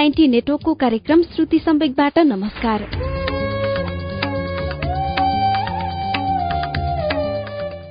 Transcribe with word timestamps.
Ninety 0.00 0.26
नेटवर्कको 0.28 0.72
कार्यक्रम 0.74 1.22
श्रुति 1.22 1.58
सम्वेकबाट 1.58 2.18
नमस्कार। 2.18 2.82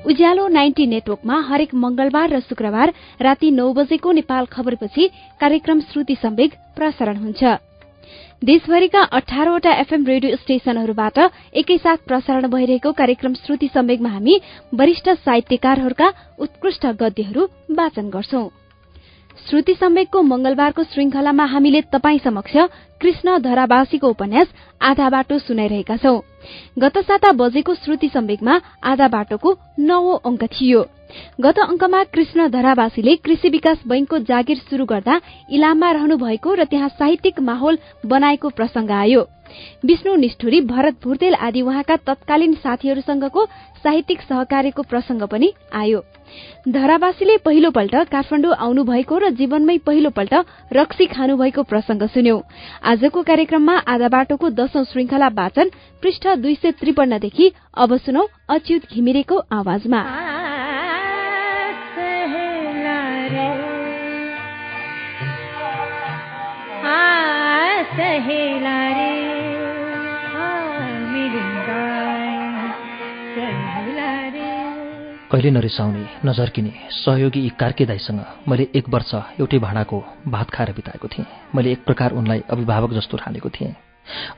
उज्यालो 0.05 0.48
नाइन्टी 0.48 0.88
नेटवर्कमा 0.88 1.40
हरेक 1.41 1.76
मंगलबार 1.76 2.30
र 2.30 2.40
शुक्रबार 2.40 2.94
राति 3.22 3.52
नौ 3.52 3.72
बजेको 3.73 4.12
नेपाल 4.12 4.45
खबरपछि 4.45 5.08
कार्यक्रम 5.41 5.81
श्रुति 5.84 6.16
सम्वेक 6.16 6.53
प्रसारण 6.76 7.17
हुन्छ। 7.17 7.44
देशभरिका 8.44 9.02
अठारवटा 9.14 9.73
एफएम 9.80 10.05
रेडियो 10.05 10.36
स्टेशनहरूबाट 10.36 11.20
एकैसाथ 11.53 12.08
प्रसारण 12.08 12.48
भइरहेको 12.48 12.91
कार्यक्रम 12.91 13.34
श्रुति 13.45 13.70
सम्वेकमा 13.73 14.09
हामी 14.09 14.39
वरिष्ठ 14.73 15.09
साहित्यकारहरूका 15.20 16.14
उत्कृष्ट 16.39 16.86
गद्यहरू 17.02 17.45
वाचन 17.72 18.09
गर्छौं। 18.09 18.48
श्रुति 19.50 19.74
सम्वेकको 19.74 20.22
मंगलबारको 20.22 20.84
श्रृंखलामा 20.84 21.46
हामीले 21.46 21.82
तपाई 21.82 22.20
समक्ष 22.20 22.52
कृष्ण 23.02 23.40
धरावासीको 23.40 24.10
उपन्यास 24.10 24.48
आधा 24.82 25.10
बाटो 25.10 25.40
सुनाइरहेका 25.40 25.98
छौं। 25.98 26.20
गत 26.80 26.98
साता 26.98 27.32
बजेको 27.32 27.76
श्रुति 27.76 28.10
सम्वेकमा 28.10 28.62
आधा 28.84 29.08
बाटोको 29.08 29.58
नवौं 29.80 30.18
अंक 30.26 30.44
थियो। 30.44 30.86
गत 31.42 31.60
अंकमा 31.60 32.04
कृष्ण 32.04 32.48
धरावासीले 32.52 33.16
कृषि 33.16 33.50
विकास 33.50 33.82
बैंकको 33.88 34.18
जागिर 34.20 34.58
शुरू 34.70 34.86
गर्दा 34.86 35.20
इलाममा 35.52 35.92
रहनु 35.92 36.18
भएको 36.18 36.54
र 36.54 36.64
त्यहाँ 36.64 36.90
साहित्यिक 36.90 37.40
माहौल 37.40 37.78
बनाएको 38.06 38.50
प्रसंग 38.50 38.92
आयो। 38.92 39.26
विष्णु 39.86 40.16
निष्ठुरी 40.16 40.60
भरत 40.62 40.96
भुर्तेल 41.04 41.36
आदि 41.36 41.62
उहाँका 41.62 41.96
तत्कालीन 42.06 42.54
साथीहरूसँगको 42.54 43.46
साहित्यिक 43.84 44.22
सहकार्यको 44.22 44.82
प्रसंग 44.84 45.22
पनि 45.24 45.52
आयो। 45.74 46.04
धरावासीले 46.70 47.38
पहिलोपल्ट 47.38 47.96
काठमाडौँ 48.12 48.54
आउनु 48.56 48.84
भएको 48.84 49.18
र 49.18 49.30
जीवनमै 49.32 49.78
पहिलोपल्ट 49.86 50.34
रक्सी 50.74 51.06
खानु 51.06 51.38
भएको 51.38 51.64
प्रसंग 51.64 52.08
सुन्यौं। 52.14 52.40
आजको 52.84 53.24
कार्यक्रममा 53.24 53.78
आधा 53.88 54.08
बाटोको 54.08 54.50
दशौं 54.52 54.84
श्रृंखला 54.84 55.28
वाचन 55.34 55.72
पृष्ठ 56.04 56.28
दुई 56.38 56.56
सय 56.56 56.72
त्रिपन्नदेखि 56.72 57.52
अब 57.74 57.98
सुनौ 57.98 58.28
अच्युत 58.50 58.94
घिमिरेको 58.94 59.42
आवाजमा। 59.52 60.02
कहिले 75.31 75.52
नरिसाउने 75.52 76.06
नझर्किने 76.26 76.73
सहयोगी 76.92 77.40
यी 77.40 77.50
कार्के 77.50 77.86
दाईसँग 77.86 78.26
मैले 78.48 78.68
एक 78.76 78.90
वर्ष 78.90 79.16
एउटै 79.40 79.59
भाँडाको 79.59 80.04
भात 80.28 80.50
खाएर 80.50 80.72
बिताएको 80.72 81.08
थिएँ। 81.08 81.26
मैले 81.56 81.72
एक 81.72 81.84
प्रकार 81.84 82.12
उनलाई 82.12 82.44
अभिभावक 82.50 82.94
जस्तो 82.94 83.18
ठानेको 83.18 83.50
थिएँ। 83.50 83.76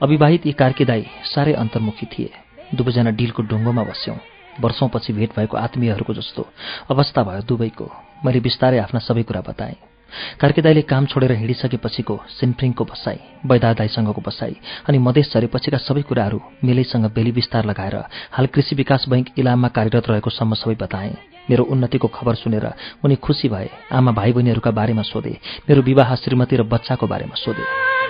अविवाहित 0.01 0.47
यी 0.47 0.53
कार्के 0.53 0.85
दाई 0.85 1.07
साह्रै 1.23 1.53
अन्तर्मुखी 1.53 2.05
थिए। 2.05 2.31
दुवैजना 2.75 3.11
डिलको 3.11 3.43
ढुङ्गोमा 3.43 3.83
बस्यौँ। 3.83 4.17
वर्षौंपछि 4.61 5.13
भेट 5.13 5.29
भएको 5.35 5.57
आत्मीयहरूको 5.57 6.13
जस्तो 6.13 6.47
अवस्था 6.91 7.23
भयो 7.23 7.41
दुवैको। 7.41 7.91
मैले 8.25 8.39
बिस्तारै 8.39 8.77
आफ्ना 8.77 8.99
सबै 8.99 9.23
कुरा 9.23 9.41
बताएँ। 9.41 9.90
कार्के 10.39 10.61
दाईले 10.61 10.81
काम 10.83 11.05
छोडेर 11.05 11.31
हिँडिसकेपछिको 11.31 12.19
सिन्फ्रिङको 12.29 12.83
बसाई 12.85 13.19
बैदा 13.45 13.73
दाईसँगको 13.73 14.21
बसाई 14.21 14.55
अनि 14.87 14.97
मधेस 14.97 15.33
झरेपछिका 15.33 15.77
सबै 15.77 16.01
कुराहरू 16.01 16.39
मेलैसँग 16.63 17.05
बेली 17.15 17.31
विस्तार 17.31 17.65
लगाएर 17.65 17.95
हाल 18.31 18.45
कृषि 18.53 18.75
विकास 18.75 19.05
बैङ्क 19.09 19.27
इलाममा 19.39 19.67
कार्यरत 19.67 20.09
रहेको 20.09 20.29
सम्म 20.29 20.53
सबै 20.53 20.75
बताए। 20.75 21.15
मेरो 21.49 21.63
उन्नतिको 21.63 22.07
खबर 22.07 22.35
सुनेर 22.35 22.65
उनी 23.03 23.15
खुसी 23.15 23.49
भए 23.49 23.69
आमा 23.91 24.11
भाइ 24.11 24.31
बहिनीहरूका 24.33 24.71
बारेमा 24.71 25.01
सोधे 25.01 25.37
मेरो 25.69 25.81
विवाह 25.81 26.15
श्रीमती 26.15 26.55
र 26.55 26.63
बच्चाको 26.63 27.07
बारेमा 27.07 27.35
सोधे। 27.35 28.00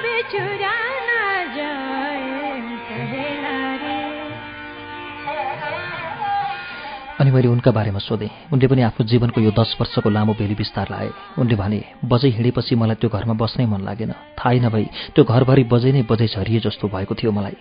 अनि 7.21 7.31
मैले 7.31 7.47
उनका 7.53 7.71
बारेमा 7.71 8.01
सोधेँ। 8.01 8.49
उनले 8.49 8.65
पनि 8.65 8.81
आफ्नो 8.81 9.05
जीवनको 9.05 9.41
यो 9.41 9.51
दस 9.53 9.77
वर्षको 9.77 10.09
लामो 10.09 10.33
बेली 10.33 10.57
विस्तार 10.57 10.87
लाए। 10.89 11.09
उनले 11.37 11.53
भने 11.53 11.79
बजै 12.01 12.29
हिँडेपछि 12.33 12.73
मलाई 12.75 12.97
त्यो 12.97 13.09
घरमा 13.13 13.37
बस्नै 13.37 13.65
मन 13.69 13.85
लागेन। 13.85 14.13
थाहै 14.41 14.57
नभई 14.57 14.85
त्यो 15.13 15.21
घरभरि 15.29 15.63
बजै 15.69 15.91
नै 15.93 16.01
बजै 16.09 16.27
झरिए 16.33 16.65
जस्तो 16.65 16.89
भएको 16.89 17.13
थियो 17.13 17.29
मलाई। 17.29 17.55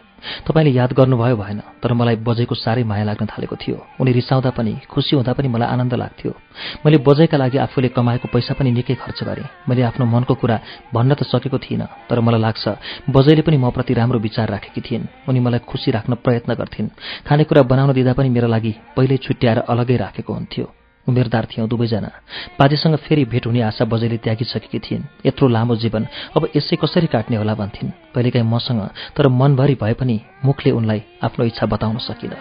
तपाईँले 0.48 0.72
याद 0.72 0.92
गर्नुभयो 0.92 1.36
भएन 1.36 1.60
तर 1.80 1.92
मलाई 1.92 2.16
बजैको 2.24 2.54
साह्रै 2.56 2.84
माया 2.84 3.04
लाग्न 3.04 3.24
थालेको 3.28 3.56
थियो। 3.56 3.76
उनी 4.00 4.12
रिसाउँदा 4.12 4.50
पनि 4.56 4.72
खुसी 4.88 5.16
हुँदा 5.16 5.32
पनि 5.36 5.48
मलाई 5.48 5.68
आनन्द 5.68 5.94
लाग्थ्यो। 5.94 6.32
मैले 6.84 6.98
बजैका 7.04 7.36
लागि 7.36 7.58
आफूले 7.60 7.88
कमाएको 7.92 8.28
पैसा 8.32 8.52
पनि 8.56 8.72
निकै 8.72 8.94
खर्च 8.96 9.24
गरेँ। 9.24 9.48
मैले 9.68 9.82
आफ्नो 9.88 10.04
मनको 10.06 10.34
कुरा 10.40 10.56
भन्न 10.92 11.14
त 11.14 11.24
सकेको 11.24 11.58
थिइनँ 11.60 11.88
तर 12.08 12.20
मलाई 12.20 12.40
लाग्छ 12.40 12.64
बजैले 13.08 13.42
पनि 13.44 13.56
म 13.56 13.70
प्रति 13.72 13.92
राम्रो 13.96 14.18
विचार 14.20 14.48
राखेकी 14.48 14.80
थिइन्। 14.80 15.28
उनी 15.28 15.40
मलाई 15.40 15.64
खुसी 15.64 15.90
राख्न 15.90 16.14
प्रयत्न 16.20 16.52
गर्थिन्। 16.52 16.88
खानेकुरा 17.24 17.62
बनाउन 17.64 17.92
दिँदा 17.92 18.12
पनि 18.12 18.28
मेरा 18.28 18.48
लागि 18.48 18.72
पहिल्यै 18.96 19.18
छुट्याएर 19.50 19.70
अलगै 19.70 19.96
राखेको 19.96 20.32
हुन्थ्यो। 20.32 20.66
उमेरदार 21.06 21.44
थियौँ 21.50 21.68
दुवैजना। 21.68 22.10
बाजेसँग 22.58 22.96
फेरि 22.96 23.24
भेट 23.24 23.46
हुने 23.46 23.60
आशा 23.62 23.84
बजैले 23.84 24.18
त्यागिसकेकी 24.22 24.78
थिइन्। 24.78 25.26
यत्रो 25.26 25.48
लामो 25.48 25.76
जीवन। 25.76 26.06
अब 26.36 26.42
यसै 26.56 26.76
कसरी 26.76 27.06
काट्ने 27.06 27.36
होला 27.36 27.54
भन्थिन्। 27.54 27.90
कहिलेकाहीँ 28.14 28.46
मसँग 28.46 28.80
तर 29.16 29.28
मनभरि 29.28 29.74
भए 29.74 29.94
पनि 29.94 30.20
मुखले 30.44 30.70
उनलाई 30.70 31.02
आफ्नो 31.22 31.44
इच्छा 31.44 31.66
बताउन 31.66 31.96
सकिनँ। 31.98 32.38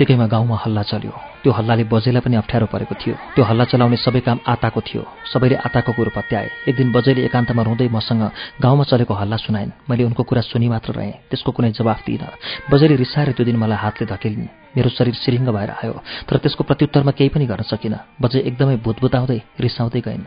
त्यत्तिकैमा 0.00 0.32
गाउँमा 0.32 0.56
हल्ला 0.64 0.82
चल्यो। 0.88 1.12
त्यो 1.44 1.52
हल्लाले 1.52 1.84
बजैलाई 1.84 2.24
पनि 2.24 2.36
अप्ठ्यारो 2.40 2.66
परेको 2.72 2.94
थियो। 2.96 3.14
त्यो 3.36 3.44
हल्ला 3.44 3.64
चलाउने 3.68 3.96
सबै 4.00 4.20
काम 4.24 4.38
आताको 4.48 4.80
थियो। 4.80 5.04
सबैले 5.28 5.56
आताको 5.60 5.92
कुरो 5.92 6.10
पत्याए। 6.16 6.72
एक 6.72 6.76
दिन 6.80 6.88
बजैले 6.88 7.20
एकान्तमा 7.28 7.62
रुँदै 7.68 7.88
मसँग 7.92 8.22
गाउँमा 8.64 8.84
चलेको 8.88 9.12
हल्ला 9.12 9.36
सुनाइन्। 9.36 9.76
मैले 9.84 10.04
उनको 10.08 10.22
कुरा 10.24 10.40
सुनि 10.40 10.68
मात्र 10.72 10.96
रहेँ। 10.96 11.28
त्यसको 11.28 11.52
कुनै 11.52 11.76
जवाफ 11.76 12.00
दिइनँ। 12.08 12.32
बजैले 12.72 12.96
रिसाएर 12.96 13.36
त्यो 13.36 13.44
दिन 13.44 13.60
मलाई 13.60 13.76
हातले 13.76 14.08
धकेलिन्। 14.08 14.48
मेरो 14.72 14.88
शरीर 14.88 15.14
सिरिङ्ग 15.20 15.52
भएर 15.52 15.70
आयो। 15.84 15.92
तर 16.24 16.36
त्यसको 16.40 16.64
प्रत्युत्तरमा 16.64 17.12
केही 17.12 17.28
पनि 17.36 17.44
गर्न 17.44 17.68
सकिनँ। 17.68 18.00
बजै 18.24 18.40
एकदमै 18.40 18.80
भुतभुताउँदै 18.80 19.40
रिसाउँदै 19.60 20.00
गइन्। 20.00 20.24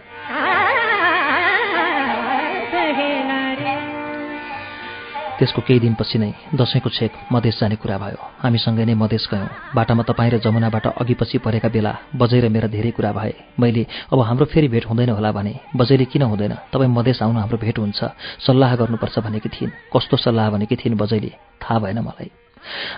त्यसको 5.40 5.62
केही 5.62 5.80
दिनपछि 5.80 6.18
नै 6.20 6.32
दसैँको 6.56 6.90
छेक 6.90 7.12
मधेस 7.32 7.60
जाने 7.60 7.76
कुरा 7.76 7.98
भयो। 7.98 8.20
हामीसँगै 8.44 8.86
नै 8.86 8.94
मधेस 8.94 9.28
गयौँ। 9.32 9.50
बाटामा 9.76 10.04
तपाईँ 10.04 10.32
र 10.32 10.38
जमुनाबाट 10.46 10.86
अघिपछि 11.02 11.38
परेका 11.38 11.70
बेला 11.70 11.94
बजै 12.16 12.40
र 12.44 12.50
मेरा 12.50 12.68
धेरै 12.68 12.92
कुरा 12.92 13.12
भए। 13.12 13.34
मैले 13.60 13.84
अब 14.14 14.20
हाम्रो 14.20 14.46
फेरि 14.46 14.68
भेट 14.68 14.86
हुँदैन 14.86 15.10
होला 15.10 15.32
भने 15.32 15.54
बजैले 15.76 16.06
किन 16.06 16.22
हुँदैन? 16.22 16.54
तपाईँ 16.70 16.92
मधेस 16.92 17.24
आउनु 17.24 17.40
हाम्रो 17.40 17.58
भेट 17.58 17.80
हुन्छ। 17.80 18.00
सल्लाह 18.46 18.76
गर्नुपर्छ 18.76 19.20
भनेकी 19.20 19.50
थिइन्। 19.50 19.72
कस्तो 19.94 20.18
सल्लाह 20.18 20.50
भनेकी 20.50 20.76
थिइन् 20.76 20.98
बजैले? 20.98 21.32
थाहा 21.62 21.80
भएन 21.80 22.00
मलाई। 22.00 22.43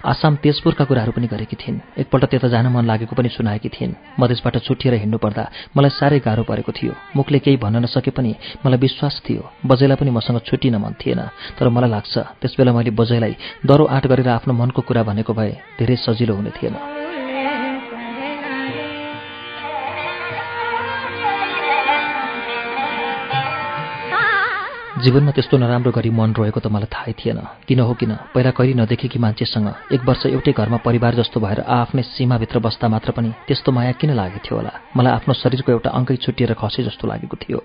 आसाम 0.06 0.36
तेजपुरका 0.44 0.84
कुराहरू 0.86 1.12
पनि 1.12 1.28
गरेकी 1.28 1.56
थिइन्। 1.56 1.80
एकपल्ट 1.98 2.26
त्यता 2.26 2.48
जान 2.48 2.68
मन 2.68 2.86
लागेको 2.86 3.16
पनि 3.16 3.30
सुनाएकी 3.30 3.70
थिइन्। 3.70 3.94
मधेसबाट 4.20 4.58
छुट्टिएर 4.64 4.94
हिँड्नु 5.04 5.18
पर्दा 5.18 5.44
मलाई 5.78 5.90
साह्रै 5.90 6.20
गाह्रो 6.20 6.44
परेको 6.44 6.72
थियो। 6.72 6.94
मुखले 7.16 7.40
केही 7.40 7.58
भन्न 7.58 7.84
नसके 7.84 8.12
पनि 8.12 8.36
मलाई 8.66 8.80
विश्वास 8.80 9.22
थियो। 9.26 9.44
बजैलाई 9.66 9.98
पनि 9.98 10.12
मसँग 10.12 10.40
छुट्टिन 10.46 10.76
मन 10.78 10.94
थिएन 11.02 11.22
तर 11.58 11.70
मलाई 11.70 11.90
लाग्छ 11.90 12.14
त्यसबेला 12.42 12.72
मैले 12.74 12.92
बजैलाई 12.92 13.36
दरो 13.66 13.86
आँट 13.86 14.08
गरेर 14.08 14.30
आफ्नो 14.30 14.54
मनको 14.54 14.82
कुरा 14.82 15.04
भनेको 15.04 15.34
भए 15.34 15.52
धेरै 15.80 15.96
सजिलो 15.96 16.36
हुने 16.36 16.52
थिएन। 16.58 17.05
जीवनमा 24.96 25.32
त्यस्तो 25.36 25.58
नराम्रो 25.58 25.92
गरी 25.92 26.10
मन 26.10 26.32
रोएको 26.40 26.60
त 26.64 26.72
मलाई 26.72 26.88
थाहै 26.88 27.14
थिएन। 27.20 27.40
किन 27.68 27.80
हो 27.84 27.94
किन? 28.00 28.32
पहिला 28.32 28.52
कहिले 28.56 28.80
नदेखेकी 28.80 29.20
मान्छेसँग? 29.20 29.92
एक 29.92 30.02
वर्ष 30.08 30.26
एउटै 30.32 30.56
घरमा 30.56 30.80
परिवार 30.88 31.20
जस्तो 31.20 31.40
भएर 31.44 31.68
आफ्नै 31.68 32.04
सीमाभित्र 32.16 32.60
बस्दा 32.64 32.88
मात्र 32.88 33.12
पनि 33.12 33.30
त्यस्तो 33.44 33.76
माया 33.76 33.92
किन 34.00 34.16
लागेको 34.16 34.40
थियो 34.40 34.56
होला? 34.56 34.72
मलाई 34.96 35.14
आफ्नो 35.20 35.34
शरीरको 35.36 35.72
एउटा 35.72 35.90
अङ्कै 36.00 36.16
छुट्टिएर 36.16 36.54
खसे 36.56 36.88
जस्तो 36.88 37.08
लागेको 37.12 37.36
थियो। 37.44 37.60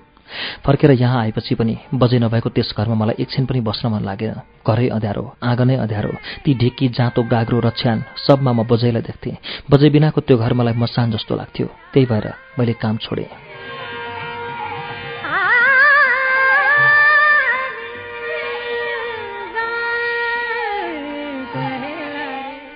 फर्केर 0.67 0.91
यहाँ 0.99 1.21
आएपछि 1.23 1.55
पनि 1.55 1.75
बजे 1.95 2.19
नभएको 2.19 2.51
त्यस 2.51 2.75
घरमा 2.75 2.95
मलाई 2.99 3.23
एकछिन 3.23 3.47
पनि 3.47 3.61
बस्न 3.63 3.95
मन 3.95 4.03
लागेन। 4.03 4.35
घरै 4.67 4.89
अँध्यारो 4.91 5.25
आँगनै 5.39 5.77
अँध्यारो 5.87 6.11
ती 6.43 6.55
ढेकी 6.59 6.89
जाँतो 6.99 7.23
गाग्रो 7.31 7.59
रछ्यान 7.63 7.99
सबमा 8.27 8.53
म 8.59 8.67
बजैलाई 8.67 9.07
देख्थेँ। 9.07 9.39
बजै 9.71 9.91
बिनाको 9.95 10.21
त्यो 10.27 10.35
घर 10.35 10.53
मलाई 10.59 10.75
मसान 10.75 11.15
जस्तो 11.15 11.39
लाग्थ्यो। 11.39 11.67
त्यही 11.95 12.07
भएर 12.11 12.27
मैले 12.59 12.75
काम 12.75 12.97
छोडेँ। 12.99 13.50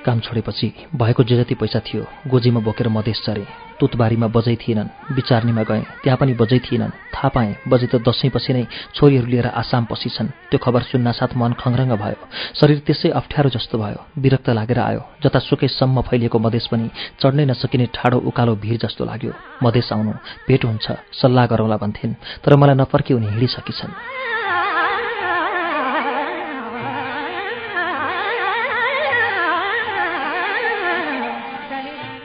काम 0.05 0.21
छोडेपछि 0.21 0.73
भएको 0.95 1.23
जे 1.25 1.37
जति 1.37 1.55
पैसा 1.61 1.81
थियो 1.87 2.07
गोजीमा 2.27 2.61
बोकेर 2.61 2.89
मधेस 2.89 3.23
चरे 3.27 3.47
तुतबारीमा 3.81 4.27
बजै 4.31 4.55
थिएनन् 4.63 4.89
विचार्नीमा 5.15 5.63
गएँ 5.63 5.85
त्यहाँ 6.03 6.19
पनि 6.19 6.33
बजै 6.41 6.59
थिएनन्। 6.67 6.91
थाहा 7.15 7.29
पाएँ 7.35 7.55
बजै 7.69 7.87
त 7.93 7.95
दसैँपछि 8.07 8.53
नै 8.55 8.65
छोरीहरू 8.95 9.27
लिएर 9.27 9.47
आसाम 9.53 9.85
पसिछन् 9.91 10.29
त्यो 10.51 10.59
खबर 10.63 10.83
सुन्नासाथ 10.91 11.35
मन 11.35 11.53
खङ्रङ्ग 11.59 11.93
भयो। 11.99 12.21
शरीर 12.55 12.79
त्यसै 12.87 13.09
अप्ठ्यारो 13.11 13.51
जस्तो 13.51 13.79
भयो। 13.79 14.01
विरक्त 14.23 14.49
लागेर 14.51 14.79
आयो। 14.79 15.03
जतासुकैसम्म 15.23 16.01
फैलिएको 16.09 16.39
मधेस 16.39 16.67
पनि 16.71 16.87
चढ्नै 17.21 17.45
नसकिने 17.51 17.87
ठाडो 17.97 18.19
उकालो 18.31 18.55
भिर 18.63 18.77
जस्तो 18.85 19.03
लाग्यो। 19.11 19.33
मधेस 19.63 19.89
आउनु 19.93 20.13
भेट 20.47 20.63
हुन्छ 20.65 20.87
सल्लाह 21.21 21.45
गरौँला 21.51 21.77
भन्थिन् 21.83 22.15
तर 22.45 22.57
मलाई 22.57 22.77
नफर्के 22.79 23.15
उनी 23.15 23.27
हिँडिसकेछन्। 23.27 23.93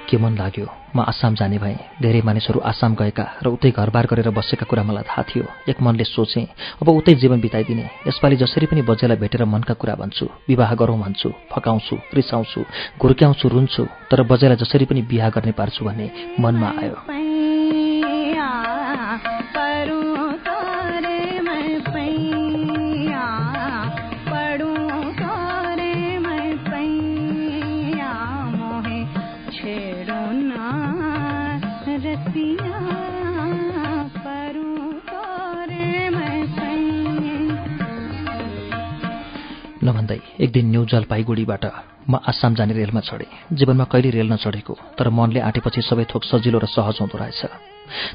के 0.09 0.17
मन 0.17 0.33
लाग्यो? 0.38 0.65
म 0.95 1.00
आसाम 1.01 1.35
जाने 1.35 1.57
भएँ। 1.61 2.01
धेरै 2.01 2.21
मानिसहरू 2.25 2.59
आसाम 2.65 2.95
गएका 2.97 3.25
र 3.45 3.47
उतै 3.53 3.69
घरबार 3.71 4.06
गरेर 4.09 4.29
बसेका 4.33 4.65
कुरा 4.65 4.83
मलाई 4.83 5.06
थाहा 5.06 5.23
थियो। 5.29 5.45
एक 5.69 5.77
मनले 5.77 6.03
सोचेँ 6.03 6.45
अब 6.81 6.89
उतै 6.89 7.13
जीवन 7.21 7.39
बिताइदिने। 7.39 7.85
यसपालि 8.09 8.35
जसरी 8.41 8.65
पनि 8.65 8.81
बजेलाई 8.81 9.17
भेटेर 9.21 9.45
मनका 9.45 9.73
कुरा 9.77 9.95
भन्छु 10.01 10.25
विवाह 10.50 10.73
गरौँ 10.73 11.00
भन्छु 11.00 11.29
फकाउँछु 11.53 11.95
रिसाउँछु 12.17 12.59
घुर्क्याउँछु 12.97 13.45
रुन्छु 13.47 13.83
तर 14.09 14.23
बजेलाई 14.25 14.57
जसरी 14.57 14.85
पनि 14.89 15.01
बिहा 15.06 15.29
गर्ने 15.29 15.53
पार्छु 15.53 15.85
भन्ने 15.85 16.09
मनमा 16.41 16.69
आयो। 16.81 17.28
नभन्दै 39.89 40.19
एक 40.44 40.50
दिन 40.51 40.65
न्यू 40.74 40.86
जलपाइगुडीबाट 40.91 41.63
म 42.09 42.13
आसाम 42.30 42.56
जाने 42.56 42.74
रेलमा 42.74 43.01
चढेँ। 43.09 43.30
जीवनमा 43.57 43.86
कहिले 43.91 44.09
रेल 44.18 44.27
नचढेको 44.33 44.74
तर 44.97 45.09
मनले 45.09 45.39
आँटेपछि 45.50 45.81
सबै 45.89 46.06
थोक 46.12 46.24
सजिलो 46.31 46.57
र 46.59 46.65
सहज 46.69 46.97
हुँदो 47.01 47.18
रहेछ। 47.18 47.41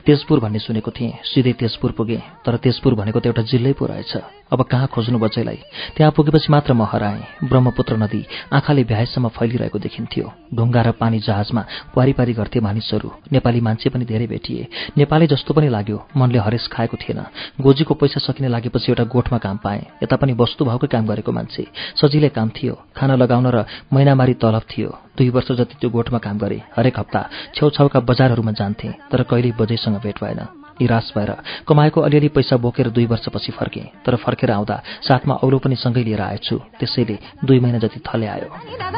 तेजपुर 0.07 0.41
भन्ने 0.41 0.59
सुनेको 0.59 0.91
थिएँ 0.91 1.13
सिधै 1.25 1.53
तेजपुर 1.53 1.91
पुगेँ 1.93 2.23
तर 2.45 2.57
तेजपुर 2.57 2.95
भनेको 2.95 3.21
त 3.21 3.27
एउटा 3.27 3.43
जिल्लै 3.43 3.73
पो 3.73 3.87
रहेछ। 3.87 4.13
अब 4.53 4.63
कहाँ 4.63 4.87
खोज्नु 4.87 5.19
बच्चैलाई? 5.19 5.59
त्यहाँ 5.97 6.13
पुगेपछि 6.13 6.53
मात्र 6.53 6.73
म 6.73 6.83
हराएँ। 6.85 7.49
ब्रह्मपुत्र 7.49 7.97
नदी 7.97 8.23
आँखाले 8.53 8.85
भ्याएसम्म 8.85 9.29
फैलिरहेको 9.29 9.79
देखिन्थ्यो। 9.79 10.33
ढुङ्गा 10.55 10.83
र 10.83 10.91
पानी 11.01 11.19
जहाजमा 11.19 11.63
पारिपारी 11.97 12.33
गर्थे 12.33 12.61
मानिसहरू। 12.61 13.11
नेपाली 13.33 13.61
मान्छे 13.61 13.91
पनि 13.91 14.05
धेरै 14.05 14.27
भेटिए। 14.27 14.69
नेपाली 14.99 15.27
जस्तो 15.27 15.55
पनि 15.55 15.69
लाग्यो। 15.69 15.99
मनले 16.17 16.39
हरेस 16.39 16.69
खाएको 16.73 16.97
थिएन। 16.97 17.21
गोजीको 17.61 17.95
पैसा 17.95 18.21
सकिने 18.21 18.49
लागेपछि 18.49 18.93
एउटा 18.93 19.05
गोठमा 19.05 19.39
काम 19.39 19.57
पाएँ। 19.65 19.83
यता 20.03 20.17
पनि 20.17 20.33
वस्तु 20.33 20.65
भाउकै 20.65 20.87
काम 20.87 21.07
गरेको 21.07 21.33
मान्छे। 21.33 21.67
सजिलै 21.97 22.29
काम 22.29 22.49
थियो। 22.55 22.75
खाना 22.97 23.15
लगाउन 23.17 23.47
र 23.49 23.65
महिनामारी 23.93 24.35
तलब 24.35 24.63
थियो। 24.71 24.91
दुई 25.17 25.29
वर्ष 25.31 25.53
जति 25.53 25.75
त्यो 25.81 25.91
गोठमा 25.91 26.19
काम 26.19 26.39
गरे 26.39 26.63
हरेक 26.77 26.99
हप्ता 26.99 27.21
छेउछाउका 27.55 28.01
बजारहरूमा 28.01 28.53
जान्थे। 28.53 28.89
तर 29.11 29.23
कहिल्यै 29.23 29.55
बजैसँग 29.65 29.97
भेट 29.97 30.19
भएन। 30.25 30.41
निराश 30.81 31.13
भएर 31.17 31.31
कमाएको 31.69 32.01
अलिअलि 32.01 32.29
पैसा 32.29 32.57
बोकेर 32.57 32.91
दुई 32.91 33.07
वर्षपछि 33.07 33.53
फर्केँ 33.53 33.85
तर 34.07 34.17
फर्केर 34.17 34.51
आउँदा 34.51 34.77
साथमा 35.03 35.35
औलो 35.35 35.59
पनि 35.59 35.77
सँगै 35.77 36.03
लिएर 36.03 36.21
आएछु 36.21 36.57
त्यसैले 36.81 37.19
दुई 37.45 37.61
महिना 37.61 37.79
जति 37.79 38.01
थले 38.01 38.27
आयो। 38.27 38.49
यता 38.73 38.91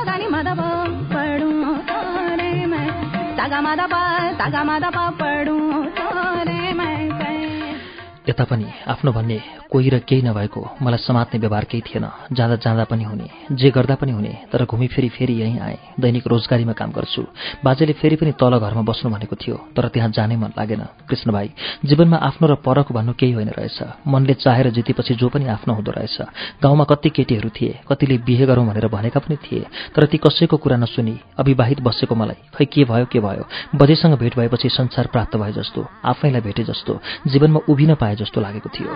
पनि 8.44 8.67
आफ्नो 8.88 9.12
भन्ने 9.12 9.41
कोही 9.71 9.88
र 9.91 9.99
केही 9.99 10.23
नभएको 10.23 10.61
मलाई 10.83 10.99
समात्ने 10.99 11.41
व्यवहार 11.41 11.65
केही 11.65 11.83
थिएन। 11.83 12.06
जाँदा 12.33 12.56
जाँदा 12.56 12.85
पनि 12.85 13.05
हुने 13.05 13.29
जे 13.53 13.71
गर्दा 13.71 13.94
पनि 13.94 14.12
हुने 14.12 14.33
तर 14.53 14.65
घुमिफेरि 14.65 15.09
फेरि 15.09 15.33
यहीँ 15.33 15.59
आएँ 15.59 15.79
दैनिक 16.00 16.27
रोजगारीमा 16.27 16.73
काम 16.73 16.91
गर्छु। 16.93 17.23
बाजेले 17.65 17.93
फेरि 17.93 18.17
पनि 18.17 18.33
तल 18.33 18.59
घरमा 18.59 18.83
बस्नु 18.83 19.11
भनेको 19.11 19.37
थियो 19.37 19.56
तर 19.77 19.88
त्यहाँ 19.88 20.11
जानै 20.11 20.37
मन 20.37 20.53
लागेन। 20.59 20.83
कृष्ण 21.09 21.33
भाइ 21.33 21.50
जीवनमा 21.85 22.17
आफ्नो 22.17 22.47
र 22.49 22.55
परको 22.61 22.94
भन्नु 22.94 23.12
केही 23.12 23.33
होइन 23.33 23.49
रहेछ। 23.49 24.06
मनले 24.06 24.35
चाहेर 24.35 24.71
जितेपछि 24.71 25.15
जो 25.15 25.29
पनि 25.29 25.47
आफ्नो 25.47 25.75
हुँदो 25.75 25.91
रहेछ। 25.91 26.17
गाउँमा 26.62 26.85
कति 26.85 27.11
केटीहरू 27.11 27.49
थिए 27.50 27.81
कतिले 27.88 28.19
बिहे 28.19 28.47
गरौँ 28.47 28.67
भनेर 28.67 28.87
भनेका 28.88 29.21
पनि 29.21 29.37
थिए 29.37 29.67
तर 29.94 30.06
ती 30.06 30.19
कसैको 30.19 30.56
कुरा 30.56 30.77
नसुनी 30.77 31.19
अविवाहित 31.38 31.81
बसेको 31.81 32.15
मलाई। 32.15 32.38
खै 32.55 32.65
के 32.65 32.85
भयो 32.85 33.06
के 33.06 33.21
भयो? 33.21 33.44
बजेसँग 33.75 34.15
भेट 34.19 34.37
भएपछि 34.37 34.69
संसार 34.69 35.06
प्राप्त 35.06 35.37
भए 35.37 35.53
जस्तो 35.53 35.87
आफैलाई 36.05 36.41
भेटे 36.41 36.65
जस्तो 36.65 37.00
जीवनमा 37.27 37.61
उभिन 37.69 37.94
पाए 37.94 38.15
जस्तो। 38.17 38.25
लागेको 38.34 38.69
थियो। 38.75 38.90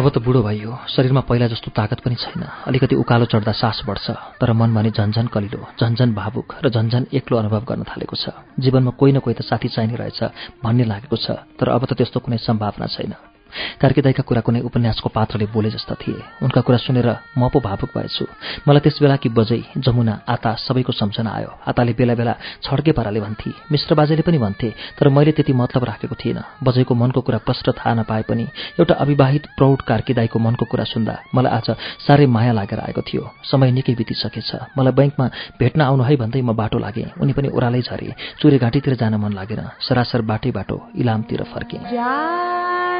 अब 0.00 0.08
त 0.08 0.18
बुढो 0.24 0.40
भइयो 0.42 0.72
शरीरमा 0.88 1.20
पहिला 1.28 1.46
जस्तो 1.52 1.70
ताकत 1.76 2.00
पनि 2.00 2.16
छैन। 2.16 2.42
अलिकति 2.72 2.96
उकालो 2.96 3.24
चढ्दा 3.28 3.52
सास 3.52 3.84
बढ्छ 3.84 4.40
तर 4.40 4.52
मन 4.56 4.72
भने 4.72 4.90
झन्झन 4.96 5.26
कलिलो 5.28 5.60
झन्झन 5.76 6.14
भावुक 6.16 6.48
र 6.64 6.68
झन्झन 6.72 7.12
एक्लो 7.12 7.36
अनुभव 7.36 7.62
गर्न 7.68 7.84
थालेको 7.84 8.16
छ। 8.16 8.32
जीवनमा 8.56 8.96
कोही 8.96 9.12
न 9.12 9.18
कोही 9.20 9.34
त 9.36 9.44
साथी 9.44 9.68
चाहिने 9.68 9.96
रहेछ 10.00 10.20
भन्ने 10.64 10.84
लागेको 10.88 11.16
छ 11.20 11.44
तर 11.60 11.68
अब 11.68 11.84
त 11.84 12.00
त्यस्तो 12.00 12.20
कुनै 12.24 12.38
सम्भावना 12.40 12.86
छैन। 12.86 13.12
कार्कीदाईका 13.80 14.22
कुरा 14.22 14.40
कुनै 14.40 14.60
उपन्यासको 14.60 15.08
पात्रले 15.08 15.46
बोले 15.54 15.70
जस्ता 15.70 15.94
थिए। 15.94 16.22
उनका 16.42 16.60
कुरा 16.60 16.78
सुनेर 16.78 17.08
म 17.38 17.48
पो 17.52 17.60
भावुक 17.60 17.90
भएछु। 17.96 18.24
मलाई 18.68 18.80
त्यस 18.80 18.98
बेला 19.02 19.16
कि 19.16 19.28
बजै 19.28 19.60
जमुना 19.78 20.14
आता 20.28 20.54
सबैको 20.66 20.92
सम्झना 20.92 21.30
आयो। 21.30 21.50
आताले 21.68 21.92
बेला 21.92 22.14
बेला 22.14 22.34
छड्के 22.64 22.92
पाराले 22.92 23.20
भन्थे। 23.20 23.50
मिश्र 23.72 23.94
बाजेले 23.94 24.22
पनि 24.22 24.38
भन्थे 24.38 24.68
तर 24.98 25.08
मैले 25.08 25.32
त्यति 25.32 25.52
मतलब 25.52 25.84
राखेको 25.84 26.14
थिइनँ। 26.14 26.44
बजैको 26.64 26.94
मनको 26.94 27.20
कुरा 27.20 27.38
प्रष्ट 27.46 27.70
थाहा 27.78 27.94
नपाए 27.94 28.22
पनि 28.28 28.46
एउटा 28.80 28.94
अविवाहित 28.94 29.46
प्रौढ 29.56 29.80
कार्कीदाईको 29.82 30.38
मनको 30.38 30.64
कुरा 30.64 30.84
सुन्दा 30.84 31.14
मलाई 31.34 31.52
आज 31.52 31.68
साह्रै 32.06 32.26
माया 32.26 32.52
लागेर 32.52 32.80
आएको 32.80 33.02
थियो। 33.02 33.24
समय 33.44 33.70
निकै 33.70 33.94
बितिसकेछ। 33.94 34.50
मलाई 34.78 34.92
बैङ्कमा 34.92 35.26
भेट्न 35.58 35.80
आउनु 35.80 36.02
है 36.04 36.16
भन्दै 36.16 36.40
म 36.42 36.52
बाटो 36.52 36.78
लागेँ। 36.78 37.18
उनी 37.20 37.32
पनि 37.32 37.48
ओह्रालै 37.48 37.82
झरे। 37.82 38.14
चुरे 38.40 38.58
घाँटीतिर 38.58 38.94
जान 39.00 39.14
मन 39.16 39.32
लागेन। 39.32 39.62
सरासर 39.80 40.20
बाटै 40.22 40.50
बाटो 40.50 40.76
इलामतिर 40.94 41.42
फर्केँ। 41.52 42.99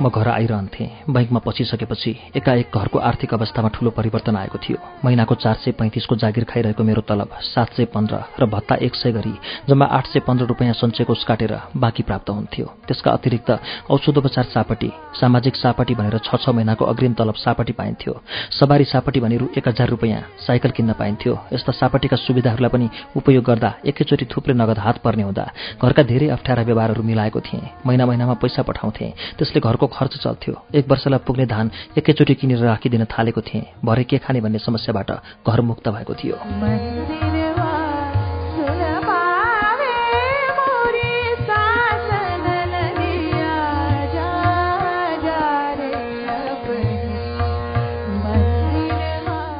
म 0.00 0.08
घर 0.08 0.28
आइरहन्थेँ। 0.30 1.10
बैङ्कमा 1.10 1.40
पसिसकेपछि 1.42 2.10
एकाएक 2.36 2.70
घरको 2.70 2.98
आर्थिक 3.00 3.34
अवस्थामा 3.34 3.68
ठूलो 3.74 3.90
परिवर्तन 3.90 4.36
आएको 4.36 4.58
थियो। 4.58 4.78
महिनाको 5.04 5.34
चार 5.34 5.54
सय 5.58 5.72
पैँतिसको 5.74 6.16
जागिर 6.16 6.44
खाइरहेको 6.44 6.82
मेरो 6.84 7.02
तलब 7.02 7.30
सात 7.44 7.74
सय 7.74 7.84
पन्ध्र 7.90 8.22
र 8.40 8.46
भत्ता 8.46 8.74
एक 8.78 8.94
सय 8.94 9.12
गरी 9.12 9.34
जम्मा 9.68 9.86
आठ 9.88 10.06
सय 10.06 10.20
पन्ध्र 10.22 10.46
रुपियाँ 10.46 10.74
सञ्चयकोष 10.74 11.24
काटेर 11.24 11.54
बाँकी 11.76 12.02
प्राप्त 12.02 12.30
हुन्थ्यो। 12.30 12.66
त्यसका 12.86 13.10
अतिरिक्त 13.10 13.50
औषधोपचार 13.90 14.44
सापटी 14.54 14.90
सामाजिक 15.20 15.56
सापटी 15.56 15.94
भनेर 15.94 16.18
छ 16.20 16.36
छ 16.36 16.48
महिनाको 16.54 16.84
अग्रिम 16.84 17.12
तलब 17.18 17.34
सापटी 17.36 17.72
पाइन्थ्यो। 17.72 18.14
सवारी 18.54 18.84
सापटी 18.84 19.20
भने 19.20 19.36
रु 19.36 19.48
एक 19.58 19.68
हजार 19.68 19.88
रुपियाँ 19.88 20.22
साइकल 20.46 20.70
किन्न 20.78 20.92
पाइन्थ्यो। 20.94 21.34
यस्ता 21.52 21.72
सापटीका 21.74 22.16
सुविधाहरूलाई 22.18 22.70
पनि 22.70 22.88
उपयोग 23.16 23.44
गर्दा 23.44 23.74
एकैचोटि 23.82 24.24
थुप्रै 24.30 24.54
नगद 24.54 24.78
हात 24.78 25.02
पर्ने 25.02 25.22
हुँदा 25.22 25.50
घरका 25.82 26.02
धेरै 26.02 26.28
अप्ठ्यारा 26.30 26.62
व्यवहारहरू 26.62 27.02
मिलाएको 27.02 27.40
थिएँ। 27.40 27.66
महिना 27.86 28.06
महिनामा 28.06 28.34
पैसा 28.38 28.62
पठाउँथेँ। 28.62 29.12
त्यसले 29.38 29.60
घरको 29.60 29.86
खर्च 29.88 30.16
चल्थ्यो। 30.22 30.54
एक 30.74 30.88
वर्षलाई 30.88 31.18
पुग्ने 31.26 31.46
धान 31.46 31.70
एकैचोटि 31.98 32.34
किनेर 32.34 32.64
राखिदिन 32.64 33.04
थालेको 33.04 33.40
थिएँ। 33.40 33.66
भरे 33.84 34.04
के 34.04 34.18
खाने 34.18 34.40
भन्ने 34.40 34.58
समस्याबाट 34.58 35.10
घर 35.48 35.60
मुक्त 35.60 35.88
भएको 35.88 36.14
थियो। 36.14 36.36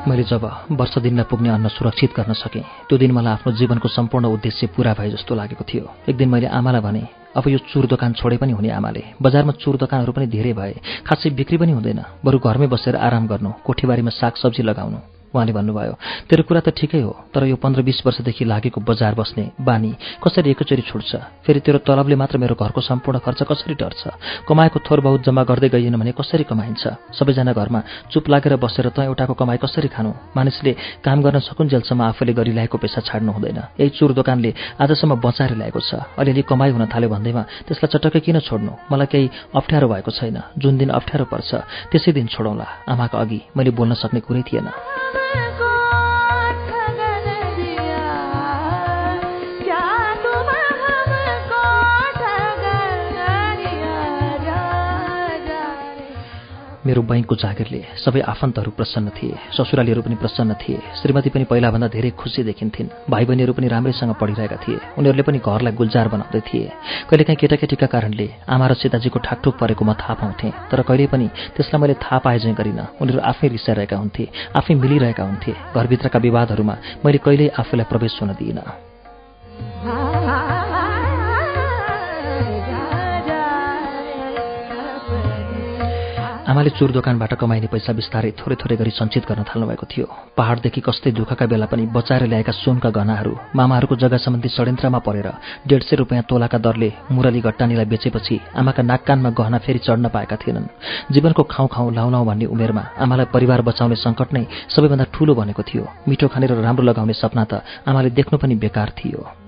मैले 0.08 0.24
जब 0.24 0.44
वर्ष 0.72 0.98
दिनमा 0.98 1.22
पुग्ने 1.22 1.48
अन्न 1.48 1.68
सुरक्षित 1.68 2.16
गर्न 2.16 2.32
सकेँ 2.32 2.62
त्यो 2.88 2.98
दिन 2.98 3.12
मलाई 3.12 3.32
आफ्नो 3.32 3.52
जीवनको 3.52 3.88
सम्पूर्ण 3.88 4.26
उद्देश्य 4.26 4.66
पूरा 4.66 4.94
भए 4.94 5.10
जस्तो 5.10 5.34
लागेको 5.34 5.64
थियो। 5.68 5.84
एक 6.08 6.16
दिन 6.16 6.28
मैले 6.28 6.46
आमालाई 6.48 6.80
भने 6.80 7.02
अब 7.38 7.48
यो 7.48 7.58
चुर 7.70 7.86
दोकान 7.86 8.12
छोडे 8.12 8.36
पनि 8.36 8.52
हुने 8.52 8.70
आमाले। 8.70 9.02
बजारमा 9.22 9.52
चुर 9.62 9.76
दोकानहरू 9.76 10.12
पनि 10.12 10.26
धेरै 10.26 10.52
भए। 10.52 10.74
खासै 11.06 11.30
बिक्री 11.30 11.56
पनि 11.56 11.72
हुँदैन। 11.72 12.00
बरु 12.24 12.38
घरमै 12.38 12.66
बसेर 12.66 12.96
आराम 12.96 13.26
गर्नु 13.26 13.50
कोठीबारीमा 13.66 14.10
सागसब्जी 14.10 14.62
लगाउनु। 14.62 15.17
उहाँले 15.34 15.52
भन्नुभयो 15.52 15.94
तेरो 16.28 16.42
कुरा 16.48 16.60
त 16.60 16.68
ठिकै 16.72 17.00
हो 17.04 17.12
तर 17.34 17.44
यो 17.44 17.56
पन्ध्र 17.56 17.82
बिस 17.82 18.00
वर्षदेखि 18.06 18.44
लागेको 18.44 18.80
बजार 18.80 19.14
बस्ने 19.14 19.44
बानी 19.60 19.92
कसरी 20.24 20.50
एकैचोटि 20.50 20.82
छुट्छ? 20.88 21.12
फेरि 21.44 21.60
तेरो 21.60 21.78
तलबले 21.84 22.16
मात्र 22.16 22.38
मेरो 22.38 22.54
घरको 22.56 22.80
सम्पूर्ण 22.80 23.18
खर्च 23.20 23.42
कसरी 23.44 23.74
टर्छ? 23.76 24.02
कमाएको 24.48 24.78
थोर 24.80 25.00
बहुत 25.00 25.20
जम्मा 25.24 25.42
गर्दै 25.44 25.68
गइएन 25.68 25.96
भने 26.00 26.12
कसरी 26.16 26.44
कमाइन्छ? 26.48 27.12
सबैजना 27.12 27.52
घरमा 27.52 27.80
चुप 28.12 28.28
लागेर 28.28 28.56
बसेर 28.56 28.88
त 28.88 29.04
एउटाको 29.04 29.34
कमाई 29.36 29.58
कसरी 29.60 29.88
खानु? 29.92 30.12
मानिसले 30.36 30.72
काम 31.04 31.18
गर्न 31.22 31.38
सकुन्जेलसम्म 31.44 32.02
आफूले 32.08 32.32
गरिरहेको 32.32 32.78
पैसा 32.78 33.00
छाड्नु 33.04 33.32
हुँदैन। 33.32 33.58
यही 33.80 33.90
चुर 33.98 34.12
दोकानले 34.16 34.50
आजसम्म 34.80 35.20
बचाएर 35.20 35.52
ल्याएको 35.60 35.80
छ। 35.80 35.90
अलिअलि 36.16 36.42
कमाई 36.48 36.70
हुन 36.72 36.86
थाल्यो 36.88 37.08
भन्दैमा 37.12 37.42
त्यसलाई 37.68 37.90
चटक्कै 37.92 38.20
किन 38.24 38.40
छोड्नु? 38.48 38.72
मलाई 38.92 39.06
केही 39.12 39.26
अप्ठ्यारो 39.54 39.88
भएको 39.88 40.10
छैन। 40.10 40.36
जुन 40.56 40.78
दिन 40.78 40.90
अप्ठ्यारो 40.96 41.24
पर्छ 41.28 41.50
त्यसै 41.92 42.12
दिन 42.16 42.26
छोडौँला। 42.32 42.66
आमाका 42.88 43.16
अघि 43.18 43.40
मैले 43.56 43.70
बोल्न 43.76 43.94
सक्ने 43.94 44.20
कुरै 44.24 44.42
थिएन। 44.48 45.17
fuego. 45.32 45.67
मेरो 56.88 57.02
बैङ्कको 57.04 57.34
जागिरले 57.36 57.80
सबै 58.00 58.20
आफन्तहरू 58.32 58.70
प्रसन्न 58.78 59.08
थिए 59.16 59.36
ससुरालीहरू 59.56 60.00
पनि 60.06 60.16
प्रसन्न 60.22 60.50
थिए 60.62 60.78
श्रीमती 60.98 61.30
पनि 61.34 61.44
पहिलाभन्दा 61.50 61.88
धेरै 61.94 62.10
खुसी 62.20 62.40
देखिन्थिन् 62.48 62.88
भाइ 63.12 63.24
बहिनीहरू 63.28 63.52
पनि 63.52 63.68
राम्रैसँग 63.68 64.12
पढिरहेका 64.20 64.56
थिए 64.64 64.78
उनीहरूले 64.98 65.24
पनि 65.28 65.38
घरलाई 65.44 65.72
गुल्जार 65.80 66.08
बनाउँदै 66.08 66.40
थिए। 66.48 66.66
कहिलेकाहीँ 67.08 67.40
केटाकेटीका 67.40 67.86
कारणले 67.94 68.26
आमा 68.48 68.66
र 68.66 68.72
सीताजीको 68.80 69.18
ठाकठुक 69.20 69.54
परेको 69.60 69.84
म 69.84 69.92
थाहा 70.00 70.14
पाउँथेँ 70.20 70.52
तर 70.70 70.80
कहिले 70.88 71.06
पनि 71.12 71.26
त्यसलाई 71.54 71.80
मैले 71.82 71.94
थाहा 72.00 72.18
पाए 72.24 72.38
चाहिँ 72.40 72.56
गरिनँ। 72.56 72.86
उनीहरू 73.02 73.20
आफै 73.20 73.46
रिसाइरहेका 73.52 73.96
हुन्थे 74.02 74.24
आफै 74.56 74.74
मिलिरहेका 74.74 75.22
हुन्थे। 75.28 75.52
घरभित्रका 75.76 76.18
विवादहरूमा 76.24 76.74
मैले 77.04 77.18
कहिल्यै 77.20 77.52
आफूलाई 77.60 77.86
प्रवेश 77.92 78.14
हुन 78.22 78.32
दिइनँ। 78.40 78.64
आमाले 86.48 86.70
चुर 86.80 86.90
दोकानबाट 86.96 87.32
कमाइने 87.36 87.68
पैसा 87.68 87.92
बिस्तारै 87.92 88.30
थोरै 88.40 88.56
थोरै 88.56 88.76
गरी 88.80 88.90
सञ्चित 88.90 89.24
गर्न 89.28 89.44
थाल्नुभएको 89.44 89.84
थियो। 89.84 90.06
पहाडदेखि 90.32 90.80
कस्तै 90.80 91.10
दुःखका 91.12 91.44
बेला 91.44 91.66
पनि 91.68 91.84
बचाएर 91.92 92.24
ल्याएका 92.24 92.52
सुनका 92.56 92.88
गहनाहरू 92.88 93.32
मामाहरूको 93.52 93.94
जग्गा 94.00 94.16
सम्बन्धी 94.16 94.48
षड्यन्त्रमा 94.56 94.98
परेर 95.04 95.28
डेढ 95.68 95.82
सय 95.84 95.96
रुपियाँ 96.00 96.24
तोलाका 96.24 96.58
दरले 96.64 96.88
मुरली 97.12 97.40
घट्टानीलाई 97.44 97.84
बेचेपछि 97.92 98.40
आमाका 98.56 98.82
नाककानमा 98.82 99.30
गहना 99.36 99.58
फेरि 99.60 99.80
चढ्न 99.84 100.08
पाएका 100.08 100.36
थिएनन्। 100.40 100.72
जीवनको 101.12 101.42
खाउँ 101.52 101.68
खाउँ 101.68 101.92
लाउँ 101.92 102.10
लाउँ 102.16 102.24
भन्ने 102.24 102.46
उमेरमा 102.48 102.84
आमालाई 102.96 103.28
परिवार 103.28 103.60
बचाउने 103.68 103.96
सङ्कट 104.00 104.32
नै 104.32 104.44
सबैभन्दा 104.72 105.12
ठूलो 105.12 105.32
भनेको 105.36 105.62
थियो। 105.68 105.84
मिठो 106.08 106.32
खाने 106.32 106.46
र 106.48 106.64
राम्रो 106.64 106.88
लगाउने 106.88 107.12
सपना 107.12 107.44
त 107.44 107.60
आमाले 107.84 108.16
देख्नु 108.16 108.40
पनि 108.40 108.54
बेकार 108.56 108.96
थियो। 108.96 109.47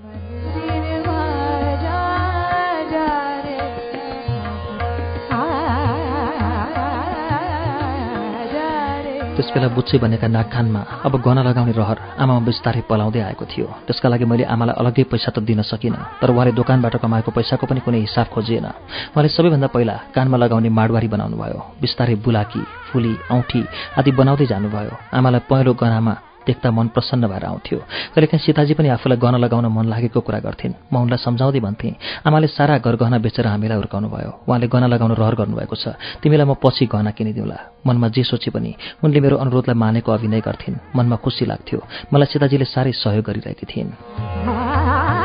त्यसबेला 9.41 9.67
बुच्चे 9.73 9.97
बनेका 9.97 10.27
नागखानमा 10.37 10.81
अब 11.01 11.13
गहना 11.25 11.41
लगाउने 11.41 11.73
रहर 11.73 11.97
आमामा 12.21 12.45
बिस्तारै 12.45 12.81
पलाउँदै 12.85 13.21
आएको 13.25 13.45
थियो। 13.49 13.67
त्यसका 13.89 14.07
लागि 14.13 14.25
मैले 14.29 14.45
आमालाई 14.45 14.75
अलग्गै 14.77 15.03
पैसा 15.09 15.33
त 15.33 15.41
दिन 15.41 15.65
सकिनँ 15.65 16.21
तर 16.21 16.29
उहाँले 16.29 16.51
दोकानबाट 16.53 16.95
कमाएको 17.01 17.31
पैसाको 17.33 17.65
पनि 17.65 17.81
कुनै 17.81 18.05
हिसाब 18.05 18.27
खोजिएन। 18.29 18.65
उहाँले 19.17 19.29
सबैभन्दा 19.33 19.67
पहिला 19.73 19.95
कानमा 20.13 20.37
लगाउने 20.37 20.69
माडवारी 20.69 21.07
बनाउनु 21.09 21.37
भयो 21.41 21.59
बिस्तारै 21.81 22.15
बुलाकी 22.21 22.61
फुली 22.93 23.13
औँठी 23.33 23.61
आदि 23.97 24.11
बनाउँदै 24.13 24.45
जानुभयो। 24.45 24.93
आमालाई 25.09 25.41
पहेँलो 25.49 25.73
गहनामा 25.73 26.13
देख्दा 26.47 26.71
मन 26.71 26.87
प्रसन्न 26.95 27.27
भएर 27.27 27.45
आउँथ्यो। 27.45 27.77
कहिलेकाहीँ 28.13 28.43
सीताजी 28.45 28.73
पनि 28.73 28.89
आफूलाई 28.97 29.17
गहना 29.17 29.37
लगाउन 29.37 29.65
मन 29.69 29.85
लागेको 29.93 30.19
कुरा 30.21 30.39
गर्थिन्। 30.41 30.73
म 30.93 30.95
उनलाई 31.05 31.19
सम्झाउँदै 31.21 31.59
भन्थेँ 31.59 31.93
आमाले 32.25 32.47
सारा 32.47 32.77
घर 32.81 32.95
गहना 32.97 33.17
बेचेर 33.21 33.47
हामीलाई 33.47 33.77
हुर्काउनु 33.77 34.07
भयो 34.09 34.31
उहाँले 34.47 34.67
गहना 34.67 34.87
लगाउन 34.87 35.11
रहर 35.15 35.35
गर्नुभएको 35.37 35.75
छ। 35.75 35.85
तिमीलाई 36.21 36.45
म 36.49 36.53
पछि 36.57 36.85
गहना 36.89 37.11
किनिदिउँला। 37.13 37.57
मनमा 37.85 38.07
जे 38.09 38.23
सोचे 38.23 38.49
पनि 38.51 38.75
उनले 39.03 39.19
मेरो 39.21 39.37
अनुरोधलाई 39.37 39.77
मानेको 39.77 40.09
अभिनय 40.11 40.41
गर्थिन्। 40.41 40.75
मनमा 40.95 41.15
खुसी 41.21 41.45
लाग्थ्यो। 41.45 41.79
मलाई 42.13 42.27
सीताजीले 42.33 42.65
साह्रै 42.65 42.91
सहयोग 42.91 43.25
गरिरहेकी 43.25 43.65
थिइन्। 43.69 45.20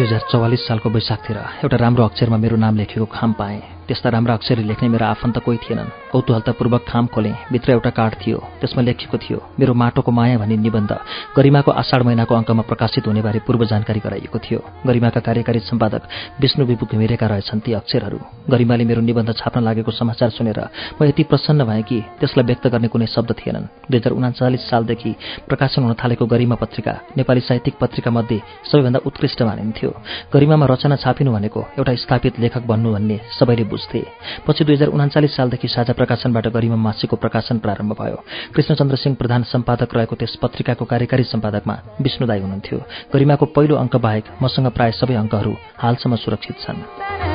दुई 0.00 0.08
हजार 0.08 0.24
चौवालिस 0.32 0.62
सालको 0.66 0.88
वैशाखतिर 0.90 1.36
एउटा 1.60 1.76
राम्रो 1.76 2.04
अक्षरमा 2.04 2.36
मेरो 2.40 2.56
नाम 2.56 2.76
लेखेको 2.80 3.06
खाम 3.12 3.32
पाएँ। 3.36 3.79
त्यस्ता 3.90 4.08
राम्रा 4.14 4.34
अक्षरले 4.38 4.62
लेख्ने 4.70 4.88
मेरो 4.88 5.04
आफन्त 5.04 5.38
कोही 5.42 5.58
थिएनन्। 5.66 5.90
कौतूहलतापूर्वक 6.14 6.82
खाम 6.86 7.06
खोलेँ 7.10 7.34
भित्र 7.50 7.70
एउटा 7.74 7.90
कार्ड 7.90 8.14
थियो 8.22 8.38
त्यसमा 8.62 8.82
लेखिएको 8.86 9.18
थियो 9.18 9.38
मेरो 9.58 9.74
माटोको 9.74 10.10
माया 10.14 10.38
भन्ने 10.38 10.56
निबन्ध। 10.62 10.92
गरिमाको 11.34 11.70
आषाढ 11.74 12.02
महिनाको 12.06 12.34
अङ्कमा 12.34 12.62
प्रकाशित 12.70 13.06
हुनेबारे 13.10 13.38
पूर्व 13.42 13.64
जानकारी 13.66 14.00
गराइएको 14.06 14.38
थियो। 14.38 14.58
गरिमाका 14.86 15.20
कार्यकारी 15.26 15.60
सम्पादक 15.66 16.02
विष्णु 16.38 16.64
विपु 16.70 16.86
घिमिरेका 16.86 17.26
रहेछन् 17.26 17.60
ती 17.66 17.72
अक्षरहरू। 17.74 18.18
गरिमाले 18.46 18.84
मेरो 18.86 19.02
निबन्ध 19.02 19.30
छाप्न 19.34 19.58
लागेको 19.58 19.90
समाचार 19.90 20.30
सुनेर 20.38 20.60
म 20.94 21.10
यति 21.10 21.22
प्रसन्न 21.26 21.66
भएँ 21.66 21.82
कि 21.82 21.98
त्यसलाई 22.22 22.46
व्यक्त 22.46 22.66
गर्ने 22.70 22.88
कुनै 22.94 23.06
शब्द 23.10 23.34
थिएनन्। 23.42 23.90
दुई 23.90 23.98
हजार 23.98 24.12
उनाचालिस 24.14 24.70
सालदेखि 24.70 25.10
प्रकाशन 25.50 25.82
हुन 25.82 25.94
थालेको 25.98 26.26
गरिमा 26.30 26.54
पत्रिका 26.62 26.94
नेपाली 27.18 27.40
साहित्यिक 27.42 27.74
पत्रिका 27.82 28.10
मध्ये 28.10 28.38
सबैभन्दा 28.70 29.00
उत्कृष्ट 29.02 29.42
मानिन्थ्यो। 29.42 29.90
गरिमामा 30.30 30.66
रचना 30.70 30.96
छापिनु 31.02 31.30
भनेको 31.34 31.60
एउटा 31.74 31.94
स्थापित 32.06 32.38
लेखक 32.38 32.62
बन्नु 32.70 32.92
भन्ने 32.94 33.18
सबैले 33.34 33.64
बुझ्थे 33.80 34.04
पछि 34.46 34.64
दुई 34.64 34.74
हजार 34.74 34.88
उनाचालिस 34.88 35.36
सालदेखि 35.36 35.68
साझा 35.68 35.92
प्रकाशनबाट 35.92 36.46
गरिमा 36.48 36.76
मासिकको 36.76 37.16
प्रकाशन 37.16 37.58
प्रारम्भ 37.58 37.92
भयो। 38.00 38.18
कृष्णचन्द्र 38.54 38.96
सिंह 38.96 39.16
प्रधान 39.16 39.42
सम्पादक 39.42 39.94
रहेको 39.94 40.16
त्यस 40.16 40.36
पत्रिकाको 40.42 40.84
कार्यकारी 40.84 41.24
सम्पादकमा 41.24 41.74
विष्णुदाई 42.00 42.40
हुनुहुन्थ्यो। 42.40 42.78
गरिमाको 43.14 43.46
पहिलो 43.46 43.76
अङ्क 43.76 43.96
बाहेक 43.96 44.24
मसँग 44.42 44.70
प्राय 44.76 44.92
सबै 44.92 45.14
अङ्कहरू 45.14 45.52
हालसम्म 45.78 46.16
सुरक्षित 46.16 46.56
छन्। 46.60 47.29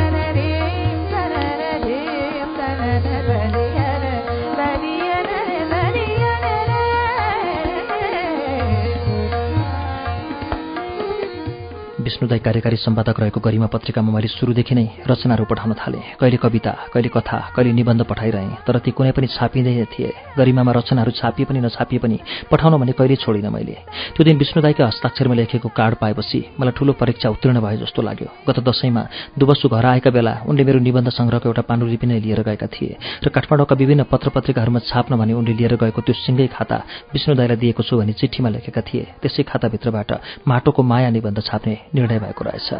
विष्णुदाई 12.05 12.39
कार्यकारी 12.45 12.77
सम्पादक 12.77 13.19
रहेको 13.19 13.39
गरिमा 13.41 13.67
पत्रिकामा 13.73 14.11
मैले 14.13 14.27
सुरुदेखि 14.29 14.75
नै 14.77 14.85
रचनाहरू 15.09 15.45
पठाउन 15.49 15.73
थालेँ। 15.73 16.21
कहिले 16.21 16.37
कविता 16.37 16.71
कहिले 16.93 17.09
कथा 17.09 17.37
कहिले 17.55 17.71
निबन्ध 17.73 18.01
पठाइरहेँ 18.05 18.61
तर 18.61 18.77
ती 18.85 18.91
कुनै 18.93 19.11
पनि 19.17 19.27
छापिँदै 19.33 19.85
थिए। 19.89 20.09
गरिमामा 20.37 20.71
रचनाहरू 20.77 21.11
छापिए 21.11 21.45
पनि 21.49 21.59
नछापिए 21.65 21.99
पनि 21.99 22.17
पठाउन 22.51 22.73
भने 22.77 22.93
कहिले 22.93 23.15
छोडिनँ 23.17 23.49
मैले। 23.49 23.75
त्यो 24.13 24.21
दिन 24.21 24.37
विष्णुदाईका 24.37 24.85
हस्ताक्षरमा 24.85 25.35
लेखेको 25.35 25.69
कार्ड 25.73 25.95
पाएपछि 25.97 26.39
मलाई 26.61 26.73
ठुलो 26.77 26.93
परीक्षा 26.93 27.29
उत्तीर्ण 27.33 27.57
भए 27.65 27.77
जस्तो 27.81 28.01
लाग्यो। 28.05 28.29
गत 28.45 28.59
दशैंमा 28.61 29.03
दुबसु 29.39 29.65
घर 29.73 29.85
आएका 29.85 30.09
बेला 30.13 30.33
उनले 30.45 30.63
मेरो 30.63 30.79
निबन्ध 30.85 31.09
सङ्ग्रहको 31.09 31.49
एउटा 31.49 31.63
पाण्डुलिपि 31.65 32.05
नै 32.05 32.19
लिएर 32.21 32.41
गएका 32.45 32.67
थिए 32.69 32.93
र 33.25 33.27
काठमाडौँका 33.33 33.75
विभिन्न 33.81 34.03
पत्र 34.05 34.29
पत्रिकाहरूमा 34.29 34.79
छाप्न 34.85 35.17
भने 35.17 35.33
उनले 35.33 35.53
लिएर 35.57 35.73
गएको 35.81 36.01
त्यो 36.05 36.13
सिङ्गै 36.13 36.47
खाता 36.53 36.77
विष्णुदाईलाई 37.13 37.57
दिएको 37.57 37.81
छु 37.81 37.97
भनी 37.97 38.13
चिठीमा 38.13 38.49
लेखेका 38.53 38.81
थिए। 38.85 39.03
त्यसै 39.21 39.43
खाताभित्रबाट 39.49 40.11
माटोको 40.47 40.81
माया 40.83 41.09
निबन्ध 41.09 41.39
छाप्ने 41.41 41.75
निर्णय 41.95 42.19
भएको 42.19 42.43
रहेछ। 42.43 42.73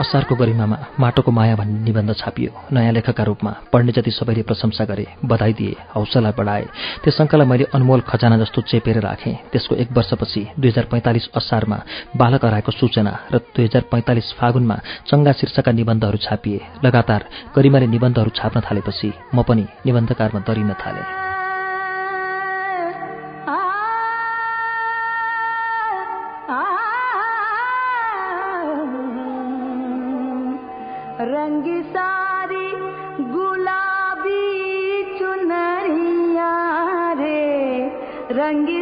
असारको 0.00 0.34
गरिमामा 0.34 0.76
माटोको 1.00 1.30
माया 1.30 1.54
भन्ने 1.56 1.84
निबन्ध 1.84 2.10
छापियो। 2.16 2.50
नयाँ 2.72 2.92
लेखकका 2.92 3.24
रूपमा 3.24 3.52
पढ्ने 3.72 3.92
जति 3.92 4.10
सबैले 4.10 4.42
प्रशंसा 4.48 4.84
गरे 4.84 5.06
बधाई 5.24 5.52
दिए 5.52 5.76
हौसला 5.94 6.30
बढाए। 6.32 6.64
त्यस 7.04 7.20
अङ्कलाई 7.20 7.46
मैले 7.46 7.64
अनमोल 7.76 8.00
खजाना 8.08 8.36
जस्तो 8.40 8.60
चेपेर 8.70 8.98
राखेँ। 9.00 9.36
त्यसको 9.52 9.74
एक 9.76 9.92
वर्षपछि 9.92 10.42
दुई 10.56 10.70
हजार 10.70 10.84
पैँतालिस 10.92 11.28
असारमा 11.36 11.78
बालक 12.16 12.44
हराएको 12.44 12.72
सूचना 12.72 13.12
र 13.32 13.38
दुई 13.52 13.64
हजार 13.64 13.82
पैँतालिस 13.92 14.32
फागुनमा 14.40 14.76
चङ्गा 15.08 15.32
शीर्षका 15.36 15.72
निबन्धहरू 15.72 16.18
छापिए। 16.18 16.60
लगातार 16.84 17.20
गरिमाले 17.56 17.86
निबन्धहरू 17.86 18.30
छाप्न 18.32 18.60
थालेपछि 18.60 19.12
म 19.34 19.42
पनि 19.44 19.64
निबन्धकारमा 19.86 20.40
दरिन 20.48 20.72
थालेँ। 20.80 21.29
தங்கி 38.50 38.79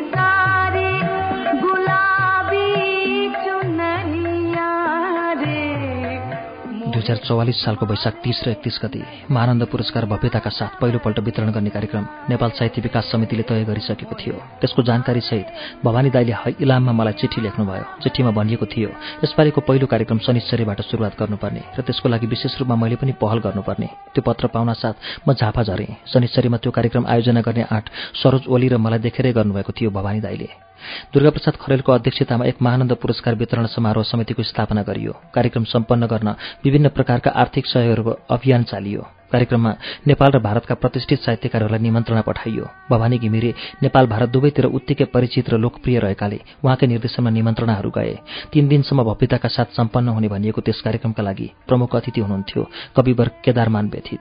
हजार 7.08 7.24
चौवालिस 7.24 7.56
सालको 7.64 7.86
वैशाख 7.88 8.14
तिस 8.20 8.38
र 8.44 8.48
एकतिस 8.50 8.78
गति 8.84 9.00
महानन्द 9.32 9.64
पुरस्कार 9.72 10.04
भव्यताका 10.12 10.50
साथ 10.52 10.72
पहिलोपल्ट 10.80 11.18
वितरण 11.24 11.50
गर्ने 11.56 11.70
कार्यक्रम 11.72 12.04
नेपाल 12.28 12.50
साहित्य 12.52 12.80
विकास 12.84 13.04
समितिले 13.08 13.42
तय 13.48 13.64
गरिसकेको 13.64 14.12
थियो। 14.12 14.36
त्यसको 14.60 14.82
जानकारी 14.84 15.20
सहित 15.24 15.46
भवानी 15.84 16.10
दाईले 16.12 16.52
इलाममा 16.60 16.92
मलाई 16.92 17.16
चिठी 17.16 17.40
लेख्नुभयो। 17.40 17.84
चिठीमा 18.04 18.30
भनिएको 18.36 18.66
थियो 18.68 18.90
यसपालिको 19.24 19.60
पहिलो 19.64 19.86
कार्यक्रम 19.88 20.18
शनिश्चरीबाट 20.20 20.80
सुरुवात 20.84 21.16
गर्नुपर्ने 21.16 21.62
र 21.78 21.80
त्यसको 21.80 22.08
लागि 22.12 22.26
विशेष 22.28 22.60
रूपमा 22.60 22.76
मैले 22.76 23.00
पनि 23.00 23.12
पहल 23.16 23.38
गर्नुपर्ने। 23.40 23.88
त्यो 24.12 24.22
पत्र 24.28 24.52
पाउन 24.52 24.72
साथ 24.76 24.94
म 25.24 25.32
झापा 25.32 25.62
झरेँ। 25.64 26.12
शनिश्चरीमा 26.12 26.56
त्यो 26.60 26.70
कार्यक्रम 26.76 27.08
आयोजना 27.08 27.40
गर्ने 27.40 27.64
आँट 27.72 27.86
सरोज 28.20 28.52
ओली 28.52 28.68
र 28.68 28.76
मलाई 28.76 29.00
देखेरै 29.00 29.32
गर्नुभएको 29.32 29.72
थियो 29.72 29.90
भवानी 29.96 30.20
दाईले। 30.20 30.67
दुर्गाप्रसाद 31.14 31.54
खरेलको 31.56 31.92
अध्यक्षतामा 31.92 32.44
एक 32.44 32.62
महानन्द 32.62 32.92
पुरस्कार 32.92 33.34
वितरण 33.34 33.66
समारोह 33.66 34.04
समितिको 34.04 34.42
स्थापना 34.42 34.82
गरियो। 34.82 35.12
कार्यक्रम 35.34 35.64
सम्पन्न 35.64 36.06
गर्न 36.06 36.28
विभिन्न 36.64 36.88
प्रकारका 36.88 37.30
आर्थिक 37.30 37.66
सहयोगको 37.66 38.18
अभियान 38.30 38.62
चालियो। 38.62 39.02
कार्यक्रममा 39.32 39.72
नेपाल 40.06 40.30
र 40.32 40.38
भारतका 40.38 40.74
प्रतिष्ठित 40.74 41.18
साहित्यकारहरूलाई 41.20 41.80
निमन्त्रणा 41.80 42.20
पठाइयो। 42.20 42.64
भवानी 42.90 43.18
घिमिरे 43.18 43.54
नेपाल 43.82 44.06
भारत 44.06 44.28
दुवैतिर 44.28 44.64
उत्तिकै 44.64 45.04
परिचित 45.04 45.50
र 45.50 45.58
लोकप्रिय 45.58 45.98
रहेकाले 45.98 46.40
उहाँकै 46.64 46.86
निर्देशनमा 46.86 47.30
निमन्त्रणाहरू 47.30 47.90
गए। 47.90 48.18
तीन 48.52 48.68
दिनसम्म 48.68 49.04
भव्यताका 49.04 49.48
साथ 49.48 49.76
सम्पन्न 49.76 50.08
हुने 50.08 50.28
भनिएको 50.28 50.60
त्यस 50.60 50.80
कार्यक्रमका 50.80 51.22
लागि 51.22 51.52
प्रमुख 51.68 51.96
अतिथि 51.96 52.20
हुनुहुन्थ्यो। 52.20 52.62
कविवर 52.96 53.28
केदारमान 53.44 53.88
व्यथित। 53.88 54.20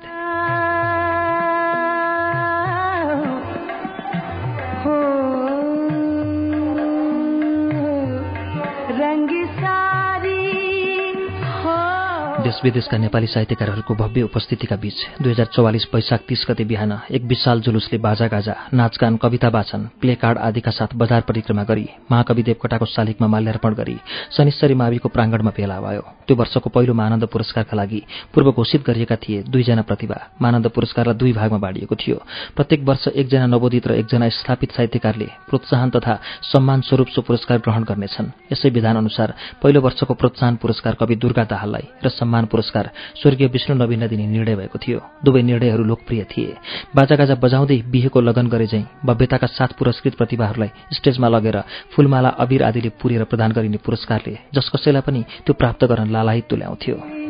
देश 12.47 12.59
विदेशका 12.63 12.97
नेपाली 12.97 13.27
साहित्यकारहरूको 13.27 13.93
भव्य 13.93 14.21
उपस्थितिका 14.23 14.75
बीच 14.79 14.97
दुई 15.21 15.31
हजार 15.31 15.45
चौवालिस 15.51 15.85
वैशाख 15.93 16.21
तीस 16.27 16.45
गते 16.49 16.63
बिहान 16.63 16.91
एक 17.11 17.23
विशाल 17.27 17.61
जुलुसले 17.61 17.97
बाजागाजा 17.99 18.53
नाचगान 18.73 19.15
कविता 19.19 19.47
वाचन 19.51 19.81
प्ले 20.01 20.15
कार्ड 20.15 20.37
आदिका 20.39 20.71
साथ 20.71 20.95
बजार 20.95 21.21
परिक्रमा 21.27 21.63
गरी 21.67 21.85
महाकवि 22.11 22.43
देवकोटाको 22.43 22.85
शालिगमा 22.87 23.27
माल्यार्पण 23.27 23.73
गरी 23.75 23.95
शनिश्चरी 24.37 24.75
माविको 24.79 25.09
प्राङ्गणमा 25.09 25.51
भेला 25.57 25.79
भयो। 25.81 26.03
त्यो 26.27 26.35
वर्षको 26.35 26.69
पहिलो 26.69 26.93
मानन्द 26.93 27.25
पुरस्कारका 27.33 27.75
लागि 27.77 28.01
पूर्व 28.33 28.51
घोषित 28.51 28.87
गरिएका 28.87 29.15
थिए 29.23 29.43
दुईजना 29.51 29.81
प्रतिभा। 29.81 30.17
मानन्द 30.41 30.67
पुरस्कारलाई 30.71 31.17
दुई 31.19 31.33
भागमा 31.33 31.59
बाँडिएको 31.65 31.95
थियो। 31.95 32.17
प्रत्येक 32.55 32.87
वर्ष 32.87 33.07
एकजना 33.09 33.45
नवोदित 33.47 33.87
र 33.87 33.99
एकजना 34.01 34.29
स्थापित 34.39 34.71
साहित्यकारले 34.71 35.27
प्रोत्साहन 35.49 35.89
तथा 35.89 36.15
सम्मान 36.53 36.81
स्वरूप 36.87 37.07
सो 37.11 37.21
पुरस्कार 37.27 37.57
ग्रहण 37.59 37.83
गर्नेछन्। 37.83 38.31
यसै 38.51 38.69
विधान 38.69 38.95
अनुसार 38.97 39.35
पहिलो 39.61 39.81
वर्षको 39.81 40.13
प्रोत्साहन 40.13 40.55
पुरस्कार 40.63 40.93
कवि 40.95 41.15
दुर्गा 41.15 41.43
दाहाललाई 41.43 41.87
र 42.03 42.09
सम्मान 42.09 42.35
सम्मान 42.38 42.46
पुरस्कार 42.46 42.89
स्वर्गीय 43.22 43.48
विष्णु 43.48 43.75
नवीन 43.75 44.08
दिने 44.08 44.25
निर्णय 44.27 44.56
भएको 44.56 44.77
थियो। 44.77 45.00
दुवै 45.25 45.41
निर्णयहरू 45.41 45.84
लोकप्रिय 45.84 46.24
थिए। 46.29 46.53
बाजागाजा 46.96 47.36
बजाउँदै 47.36 47.77
बिहेको 47.89 48.22
लगन 48.22 48.48
गरे 48.48 48.67
झैँ 48.67 48.86
भव्यताका 49.06 49.48
साथ 49.48 49.74
पुरस्कृत 49.79 50.15
प्रतिभाहरूलाई 50.15 50.70
स्टेजमा 50.94 51.27
लगेर 51.27 51.58
फुलमाला 51.94 52.29
अबिर 52.38 52.63
आदिले 52.63 52.89
पुरेर 53.01 53.24
प्रदान 53.25 53.51
गरिने 53.58 53.77
पुरस्कारले 53.82 54.38
जस 54.53 54.70
कसैलाई 54.70 55.01
पनि 55.01 55.22
त्यो 55.46 55.53
प्राप्त 55.53 55.86
गर्न 55.86 56.12
लालाहित 56.13 56.46
तुल्याउँथ्यो। 56.50 57.26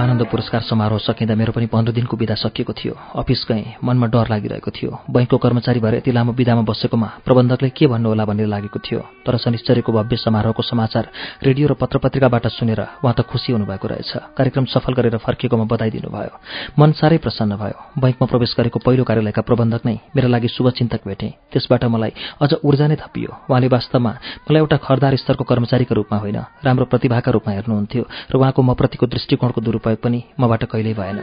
मानन्द 0.00 0.22
पुरस्कार 0.32 0.60
समारोह 0.64 0.98
सकिँदा 0.98 1.34
मेरो 1.36 1.52
पनि 1.52 1.66
पन्ध्र 1.68 1.92
दिनको 1.92 2.16
विदा 2.16 2.34
सकिएको 2.34 2.72
थियो। 2.72 2.94
अफिस 3.20 3.44
गएँ 3.48 3.84
मनमा 3.84 4.06
डर 4.08 4.32
लागिरहेको 4.32 4.70
थियो। 4.72 4.90
बैङ्कको 5.12 5.36
कर्मचारी 5.36 5.80
भएर 5.80 5.94
यति 6.00 6.12
लामो 6.16 6.32
विदामा 6.32 6.62
बसेकोमा 6.64 7.08
प्रबन्धकले 7.20 7.68
के 7.68 7.86
भन्नु 7.86 8.08
होला 8.08 8.24
भनेर 8.24 8.48
लागेको 8.48 8.78
थियो। 8.80 9.00
तर 9.28 9.36
शनिश्चरीको 9.36 9.92
भव्य 9.92 10.16
समारोहको 10.16 10.62
समाचार 10.64 11.04
रेडियो 11.44 11.68
र 11.68 11.74
पत्रपत्रिकाबाट 11.76 12.46
सुनेर 12.48 12.80
उहाँ 13.04 13.12
त 13.12 13.28
खुसी 13.28 13.52
हुनुभएको 13.52 13.88
रहेछ। 13.92 14.40
कार्यक्रम 14.40 14.64
सफल 14.72 14.92
गरेर 14.96 15.16
फर्किएकोमा 15.20 15.68
बधाई 15.68 15.90
दिनुभयो 15.92 16.32
मन 16.80 16.92
साह्रै 16.96 17.18
प्रसन्न 17.20 17.60
भयो। 17.60 18.00
बैङ्कमा 18.00 18.24
प्रवेश 18.24 18.56
गरेको 18.56 18.80
पहिलो 18.80 19.04
कार्यालयका 19.04 19.42
प्रबन्धक 19.44 19.84
नै 19.84 19.96
मेरो 20.16 20.28
लागि 20.32 20.48
शुभचिन्तक 20.48 21.04
भेटे। 21.04 21.28
त्यसबाट 21.52 21.84
मलाई 21.92 22.12
अझ 22.40 22.64
ऊर्जा 22.64 22.88
नै 22.88 22.96
थपियो। 22.96 23.52
उहाँले 23.52 23.68
वास्तवमा 23.68 24.12
मलाई 24.48 24.60
एउटा 24.64 24.76
खरदार 24.80 25.12
स्तरको 25.20 25.44
कर्मचारीको 25.44 25.92
रूपमा 25.92 26.16
होइन 26.24 26.40
राम्रो 26.64 26.88
प्रतिभाका 26.88 27.30
रूपमा 27.36 27.52
हेर्नुहुन्थ्यो 27.52 28.02
र 28.32 28.34
उहाँको 28.40 28.60
म 28.64 28.72
प्रतिको 28.80 29.04
दृष्टिकोणको 29.06 29.60
दुरूपयोग 29.60 29.88
उपयोग 29.90 30.02
पनि 30.02 30.22
मबाट 30.38 30.64
कहिल्यै 30.70 30.94
भएन। 30.94 31.18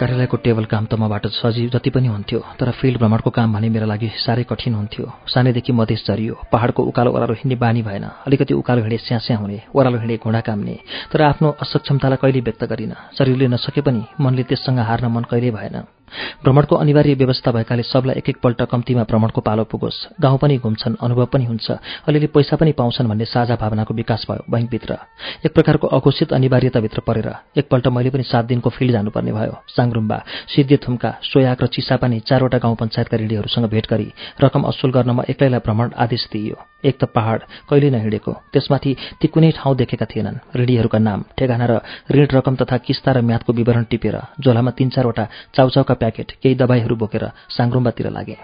कार्यालयको 0.00 0.36
टेबल 0.40 0.64
काम 0.64 0.84
त 0.88 0.96
मबाट 0.96 1.26
सजीव 1.28 1.68
जति 1.76 1.90
पनि 1.92 2.08
हुन्थ्यो 2.08 2.40
तर 2.56 2.70
फिल्ड 2.72 2.98
भ्रमणको 2.98 3.30
काम 3.36 3.52
भने 3.52 3.68
मेरो 3.68 3.84
लागि 3.84 4.08
साह्रै 4.16 4.44
कठिन 4.48 4.74
हुन्थ्यो। 4.74 5.04
सानैदेखि 5.28 5.72
मधेस 5.76 6.08
झरियो 6.08 6.34
पहाडको 6.48 6.80
उकालो 6.88 7.12
ओह्रालो 7.12 7.34
हिँड्ने 7.36 7.56
बानी 7.60 7.82
भएन 7.84 8.04
अलिकति 8.24 8.54
उकालो 8.56 8.80
हिँडे 8.80 8.96
स्यास्या 8.96 9.36
हुने 9.36 9.60
ओह्रालो 9.76 9.98
हिँडे 10.00 10.16
घुँडा 10.24 10.40
काम्ने 10.40 10.76
तर 11.12 11.20
आफ्नो 11.22 11.48
असक्षमतालाई 11.60 12.16
कहिले 12.16 12.40
व्यक्त 12.40 12.64
गरिन। 12.64 12.92
शरीरले 13.12 13.46
नसके 13.52 13.80
पनि 13.84 14.02
मनले 14.16 14.42
त्यससँग 14.48 14.80
हार्न 14.88 15.06
मन 15.12 15.28
कहिल्यै 15.28 15.52
भएन। 15.52 15.99
भ्रमणको 16.42 16.76
अनिवार्य 16.76 17.14
व्यवस्था 17.14 17.52
भएकाले 17.52 17.82
सबलाई 17.82 18.14
एक 18.18 18.28
एकपल्ट 18.28 18.62
कम्तीमा 18.62 19.02
भ्रमणको 19.02 19.40
पालो 19.40 19.64
पुगोस्। 19.64 19.98
गाउँ 20.20 20.38
पनि 20.38 20.56
घुम्छन् 20.58 20.94
अनुभव 21.00 21.26
पनि 21.26 21.44
हुन्छ। 21.44 21.70
अलिअलि 22.08 22.26
पैसा 22.26 22.56
पनि 22.56 22.72
पाउँछन् 22.72 23.08
भन्ने 23.08 23.24
साझा 23.24 23.56
भावनाको 23.56 23.94
विकास 23.94 24.26
भयो 24.30 24.44
बैङ्कभित्र। 24.50 24.96
एक 25.44 25.54
प्रकारको 25.54 25.86
अघोषित 25.86 26.32
अनिवार्यताभित्र 26.32 27.00
परेर 27.00 27.28
एकपल्ट 27.56 27.86
मैले 27.88 28.10
पनि 28.10 28.22
सात 28.22 28.44
दिनको 28.44 28.70
फिल्ड 28.70 28.92
जानुपर्ने 28.92 29.32
भयो। 29.32 29.54
साङरुम्बा 29.68 30.18
सिद्धेथुम्का 30.48 31.10
सोयाक 31.22 31.62
र 31.62 31.66
चिसापानी 31.66 32.20
चारवटा 32.20 32.58
गाउँ 32.58 32.76
पञ्चायतका 32.76 33.16
ऋणीहरूसँग 33.16 33.66
भेट 33.68 33.86
गरी 33.90 34.08
रकम 34.42 34.62
असुल 34.62 34.90
गर्न 34.90 35.10
म 35.10 35.22
एक्लैलाई 35.28 35.60
भ्रमण 35.60 35.90
आदेश 35.96 36.28
दिइयो। 36.32 36.56
एक 36.80 36.96
त 36.96 37.04
पहाड 37.12 37.40
कहिले 37.68 37.90
नहिँडेको। 37.90 38.32
त्यसमाथि 38.52 38.92
ती 39.20 39.26
कुनै 39.28 39.50
ठाउँ 39.52 39.76
देखेका 39.76 40.06
थिएनन्। 40.06 40.36
ऋणीहरूका 40.56 40.98
नाम 40.98 41.24
ठेगाना 41.36 41.66
र 41.66 41.72
ऋण 42.08 42.26
रकम 42.32 42.54
तथा 42.56 42.76
किस्ता 42.80 43.12
र 43.12 43.20
म्यादको 43.20 43.52
विवरण 43.52 43.84
टिपेर 43.90 44.16
झोलामा 44.40 44.70
तीन 44.72 44.88
चारवटा 44.88 45.24
चाउचाउका 45.54 45.94
प्याकेट 46.00 46.28
केही 46.42 46.54
दबाईहरू 46.62 46.96
बोकेर 46.96 47.24
साङरुम्बातिर 47.56 48.10
लागे। 48.10 48.36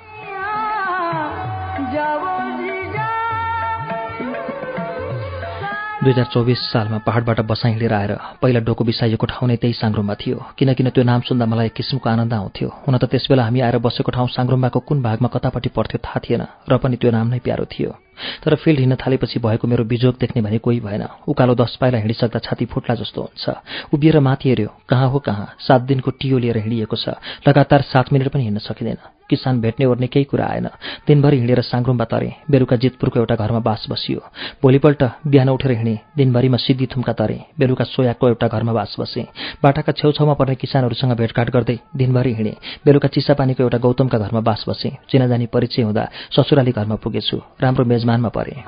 दुई 5.96 6.12
हजार 6.12 6.28
चौबिस 6.30 6.60
सालमा 6.70 6.98
पहाडबाट 7.02 7.40
बसाइ 7.50 7.70
हिँडेर 7.72 7.92
आएर 7.92 8.12
पहिला 8.38 8.60
डोको 8.62 8.84
बिसाइएको 8.84 9.26
ठाउँ 9.26 9.48
नै 9.50 9.56
त्यही 9.58 9.74
साङ्रुममा 9.74 10.14
थियो। 10.14 10.38
किनकिन 10.54 10.88
त्यो 10.94 11.02
नाम 11.02 11.20
सुन्दा 11.26 11.46
मलाई 11.50 11.66
एक 11.66 11.74
किसिमको 11.74 12.06
आनन्द 12.06 12.32
आउँथ्यो। 12.32 12.68
हुन 12.86 12.94
त 12.94 13.04
त्यसबेला 13.10 13.42
हामी 13.42 13.60
आएर 13.66 13.82
बसेको 13.82 14.10
ठाउँ 14.14 14.28
साङ्रुम्बाको 14.30 14.78
कुन 14.86 15.02
भागमा 15.02 15.28
कतापट्टि 15.34 15.70
पर्थ्यो 15.74 15.98
थाहा 16.06 16.18
थिएन 16.22 16.42
र 16.70 16.78
पनि 16.78 16.96
त्यो 17.02 17.10
नाम 17.10 17.26
नै 17.34 17.42
प्यारो 17.42 17.66
थियो। 17.66 18.05
तर 18.44 18.54
फिल्ड 18.54 18.78
हिँड्न 18.80 18.96
थालेपछि 18.96 19.38
भएको 19.38 19.68
मेरो 19.68 19.84
बिजोग 19.84 20.14
देख्ने 20.20 20.42
भने 20.42 20.58
कोही 20.58 20.80
भएन। 20.80 21.06
उकालो 21.28 21.54
दस 21.54 21.76
पाइला 21.80 21.98
हिँडिसक्दा 21.98 22.38
छाती 22.38 22.64
फुट्ला 22.66 22.94
जस्तो 22.94 23.22
हुन्छ। 23.22 23.94
उभिएर 23.94 24.20
माथि 24.20 24.48
हेऱ्यो 24.48 24.68
कहाँ 24.88 25.08
हो 25.08 25.18
कहाँ? 25.18 25.54
सात 25.58 25.80
दिनको 25.82 26.10
टियो 26.10 26.38
लिएर 26.38 26.58
हिँडिएको 26.58 26.96
छ। 26.96 27.08
लगातार 27.48 27.82
सात 27.82 28.12
मिनट 28.12 28.28
पनि 28.28 28.42
हिँड्न 28.42 28.58
सकिँदैन। 28.58 28.96
किसान 29.30 29.60
भेट्ने 29.60 29.86
ओर्ने 29.86 30.06
केही 30.06 30.24
कुरा 30.24 30.46
आएन। 30.46 30.68
दिनभरि 31.06 31.38
हिँडेर 31.38 31.60
साङ्रुम्बा 31.60 32.04
तरे। 32.04 32.32
बेलुका 32.50 32.76
जितपुरको 32.76 33.18
एउटा 33.18 33.34
घरमा 33.34 33.58
बास 33.58 33.86
बसियो। 33.90 34.20
भोलिपल्ट 34.62 35.02
बिहान 35.26 35.48
उठेर 35.48 35.72
हिँडेँ। 35.72 35.98
दिनभरिमा 36.16 36.56
सिद्धि 36.56 36.86
थुम्का 36.86 37.12
तरे। 37.12 37.40
बेलुका 37.58 37.84
सोयाको 37.84 38.28
एउटा 38.28 38.48
घरमा 38.48 38.72
बास 38.72 38.96
बसेँ। 39.00 39.24
बाटाका 39.62 39.92
छेउछाउमा 39.92 40.34
पर्ने 40.34 40.54
किसानहरूसँग 40.54 41.12
भेटघाट 41.12 41.50
गर्दै 41.50 41.78
दिनभरि 41.96 42.34
हिँडेँ। 42.34 42.54
बेलुका 42.86 43.08
चिसापानीको 43.08 43.62
एउटा 43.62 43.78
गौतमका 43.78 44.18
घरमा 44.18 44.40
बास 44.40 44.64
बसेँ। 44.68 44.94
चिनाजानी 45.10 45.46
परिचय 45.46 45.82
हुँदा 45.82 46.08
ससुराली 46.30 46.70
घरमा 46.70 46.94
पुगेछु। 46.94 47.40
राम्रो 47.60 47.84
मेजमानमा 48.06 48.28
परेँ। 48.28 48.62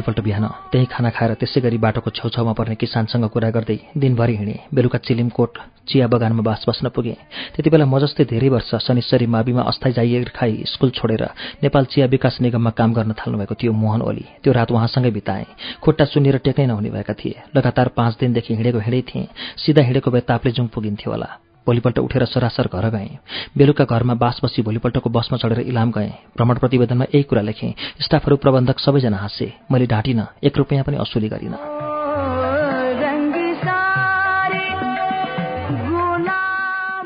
भोलिपल्ट 0.00 0.20
बिहान 0.24 0.44
त्यही 0.72 0.86
खाना 0.86 1.10
खाएर 1.12 1.34
त्यसै 1.36 1.60
गरी 1.60 1.78
बाटोको 1.78 2.10
छेउछाउमा 2.10 2.52
पर्ने 2.56 2.74
किसानसँग 2.74 3.24
कुरा 3.28 3.50
गर्दै 3.52 3.76
दिनभरि 3.92 4.36
हिँडेँ। 4.36 4.72
बेलुका 4.74 4.98
चिलिमकोट 4.98 5.58
चिया 5.88 6.06
बगानमा 6.08 6.42
बास 6.42 6.64
बस्न 6.68 6.88
पुगेँ। 6.88 7.16
त्यति 7.54 7.70
बेला 7.70 7.84
म 7.84 7.98
जस्तै 8.00 8.24
धेरै 8.24 8.48
वर्ष 8.48 8.70
शनिश्चरी 8.80 9.26
माविमा 9.26 9.62
अस्थायी 9.62 9.92
जाइएर 9.92 10.32
खाई 10.32 10.64
स्कुल 10.72 10.90
छोडेर 10.96 11.22
नेपाल 11.62 11.84
चिया 11.92 12.06
विकास 12.06 12.38
निगममा 12.40 12.70
काम 12.72 12.90
गर्न 12.96 13.12
थाल्नुभएको 13.12 13.54
थियो 13.60 13.72
मोहन 13.72 14.00
ओली। 14.02 14.24
त्यो 14.40 14.52
रात 14.52 14.72
उहाँसँगै 14.72 15.10
बिताएँ। 15.10 15.46
खुट्टा 15.84 16.04
सुन्नेर 16.08 16.36
टेक्नै 16.40 16.66
नहुने 16.66 16.90
भएका 16.90 17.14
थिए। 17.20 17.36
लगातार 17.56 17.88
पाँच 17.92 18.16
दिनदेखि 18.20 18.54
हिँडेको 18.54 18.80
हिँडै 18.80 19.02
थिएँ। 19.04 19.28
सिधा 19.60 19.82
हिँडेको 19.84 20.10
भए 20.10 20.20
ताप्लेजुङ 20.24 20.66
पुगिन्थ्यो 20.72 21.12
होला। 21.12 21.28
भोलिपल्ट 21.66 21.98
उठेर 21.98 22.24
सरासर 22.24 22.68
घर 22.72 22.88
गएँ। 22.90 23.18
बेलुका 23.58 23.84
घरमा 23.84 24.14
बास 24.14 24.40
बसी 24.44 24.62
भोलिपल्टको 24.62 25.10
बसमा 25.10 25.38
चढेर 25.38 25.60
इलाम 25.62 25.90
गए। 25.90 26.08
भ्रमण 26.36 26.58
प्रतिवेदनमा 26.58 27.04
यही 27.04 27.22
कुरा 27.22 27.42
लेखे। 27.42 27.74
स्टाफहरू 28.00 28.36
प्रबन्धक 28.36 28.78
सबैजना 28.78 29.16
हाँसे 29.16 29.52
मैले 29.72 29.86
ढाँटिनँ 29.86 30.26
एक 30.44 30.58
रुपियाँ 30.58 30.84
पनि 30.84 30.96
असुली 30.96 31.28
गरिनँ। 31.28 31.58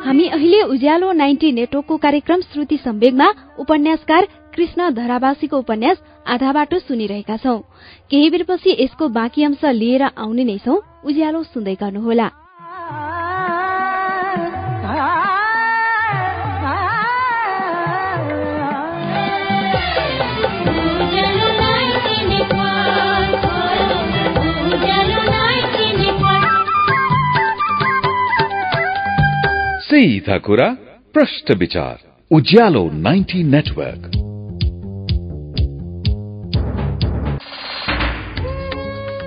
हामी 0.04 0.26
अहिले 0.28 0.62
उज्यालो 0.62 1.12
नाइन्टी 1.12 1.50
नेटवर्कको 1.52 1.96
कार्यक्रम 1.96 2.40
श्रुति 2.40 2.76
सम्वेगमा 2.76 3.28
उपन्यासकार 3.58 4.26
कृष्ण 4.54 4.90
धरावासीको 4.94 5.58
उपन्यास 5.58 5.98
आधा 6.28 6.52
बाटो 6.52 6.78
सुनिरहेका 6.78 7.36
छौ। 7.36 7.58
केही 8.10 8.30
बेरपछि 8.30 8.76
यसको 8.80 9.08
बाँकी 9.08 9.44
अंश 9.44 9.64
लिएर 9.64 10.02
आउने 10.02 10.44
नै 10.44 10.58
छौ। 10.58 10.80
उज्यालो 11.04 11.42
सुन्दै 11.42 11.74
गर्नुहोला। 11.74 12.43
कुरा 29.94 30.66
प्रश्न 31.14 31.54
विचार 31.54 31.96
उज्यालो 32.30 32.80
90 33.02 33.42
नेटवर्क 33.44 34.06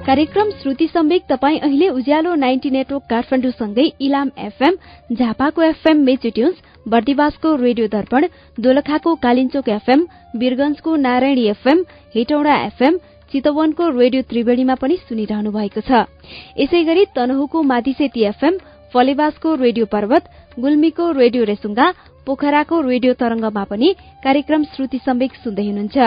कार्यक्रम 0.08 0.52
श्रुति 0.52 0.88
सम्वेक 0.88 1.24
तपाईँ 1.30 1.60
अहिले 1.60 1.90
उज्यालो 1.90 2.36
नाइन्टी 2.36 2.70
नेटवर्क 2.70 3.04
काठमाडौँसँगै 3.10 3.88
इलाम 4.02 4.32
एफएम 4.38 4.76
झापाको 5.16 5.64
एफएम 5.64 6.04
मेचिट्युन्स 6.04 6.62
बर्दिवासको 6.88 7.56
रेडियो 7.56 7.88
दर्पण 7.88 8.28
दोलखाको 8.60 9.16
कालिचोक 9.16 9.70
एफएम 9.70 10.08
वीरगंजको 10.36 10.96
नारायणी 10.96 11.48
एफएम 11.48 11.84
हेटौडा 12.16 12.56
एफएम 12.66 12.98
चितवनको 13.32 13.90
रेडियो 14.00 14.22
त्रिवेणीमा 14.30 14.76
पनि 14.76 14.98
सुनिरहनु 15.10 15.52
भएको 15.52 15.82
छ। 15.82 16.08
यसै 16.60 16.84
गरी 16.84 17.06
तनहुको 17.16 17.62
माधिसेती 17.62 18.24
एफएम 18.24 18.58
फलेवासको 18.94 19.56
रेडियो 19.56 19.86
पर्वत 19.86 20.30
गुल्मीको 20.60 21.12
रेडियो 21.12 21.44
रेसुङ्गा 21.44 21.88
पोखराको 22.28 22.80
रेडियो 22.82 23.14
तरंगमा 23.20 23.64
पनि 23.72 23.90
कार्यक्रम 24.24 24.64
श्रुति 24.74 25.00
सम्वेक 25.06 25.34
सुन्दै 25.44 25.66
हुनुहुन्छ। 25.68 25.98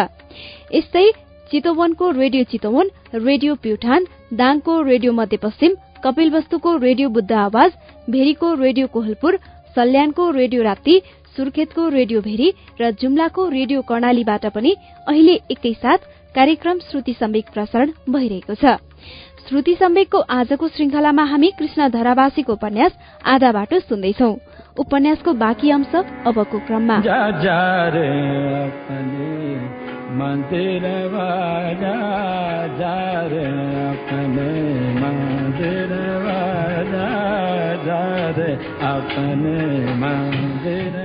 यस्तै 0.78 1.06
चितवनको 1.50 2.10
रेडियो 2.18 2.44
चितवन 2.50 2.90
रेडियो 3.26 3.54
प्युठान 3.62 4.06
दाङको 4.40 4.74
रेडियो 4.90 5.12
मध्यपश्चिम 5.20 5.72
कपिलवस्तुको 6.04 6.76
रेडियो 6.86 7.08
बुद्ध 7.16 7.32
आवाज 7.46 7.70
भेरीको 8.10 8.48
रेडियो 8.64 8.86
कोहलपुर 8.94 9.38
सल्यानको 9.76 10.30
रेडियो 10.32 10.62
राप्ती 10.62 10.94
सुर्खेतको 11.36 11.88
रेडियो 11.88 12.20
भेरी 12.20 12.48
र 12.80 12.90
जुम्लाको 13.00 13.48
रेडियो 13.48 13.80
कर्णालीबाट 13.88 14.46
पनि 14.54 14.74
अहिले 15.06 15.34
एकैसाथ 15.54 16.00
कार्यक्रम 16.34 16.78
श्रुति 16.90 17.12
सम्वेक 17.20 17.46
प्रसारण 17.54 17.92
भइरहेको 18.08 18.54
छ। 18.54 18.78
श्रुति 19.48 19.74
सम्वेकको 19.74 20.18
आजको 20.18 20.68
श्रृंखलामा 20.68 21.22
हामी 21.22 21.52
कृष्ण 21.58 21.88
धरावासीको 21.88 22.52
उपन्यास 22.52 22.92
आधा 23.26 23.52
बाटो 23.52 23.80
सुन्दैछौ। 23.80 24.36
उपन्यासको 24.78 25.32
बाँकी 25.32 25.70
अंश 25.70 25.94
अबको 26.26 26.58
क्रममा। 26.58 27.00
जा 27.00 27.30
जा 36.10 36.69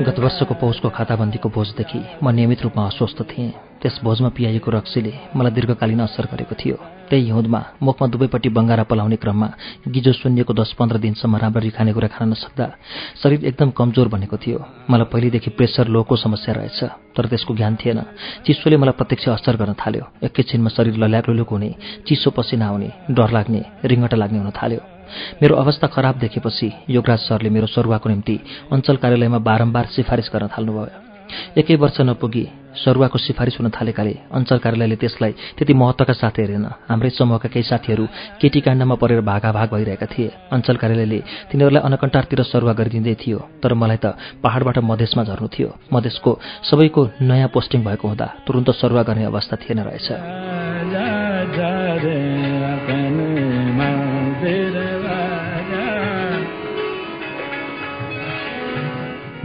गत 0.05 0.17
वर्षको 0.19 0.53
पौषको 0.61 0.89
खाताबन्दीको 0.89 1.49
बोझदेखि 1.49 1.99
म 2.21 2.29
नियमित 2.29 2.61
रूपमा 2.63 2.83
अस्वस्थ 2.85 3.21
थिएँ। 3.25 3.51
त्यस 3.81 3.99
भोजमा 4.03 4.29
पियाइएको 4.29 4.69
रक्सीले 4.71 5.13
मलाई 5.35 5.51
दीर्घकालीन 5.51 5.99
असर 6.05 6.25
गरेको 6.31 6.55
थियो। 6.55 6.75
त्यही 7.09 7.25
हिउँदमा 7.25 7.61
मुखमा 7.81 8.07
दुवैपट्टि 8.07 8.49
बङ्गारा 8.49 8.83
पलाउने 8.89 9.17
क्रममा 9.17 9.47
गिजो 9.89 10.11
सुन्निएको 10.21 10.53
दस 10.53 10.73
पन्ध्र 10.77 10.97
दिनसम्म 10.97 11.35
राम्ररी 11.37 11.69
खानेकुरा 11.69 12.07
खान 12.13 12.29
नसक्दा 12.29 12.65
शरीर 13.21 13.45
एकदम 13.45 13.69
कमजोर 13.77 14.07
बनेको 14.07 14.37
थियो। 14.37 14.59
मलाई 14.89 15.09
पहिलेदेखि 15.13 15.49
प्रेसर 15.57 15.87
लोको 15.87 16.15
समस्या 16.15 16.53
रहेछ 16.53 16.79
तर 17.15 17.25
त्यसको 17.25 17.51
ज्ञान 17.55 17.75
थिएन। 17.81 17.99
चिसोले 18.45 18.77
मलाई 18.77 18.97
प्रत्यक्ष 19.01 19.25
असर 19.37 19.55
गर्न 19.57 19.73
थाल्यो। 19.73 20.03
एकैछिनमा 20.25 20.69
शरीर 20.69 20.97
लल्याक 20.97 21.29
लुलुक 21.29 21.49
हुने 21.49 21.69
चिसो 22.05 22.29
पसिना 22.37 22.65
आउने 22.69 22.89
डर 23.09 23.29
लाग्ने 23.33 23.61
रिङ्गटा 23.85 24.17
लाग्ने 24.17 24.39
हुन 24.39 24.51
थाल्यो। 24.53 24.94
मेरो 25.41 25.55
अवस्था 25.55 25.87
खराब 25.87 26.15
देखेपछि 26.19 26.71
योगराज 26.89 27.19
सरले 27.19 27.49
मेरो 27.49 27.67
सरुवाको 27.67 28.09
निम्ति 28.09 28.35
अञ्चल 28.73 28.95
कार्यालयमा 28.97 29.39
बारम्बार 29.39 29.85
सिफारिस 29.95 30.29
गर्न 30.33 30.47
थाल्नुभयो। 30.53 31.03
एकै 31.57 31.75
वर्ष 31.81 31.97
नपुगी 32.01 32.45
सरुवाको 32.75 33.17
सिफारिस 33.17 33.55
हुन 33.59 33.69
थालेकाले 33.73 34.13
अञ्चल 34.29 34.57
कार्यालयले 34.61 34.95
त्यसलाई 35.01 35.31
त्यति 35.57 35.73
महत्त्वका 35.73 36.13
साथ 36.13 36.35
हेरेन। 36.39 36.65
हाम्रै 36.85 37.09
समूहका 37.09 37.49
केही 37.49 37.65
साथीहरू 37.65 38.05
केटी 38.41 38.59
काण्डमा 38.61 38.95
परेर 39.01 39.21
भागाभाग 39.25 39.67
भइरहेका 39.73 40.05
थिए। 40.05 40.29
अञ्चल 40.53 40.75
कार्यालयले 40.77 41.19
तिनीहरूलाई 41.49 41.81
अनकन्टारतिर 41.81 42.39
सरुवा 42.45 42.73
गरिदिँदै 42.77 43.15
थियो 43.17 43.39
तर 43.63 43.73
मलाई 43.73 43.97
त 43.97 44.05
पहाडबाट 44.43 44.77
मधेसमा 44.85 45.23
झर्नु 45.23 45.47
थियो। 45.49 45.69
मधेसको 45.93 46.31
सबैको 46.69 47.01
नयाँ 47.25 47.49
पोस्टिङ 47.49 47.79
भएको 47.81 48.05
हुँदा 48.05 48.27
तुरन्त 48.45 48.69
सरुवा 48.77 49.03
गर्ने 49.09 49.25
अवस्था 49.25 49.55
थिएन 49.65 49.79
रहेछ। 49.81 50.07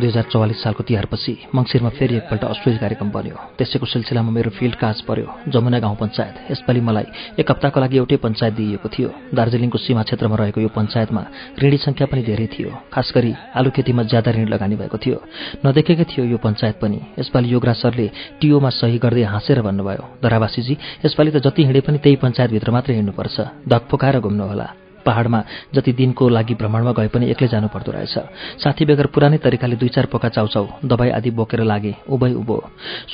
दुई 0.01 0.09
हजार 0.09 0.25
चौवालिस 0.33 0.63
सालको 0.63 0.83
तिहारपछि 0.89 1.33
मङ्सिरमा 1.55 1.91
फेरि 1.99 2.15
एकपल्ट 2.17 2.45
अश्वेज 2.45 2.77
कार्यक्रम 2.83 3.09
बन्यो। 3.11 3.37
त्यसैको 3.59 3.87
सिलसिलामा 3.87 4.31
मेरो 4.31 4.51
फिल्ड 4.59 4.75
काज 4.83 5.01
पर्यो 5.09 5.29
जमुना 5.53 5.79
गाउँ 5.85 5.97
पञ्चायत। 6.01 6.35
यसपालि 6.51 6.81
मलाई 6.81 7.07
एक 7.41 7.51
हप्ताको 7.51 7.81
लागि 7.81 7.97
एउटै 8.01 8.17
पञ्चायत 8.25 8.55
दिइएको 8.55 8.89
थियो। 8.89 9.09
दार्जिलिङको 9.35 9.79
सीमा 9.79 10.03
क्षेत्रमा 10.09 10.37
रहेको 10.41 10.61
यो 10.61 10.71
पञ्चायतमा 10.73 11.23
ऋणी 11.63 11.79
सङ्ख्या 11.87 12.07
पनि 12.11 12.23
धेरै 12.23 12.47
थियो। 12.55 12.71
खास 12.93 13.13
गरी 13.15 13.33
आलु 13.55 13.71
खेतीमा 13.71 14.03
ज्यादा 14.11 14.31
ऋण 14.33 14.49
लगानी 14.49 14.77
भएको 14.81 14.99
थियो। 14.99 15.19
नदेखेकै 15.65 16.05
थियो 16.11 16.25
यो 16.33 16.39
पञ्चायत 16.41 16.77
पनि। 16.83 16.99
यसपालि 17.21 17.53
योगराज 17.53 17.77
सरले 17.77 18.07
टिओमा 18.41 18.71
सही 18.81 18.99
गर्दै 19.05 19.25
हाँसेर 19.35 19.63
भन्नुभयो 19.63 20.05
धरावासीजी 20.25 20.75
यसपालि 21.05 21.31
त 21.31 21.37
जति 21.47 21.61
हिँडे 21.65 21.81
पनि 21.87 21.99
त्यही 22.05 22.17
पञ्चायतभित्र 22.23 22.71
मात्रै 22.71 22.95
हिँड्नुपर्छ। 22.95 23.37
धक 23.69 23.83
फुकाएर 23.91 24.21
घुम्नुहोला। 24.21 24.90
पहाडमा 25.07 25.41
जति 25.75 25.93
दिनको 25.93 26.29
लागि 26.29 26.55
भ्रमणमा 26.55 26.93
गए 26.93 27.09
पनि 27.09 27.31
एक्लै 27.31 27.49
जानु 27.49 27.69
पर्दो 27.69 27.93
रहेछ। 27.93 28.15
साथी 28.63 28.85
बेगर 28.85 29.07
पुरानै 29.15 29.39
तरिकाले 29.39 29.77
दुई 29.77 29.89
चार 29.89 30.07
पोका 30.13 30.29
चाउचाउ 30.29 30.67
दबाई 30.85 31.11
आदि 31.19 31.31
बोकेर 31.31 31.61
लागे 31.65 31.95
उभै 32.09 32.33
उभो। 32.35 32.57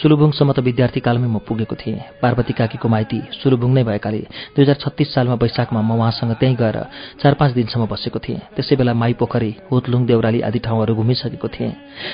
सुलुभुङसम्म 0.01 0.53
त 0.53 0.59
विद्यार्थी 0.61 1.01
कालमै 1.01 1.29
म 1.29 1.39
पुगेको 1.47 1.77
थिएँ। 1.77 2.01
पार्वती 2.23 2.53
काकीको 2.53 2.89
माइती 2.89 3.19
सुलुभुङ 3.43 3.71
नै 3.73 3.83
भएकाले 3.85 4.21
दुई 4.55 4.63
हजार 4.63 4.77
छत्तिस 4.83 5.09
सालमा 5.15 5.35
वैशाखमा 5.43 5.81
म 5.81 5.91
उहाँसँग 5.99 6.33
त्यहीँ 6.41 6.57
गएर 6.57 6.79
चार 7.23 7.35
पाँच 7.35 7.51
दिनसम्म 7.55 7.87
बसेको 7.87 8.19
थिएँ। 8.19 8.41
त्यसै 8.57 8.77
बेला 8.77 8.95
माई 8.95 9.13
पोखरी 9.21 9.51
हुतलुङ 9.71 10.07
देउराली 10.07 10.41
आदि 10.49 10.59
ठाउँहरू 10.67 10.95
घुमिसकेको 10.95 11.49
थिएँ। 11.49 11.73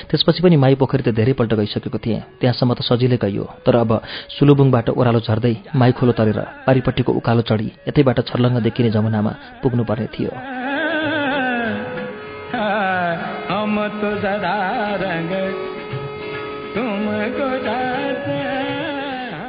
त्यसपछि 0.09 0.41
पनि 0.43 0.55
माई 0.57 0.75
पोखरी 0.75 1.03
त 1.03 1.15
धेरैपल्ट 1.15 1.53
गइसकेको 1.53 1.97
थिएँ। 1.97 2.19
त्यहाँसम्म 2.39 2.73
त 2.73 2.81
सजिलै 2.83 3.17
गइयो। 3.17 3.45
तर 3.65 3.75
अब 3.75 3.91
सुलुबुङबाट 4.37 4.89
ओह्रालो 4.89 5.19
झर्दै 5.19 5.55
माई 5.75 5.91
खोलो 5.97 6.11
तरेर 6.11 6.39
पारिपट्टिको 6.67 7.11
उकालो 7.13 7.41
चढी 7.49 7.67
यतैबाट 7.87 8.19
छर्लङ्ग 8.27 8.57
देखिने 8.63 8.89
जमुनामा 8.91 9.31
पुग्नुपर्ने 9.63 10.07
थियो। 10.13 10.31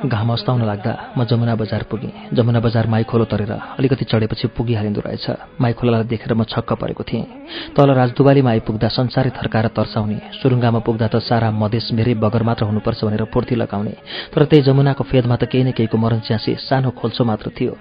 घाम 0.05 0.33
अस्ताउन 0.33 0.62
लाग्दा 0.62 0.92
म 1.16 1.24
जमुना 1.24 1.55
बजार 1.57 1.83
पुगेँ। 1.88 2.12
जमुना 2.37 2.61
बजार 2.61 2.87
माई 2.92 3.03
खोलो 3.09 3.24
तरेर 3.24 3.53
अलिकति 3.81 4.05
चढेपछि 4.05 4.46
पुगिहालिँदो 4.53 5.00
रहेछ। 5.00 5.57
माई 5.57 5.72
खोलालाई 5.72 6.05
देखेर 6.05 6.35
म 6.37 6.44
छक्क 6.44 6.72
परेको 6.77 7.03
थिएँ। 7.09 7.24
तल 7.72 7.88
राजदुवालीमा 7.90 8.50
आइपुग्दा 8.50 8.88
संसारै 8.88 9.31
थर्काएर 9.33 9.66
तर्साउने। 9.72 10.18
सुरुङ्गामा 10.42 10.81
पुग्दा 10.85 11.09
त 11.09 11.24
सारा 11.24 11.48
मधेस 11.50 11.88
मेरै 11.96 12.14
बगर 12.20 12.42
मात्र 12.44 12.64
हुनुपर्छ 12.68 13.00
भनेर 13.05 13.24
पूर्ति 13.33 13.55
लगाउने। 13.57 13.94
तर 14.37 14.44
त्यही 14.44 14.62
जमुनाको 14.62 15.05
फेदमा 15.09 15.37
त 15.40 15.48
केही 15.48 15.64
न 15.64 15.70
केहीको 15.72 15.96
मरण 15.96 16.20
च्यासी 16.20 16.53
सानो 16.61 16.90
खोल्सो 16.92 17.24
मात्र 17.24 17.48
थियो। 17.57 17.72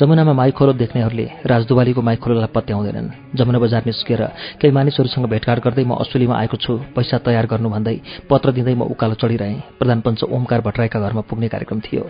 जमुनामा 0.00 0.32
माइखोलो 0.32 0.72
देख्नेहरूले 0.72 1.26
राजदुवालीको 1.46 2.00
माइखोलोलाई 2.02 2.50
पत्याउँदैनन्। 2.54 3.36
जमुना 3.36 3.58
बजार 3.58 3.82
निस्केर 3.86 4.22
केही 4.60 4.72
मानिसहरूसँग 4.72 5.26
भेटघाट 5.26 5.58
गर्दै 5.64 5.84
म 5.84 6.00
असुलीमा 6.02 6.34
आएको 6.36 6.56
छु। 6.56 6.72
पैसा 6.96 7.18
तयार 7.18 7.46
गर्नु 7.46 7.68
भन्दै 7.70 7.96
पत्र 8.30 8.52
दिँदै 8.52 8.74
म 8.74 8.82
उकालो 8.88 9.14
चढिरहेँ। 9.14 9.78
प्रधान 9.78 10.00
पञ्च 10.00 10.24
ओमकार 10.24 10.60
भट्टराईका 10.60 10.98
घरमा 11.00 11.22
पुग्ने 11.28 11.48
कार्यक्रम 11.48 11.80
थियो। 11.80 12.04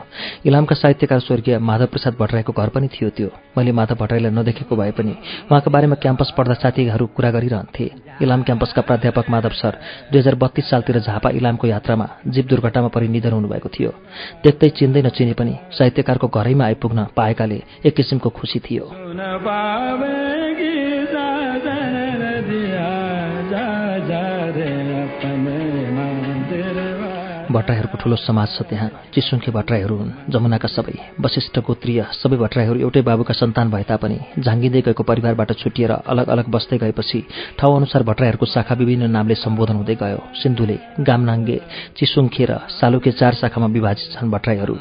इलामका 0.47 0.75
साहित्यकार 0.75 1.21
स्वर्गीय 1.21 1.59
माधव 1.59 1.87
प्रसाद 1.87 2.15
भट्टराईको 2.21 2.53
घर 2.53 2.69
पनि 2.75 2.89
थियो 2.89 3.11
त्यो। 3.11 3.29
मैले 3.59 3.73
माधव 3.73 3.97
भट्टराईलाई 4.01 4.33
नदेखेको 4.33 4.77
भए 4.77 4.91
पनि 4.93 5.15
उहाँको 5.51 5.71
बारेमा 5.71 5.97
क्याम्पस 6.03 6.33
पढ्दा 6.37 6.55
साथीहरू 6.55 7.07
कुरा 7.17 7.31
गरिरहन्थे। 7.31 8.06
इलाम 8.23 8.43
क्याम्पसका 8.43 8.83
प्राध्यापक 8.83 9.31
माधव 9.31 9.55
सर 9.55 9.79
दुई 10.13 10.21
हजार 10.21 10.35
बत्तीस 10.35 10.71
सालतिर 10.71 10.99
झापा 10.99 11.31
इलामको 11.31 11.67
यात्रामा 11.67 12.07
जीव 12.27 12.45
दुर्घटनामा 12.45 12.89
परि 12.89 13.09
निधन 13.09 13.33
हुनुभएको 13.33 13.69
थियो। 13.69 13.91
देख्दै 14.45 14.69
चिन्दै 14.69 15.03
नचिने 15.03 15.33
पनि 15.33 15.57
साहित्यकारको 15.73 16.29
घरैमा 16.29 16.65
आइपुग्न 16.65 17.07
पाएका 17.17 17.37
भएकाले 17.37 17.63
एक 17.87 17.97
किसिमको 17.97 18.31
खुसी 18.31 18.59
थियो। 18.59 18.85
भट्टराईहरूको 27.57 27.97
ठुलो 27.97 28.17
समाज 28.21 28.49
छ 28.57 28.63
त्यहाँ। 28.69 28.91
चिसुङ्खे 29.15 29.51
भट्टराईहरू 29.51 29.95
हुन्। 29.97 30.13
जमुनाका 30.29 30.69
सबै 30.69 30.95
वशिष्ठ 31.21 31.57
गोत्रीय 31.67 32.01
सबै 32.21 32.37
भट्टराईहरू 32.37 32.79
एउटै 32.85 33.03
बाबुका 33.03 33.35
सन्तान 33.35 33.67
भए 33.73 33.85
तापनि 33.89 34.19
झाङ्गिँदै 34.45 34.81
गएको 34.87 35.03
परिवारबाट 35.03 35.51
छुटिएर 35.57 35.93
अलग 36.13 36.27
अलग 36.29 36.47
बस्दै 36.53 36.77
गएपछि 36.79 37.19
ठाउँअनुसार 37.59 38.03
भट्टराईहरूको 38.03 38.47
शाखा 38.47 38.75
विभिन्न 38.77 39.11
नामले 39.11 39.35
सम्बोधन 39.35 39.77
हुँदै 39.81 39.97
गयो। 39.97 40.21
सिन्धुले 40.37 40.77
गामनाङ्गे 41.01 41.59
चिसुङ्खे 41.97 42.45
र 42.45 42.53
सालुके 42.77 43.11
चार 43.17 43.33
शाखामा 43.41 43.67
विभाजित 43.67 44.07
छन् 44.15 44.31
भट्टराईहरू 44.31 44.75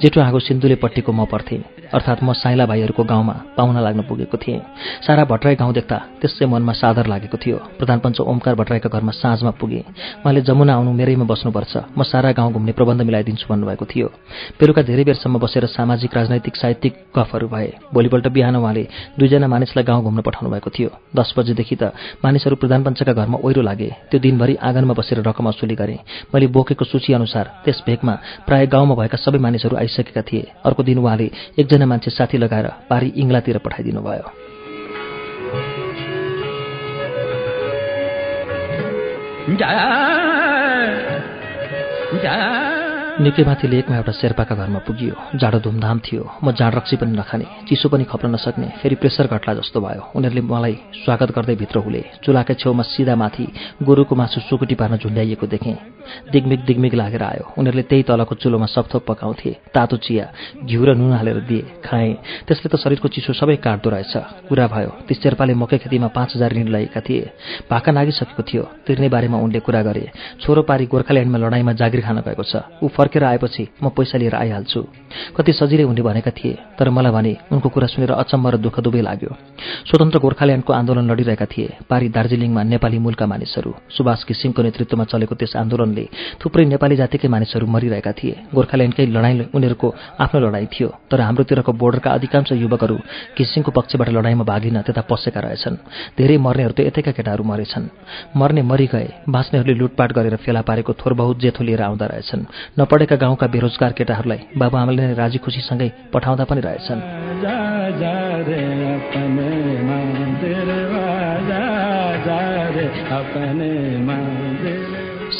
जेठो 0.00 0.18
आगो 0.20 0.38
सिन्धुलेपट्टिको 0.40 1.12
म 1.12 1.24
पर्थेँ। 1.28 1.60
अर्थात् 1.92 2.24
म 2.24 2.32
साइला 2.32 2.64
भाइहरूको 2.66 3.04
गाउँमा 3.04 3.34
पाहुना 3.56 3.80
लाग्न 3.80 4.00
पुगेको 4.08 4.36
थिएँ। 4.36 4.60
सारा 5.04 5.24
भट्टराई 5.28 5.54
गाउँ 5.60 5.72
देख्दा 5.72 5.98
त्यसै 6.20 6.46
मनमा 6.48 6.72
सादर 6.72 7.06
लागेको 7.06 7.36
थियो। 7.36 7.56
प्रधानपञ्च 7.76 8.20
ओमकार 8.22 8.54
भट्टराईका 8.54 8.88
घरमा 8.88 9.12
साँझमा 9.12 9.52
पुगेँ। 9.60 9.84
उहाँले 10.24 10.40
जमुना 10.40 10.72
आउनु 10.74 10.92
मेरैमा 10.92 11.24
बस्नुपर्छ। 11.28 11.74
म 11.92 12.02
सारा 12.22 12.32
गाउँ 12.32 12.52
घुम्ने 12.52 12.72
प्रबन्ध 12.72 13.02
मिलाइदिन्छु 13.02 13.46
भन्नुभएको 13.50 13.84
थियो। 13.84 14.06
बेलुका 14.54 14.82
धेरै 14.86 15.04
बेरसम्म 15.04 15.42
बसेर 15.42 15.66
सामाजिक 15.66 16.14
राजनैतिक 16.14 16.54
साहित्यिक 16.54 16.94
गफहरू 17.10 17.46
भए। 17.50 17.90
भोलिपल्ट 17.90 18.26
बिहान 18.30 18.56
उहाँले 18.56 18.84
दुईजना 19.18 19.46
मानिसलाई 19.50 19.82
गाउँ 19.82 20.02
घुम्न 20.06 20.22
पठाउनु 20.22 20.50
भएको 20.54 20.70
थियो। 20.70 20.90
दस 21.10 21.34
बजेदेखि 21.34 21.76
त 21.82 21.90
मानिसहरू 22.22 22.56
प्रधानपञ्चका 22.62 23.12
घरमा 23.12 23.42
ओहिरो 23.42 23.62
लागे। 23.66 23.90
त्यो 24.10 24.20
दिनभरि 24.22 24.54
आँगनमा 24.62 24.94
बसेर 24.94 25.18
रकम 25.26 25.50
असुली 25.50 25.74
गरेँ। 25.74 25.98
मैले 26.30 26.46
बोकेको 26.46 26.84
सूची 26.86 27.10
अनुसार 27.10 27.66
त्यस 27.66 27.82
भेगमा 27.82 28.14
प्राय 28.46 28.66
गाउँमा 28.70 28.94
भएका 28.94 29.18
सबै 29.18 29.42
मानिसहरू 29.42 29.74
आइसकेका 29.82 30.22
थिए। 30.22 30.62
अर्को 30.62 30.82
दिन 30.86 30.98
उहाँले 31.02 31.26
एकजना 31.58 31.86
मान्छे 31.90 32.10
साथी 32.12 32.38
लगाएर 32.38 32.86
पारी 32.86 33.08
इङ्ग्लातिर 33.18 33.58
पठाइदिनु 33.58 33.98
भयो 33.98 34.30
निकै 42.12 42.28
माथि 43.22 43.68
लेकमा 43.68 43.96
एउटा 43.96 44.12
शेर्पाका 44.12 44.54
घरमा 44.54 44.78
पुगियो। 44.82 45.38
जाडो 45.38 45.58
धुमधाम 45.62 45.98
थियो। 46.02 46.42
म 46.42 46.50
जाँड 46.58 46.74
रक्सी 46.74 46.96
पनि 46.98 47.14
नखाने 47.14 47.46
चिसो 47.70 47.88
पनि 47.88 48.04
खप्न 48.10 48.34
नसक्ने 48.34 48.82
फेरि 48.82 48.94
प्रेसर 48.98 49.26
घट्ला 49.30 49.54
जस्तो 49.62 49.78
भयो। 49.78 50.10
उनीहरूले 50.18 50.42
मलाई 50.42 50.74
स्वागत 51.06 51.30
गर्दै 51.30 51.54
भित्र 51.54 51.78
हुले। 51.86 52.02
चुलाकै 52.18 52.54
छेउमा 52.58 52.82
सिधा 52.82 53.14
माथि 53.14 53.46
गोरुको 53.78 54.14
मासु 54.18 54.40
सुकुटी 54.42 54.74
पार्न 54.74 54.96
झुन्ड्याइएको 54.98 55.46
देखेँ। 55.46 55.76
दिगमिग 56.32 56.60
दिगमिग 56.66 56.94
लागेर 56.94 57.22
आयो। 57.22 57.44
उनीहरूले 57.58 57.82
त्यही 57.86 58.02
तलको 58.02 58.34
चुलोमा 58.34 58.66
सपथोप 58.66 59.06
पकाउँथे। 59.06 59.50
तातो 59.70 59.96
चिया 60.02 60.26
घिउ 60.66 60.82
र 60.82 60.94
नुन 60.98 61.14
हालेर 61.14 61.46
दिए। 61.46 61.62
खाएँ। 61.86 62.42
त्यसले 62.50 62.68
त 62.74 62.76
शरीरको 62.82 63.06
चिसो 63.06 63.32
सबै 63.38 63.56
काट्दो 63.62 63.90
रहेछ। 63.90 64.14
कुरा 64.50 64.66
भयो 64.66 64.90
ती 65.06 65.14
शेर्पाले 65.14 65.54
मकै 65.54 65.78
खेतीमा 65.78 66.10
पाँच 66.10 66.34
हजार 66.36 66.50
ऋण 66.58 66.66
लगाएका 66.74 67.00
थिए। 67.06 67.30
भाका 67.70 67.92
नागिसकेको 67.92 68.42
थियो। 68.42 68.62
तिर्ने 68.82 69.08
बारेमा 69.14 69.38
उनले 69.38 69.60
कुरा 69.62 69.82
गरे 69.86 70.10
छोरो 70.42 70.62
पारी 70.66 70.86
गोर्खाल्यान्डमा 70.90 71.38
लडाइँमा 71.38 71.72
जागिर 71.78 72.00
खान 72.02 72.18
गएको 72.26 72.42
छ। 72.42 72.66
ऊ 72.82 72.88
फर्केर 73.12 73.24
आएपछि 73.24 73.68
म 73.82 73.88
पैसा 73.92 74.18
लिएर 74.18 74.34
आइहाल्छु। 74.34 74.80
कति 75.36 75.52
सजिलै 75.52 75.84
उनले 75.84 76.02
भनेका 76.02 76.30
थिए 76.32 76.56
तर 76.78 76.88
मलाई 76.88 77.12
भने 77.12 77.32
उनको 77.52 77.68
कुरा 77.68 77.86
सुनेर 77.86 78.12
अचम्म 78.16 78.48
र 78.48 78.56
दुःख 78.56 78.80
दुवै 78.80 79.02
लाग्यो। 79.04 79.30
स्वतन्त्र 79.84 80.18
गोर्खाल्यान्डको 80.18 80.72
आन्दोलन 80.72 81.04
लडिरहेका 81.12 81.46
थिए 81.52 81.84
पारी 81.84 82.08
दार्जिलिङमा 82.08 82.62
नेपाली 82.72 82.98
मूलका 83.04 83.26
मानिसहरू 83.28 83.70
सुभाष 83.92 84.24
घिसिङको 84.24 84.60
नेतृत्वमा 84.62 85.04
चलेको 85.12 85.34
त्यस 85.36 85.56
आन्दोलनले 85.60 86.04
थुप्रै 86.40 86.64
नेपाली 86.72 86.96
जातिकै 86.96 87.28
मानिसहरू 87.28 87.66
मरिरहेका 87.68 88.12
थिए। 88.16 88.34
गोर्खाल्यान्डकै 88.56 89.04
लडाइँ 89.12 89.52
उनीहरूको 89.52 89.88
आफ्नो 90.24 90.38
लडाइँ 90.40 90.68
थियो 90.72 90.88
तर 91.12 91.20
हाम्रोतिरको 91.20 91.72
बोर्डरका 91.72 92.10
अधिकांश 92.16 92.48
युवकहरू 92.56 92.96
घिसिङको 93.36 93.70
पक्षबाट 93.76 94.08
लडाइँमा 94.08 94.44
भागिन 94.48 94.80
त्यता 94.88 95.02
पसेका 95.04 95.40
रहेछन्। 95.44 95.76
धेरै 96.16 96.36
मर्नेहरू 96.40 96.72
त 96.72 96.80
यतैका 96.88 97.12
केटाहरू 97.12 97.44
मरेछन्। 97.44 97.84
मर्ने 98.40 98.62
मरि 98.64 98.86
गए 98.88 99.08
बाँच्नेहरूले 99.28 99.74
लुटपाट 99.76 100.10
गरेर 100.16 100.36
फेला 100.40 100.60
पारेको 100.64 100.92
थोर 100.96 101.12
बहुत 101.20 101.36
जेथो 101.42 101.62
लिएर 101.64 101.82
आउँदा 101.82 102.06
रहेछन्। 102.06 102.40
नपढेका 103.02 103.16
गाउँका 103.18 103.46
बेरोजगार 103.50 103.92
केटाहरूलाई 103.98 104.40
बाबुआमाले 104.54 105.02
नै 105.02 105.14
राजी 105.18 105.38
खुसीसँगै 105.42 105.88
पठाउँदा 106.14 106.44
पनि 106.46 106.60
रहेछन्। 106.62 107.02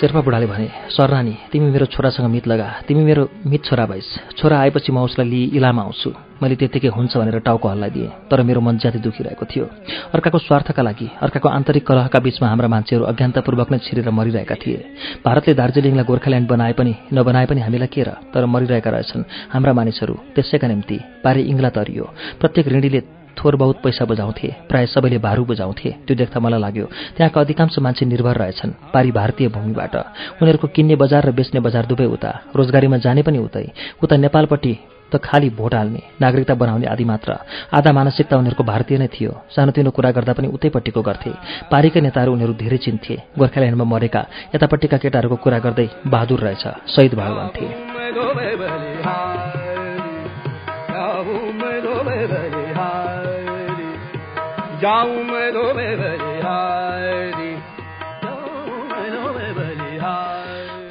शेर्पा 0.02 0.20
बुढाले 0.26 0.46
भने 0.50 0.66
सरनानी 0.90 1.34
तिमी 1.52 1.70
मेरो 1.70 1.86
छोरासँग 1.86 2.26
मित 2.26 2.46
लगा। 2.50 2.66
तिमी 2.90 3.02
मेरो 3.06 3.22
मित 3.46 3.62
छोरा 3.64 3.86
भइस। 3.86 4.34
छोरा 4.34 4.58
आएपछि 4.58 4.90
म 4.92 4.98
उसलाई 5.06 5.28
लिई 5.30 5.44
इलामा 5.54 5.82
आउँछु। 5.82 6.10
मैले 6.42 6.56
त्यत्तिकै 6.58 6.90
हुन्छ 6.90 7.16
भनेर 7.22 7.38
टाउको 7.46 7.68
हल्लाइदिएँ 7.70 8.26
तर 8.26 8.42
मेरो 8.42 8.60
मन 8.66 8.82
ज्यादै 8.82 8.98
दुखिरहेको 8.98 9.44
थियो। 9.46 9.64
अर्काको 10.10 10.38
स्वार्थका 10.42 10.82
लागि 10.82 11.06
अर्काको 11.22 11.48
आन्तरिक 11.48 11.86
कलहका 11.86 12.18
बीचमा 12.18 12.48
हाम्रा 12.50 12.68
मान्छेहरू 12.74 13.04
अज्ञानतापूर्वक 13.06 13.70
नै 13.70 13.78
छिरेर 13.78 14.10
मरिरहेका 14.10 14.54
थिए। 14.58 15.22
भारतले 15.22 15.54
दार्जिलिङलाई 15.54 16.04
गोर्खाल्यान्ड 16.10 16.48
बनाए 16.50 16.72
पनि 16.74 16.92
नबनाए 17.14 17.46
पनि 17.46 17.60
हामीलाई 17.62 17.86
के 17.86 18.02
र? 18.02 18.10
तर 18.34 18.42
मरिरहेका 18.50 18.90
रहेछन् 18.90 19.22
हाम्रा 19.54 19.72
मानिसहरू 19.78 20.14
त्यसैका 20.34 20.66
निम्ति 20.66 20.98
पारे 21.22 21.46
इङ्ग्ला 21.46 21.70
तरियो। 21.78 22.04
प्रत्येक 22.42 22.66
ऋणीले 22.74 23.21
थोर 23.34 23.56
बहुत 23.56 23.76
पैसा 23.82 24.04
बुझाउँथे 24.04 24.48
प्राय 24.68 24.86
सबैले 24.86 25.18
भारू 25.18 25.44
बुझाउँथे। 25.44 25.90
त्यो 26.06 26.14
देख्दा 26.16 26.40
मलाई 26.40 26.60
लाग्यो 26.60 26.86
त्यहाँका 27.16 27.40
अधिकांश 27.40 27.78
मान्छे 27.78 28.04
निर्भर 28.06 28.36
रहेछन् 28.36 28.72
पारी 28.94 29.10
भारतीय 29.10 29.48
भूमिबाट। 29.48 29.94
उनीहरूको 30.40 30.66
किन्ने 30.68 30.96
बजार 30.96 31.22
र 31.26 31.32
बेच्ने 31.32 31.60
बजार 31.60 31.86
दुवै 31.86 32.06
उता 32.06 32.30
रोजगारीमा 32.56 32.96
जाने 32.96 33.22
पनि 33.22 33.38
उतै। 33.38 33.66
उता 34.02 34.16
नेपालपट्टि 34.16 34.74
त 35.12 35.20
खालि 35.20 35.48
भोट 35.50 35.74
हाल्ने 35.74 36.02
नागरिकता 36.20 36.54
बनाउने 36.54 36.86
आदि 36.86 37.04
मात्र। 37.04 37.30
आधा 37.72 37.92
मानसिकता 37.92 38.36
उनीहरूको 38.36 38.64
भारतीय 38.64 38.98
नै 38.98 39.08
थियो। 39.12 39.32
सानोतिनो 39.52 39.90
कुरा 39.92 40.10
गर्दा 40.10 40.32
पनि 40.32 40.48
उतैपट्टिको 40.48 41.02
गर्थे। 41.02 41.32
पारीकै 41.68 42.00
नेताहरू 42.00 42.32
उनीहरू 42.32 42.54
धेरै 42.54 42.78
चिन्थे। 42.78 43.14
गोर्खाल्यान्डमा 43.38 43.84
मरेका 43.84 44.22
यतापट्टिका 44.54 44.96
केटाहरूको 44.96 45.36
कुरा 45.36 45.58
गर्दै 45.58 45.88
बहादुर 46.06 46.40
रहेछ 46.40 46.64
शहीद 46.88 47.12
भयो 47.14 47.34
भन्थे 47.36 48.91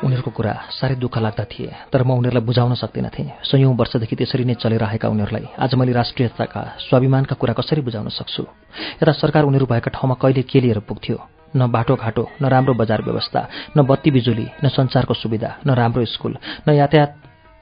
उनीहरूको 0.03 0.31
कुरा 0.31 0.53
साह्रै 0.71 0.95
दुःख 0.95 1.17
लाग्दा 1.17 1.43
थिए 1.43 1.91
तर 1.91 2.03
म 2.03 2.15
उनीहरूलाई 2.15 2.45
बुझाउन 2.47 2.73
सक्दिनँ 2.79 3.11
थिएँ। 3.11 3.31
सयौँ 3.43 3.75
वर्षदेखि 3.75 4.15
त्यसरी 4.15 4.43
नै 4.47 4.55
चलिरहेका 4.63 5.07
उनीहरूलाई 5.11 5.45
आज 5.59 5.75
मैले 5.75 5.91
राष्ट्रियताका 5.91 6.61
स्वाभिमानका 6.87 7.35
कुरा 7.35 7.53
कसरी 7.53 7.81
बुझाउन 7.83 8.07
सक्छु? 8.09 8.43
यता 9.03 9.11
सरकार 9.11 9.43
उनीहरू 9.43 9.65
भएका 9.67 9.91
ठाउँमा 9.91 10.15
कहिले 10.23 10.41
के 10.47 10.59
लिएर 10.61 10.79
पुग्थ्यो? 10.87 11.17
न 11.55 11.67
बाटोघाटो 11.67 12.23
न 12.41 12.45
राम्रो 12.47 12.73
बजार 12.73 13.01
व्यवस्था 13.03 13.41
न 13.77 13.83
बत्ती 13.83 14.11
बिजुली 14.11 14.47
न 14.63 14.67
सञ्चारको 14.71 15.13
सुविधा 15.13 15.67
न 15.67 15.69
राम्रो 15.75 16.05
स्कुल 16.05 16.37
न 16.67 16.71
यातायात 16.79 17.11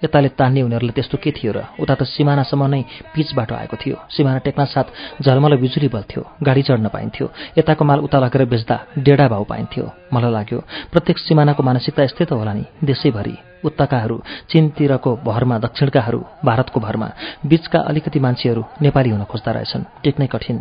यताले 0.03 0.29
तान्ने 0.39 0.61
उनीहरूलाई 0.61 0.95
त्यस्तो 0.95 1.17
के 1.23 1.31
थियो 1.31 1.51
र? 1.51 1.59
उता 1.79 1.95
त 1.95 2.03
सिमानासम्म 2.07 2.63
नै 2.71 2.81
पिच 3.15 3.33
बाटो 3.35 3.55
आएको 3.55 3.75
थियो। 3.75 3.95
सिमाना 4.15 4.39
टेक्न 4.47 4.65
साथ 4.65 4.87
झलमल 5.23 5.55
बिजुली 5.59 5.87
बल्थ्यो। 5.91 6.21
गाडी 6.43 6.61
चढ्न 6.61 6.87
पाइन्थ्यो। 6.87 7.25
यताको 7.59 7.83
माल 7.85 7.99
उता 8.07 8.17
लगेर 8.23 8.45
बेच्दा 8.47 8.75
डेढा 8.95 9.27
भाउ 9.27 9.43
पाइन्थ्यो। 9.43 9.85
मलाई 10.13 10.31
लाग्यो 10.31 10.59
प्रत्येक 10.91 11.17
सिमानाको 11.19 11.61
मानसिकता 11.63 12.03
यस्तै 12.03 12.25
त 12.25 12.31
होला 12.39 12.53
नि 12.53 12.63
देशैभरि। 12.83 13.35
उत्ताकाहरू 13.65 14.17
चीनतिरको 14.49 15.15
भरमा 15.25 15.57
दक्षिणकाहरू 15.59 16.19
भारतको 16.45 16.79
भरमा 16.79 17.07
बीचका 17.45 17.79
अलिकति 17.79 18.19
मान्छेहरू 18.19 18.63
नेपाली 18.81 19.09
हुन 19.09 19.23
खोज्दा 19.23 19.51
रहेछन्। 19.51 19.83
टेक्नै 20.03 20.27
कठिन। 20.27 20.57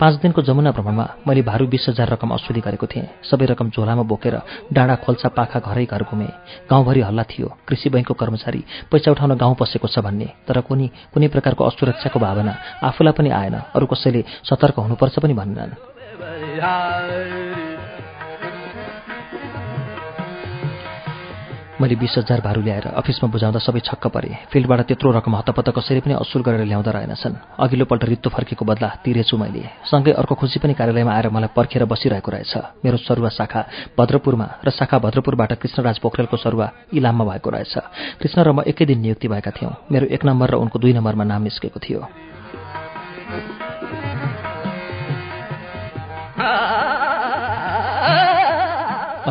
पाँच 0.00 0.14
दिनको 0.22 0.42
जमुना 0.42 0.70
भ्रमणमा 0.72 1.06
मैले 1.26 1.42
भारू 1.42 1.66
बिस 1.66 1.88
हजार 1.88 2.08
रकम 2.08 2.30
असुली 2.34 2.60
गरेको 2.60 2.86
थिएँ। 2.86 3.06
सबै 3.30 3.46
रकम 3.52 3.70
झोलामा 3.70 4.02
बोकेर 4.02 4.36
डाँडा 4.72 4.94
खोल्सा 5.04 5.28
पाखा 5.28 5.58
घरै 5.60 5.84
घर 5.84 6.02
घुमेँ। 6.02 6.32
गाउँभरि 6.70 7.00
हल्ला 7.00 7.22
थियो। 7.22 7.48
कृषि 7.68 7.88
बैङ्कको 7.90 8.14
कर्मचारी 8.14 8.64
पैसा 8.90 9.10
उठाउन 9.10 9.36
गाउँ 9.36 9.54
पसेको 9.60 9.88
छ 9.88 9.98
भन्ने। 10.00 10.28
तर 10.48 10.60
कुनै 10.64 10.88
कुनै 11.12 11.28
प्रकारको 11.28 11.64
असुरक्षाको 11.64 12.18
भावना 12.18 12.52
आफूलाई 12.82 13.12
पनि 13.12 13.30
आएन। 13.30 13.56
अरू 13.76 13.86
कसैले 13.86 14.24
सतर्क 14.44 14.76
हुनुपर्छ 14.78 15.18
पनि 15.18 15.34
भन्नेनन् 15.34 15.96
मैले 21.80 21.94
बिस 21.94 22.14
हजार 22.18 22.40
भारू 22.42 22.60
ल्याएर 22.62 22.86
अफिसमा 22.90 23.30
बुझाउँदा 23.30 23.58
सबै 23.62 23.80
छक्क 23.86 24.06
परे। 24.10 24.50
फिल्डबाट 24.50 24.80
त्यत्रो 24.90 25.10
रकम 25.14 25.34
हतपत्त 25.38 25.70
कसरी 25.70 26.00
पनि 26.02 26.14
असुल 26.18 26.42
गरेर 26.42 26.66
ल्याउँदा 26.66 26.90
रहेनछन्। 26.90 27.34
अघिल्लोपल्ट 27.54 28.04
रित्तो 28.04 28.30
फर्केको 28.34 28.64
बदला 28.66 28.88
तिरेछु 29.06 29.36
मैले। 29.38 29.62
सँगै 29.86 30.12
अर्को 30.18 30.34
खुसी 30.34 30.58
पनि 30.58 30.74
कार्यालयमा 30.74 31.12
आएर 31.14 31.30
मलाई 31.30 31.54
पर्खेर 31.54 31.84
बसिरहेको 31.86 32.30
रहेछ। 32.34 32.82
मेरो 32.82 32.96
सरुवा 32.98 33.30
शाखा 33.30 33.94
भद्रपुरमा 33.94 34.46
र 34.66 34.70
शाखा 34.74 34.98
भद्रपुरबाट 34.98 35.52
कृष्णराज 35.62 35.98
पोखरेलको 36.02 36.36
सरुवा 36.36 36.66
इलाममा 36.98 37.24
भएको 37.24 37.50
रहेछ। 37.50 37.74
कृष्ण 38.18 38.38
र 38.42 38.50
म 38.50 38.66
एकै 38.66 38.84
दिन 38.84 38.98
नियुक्ति 38.98 39.28
भएका 39.30 39.50
थियौँ। 39.54 39.72
मेरो 39.86 40.06
एक 40.10 40.26
नम्बर 40.26 40.50
र 40.50 40.54
उनको 40.58 40.78
दुई 40.82 40.92
नम्बरमा 40.98 41.24
नाम 41.30 41.42
निस्केको 41.46 41.78
थियो। 41.78 42.00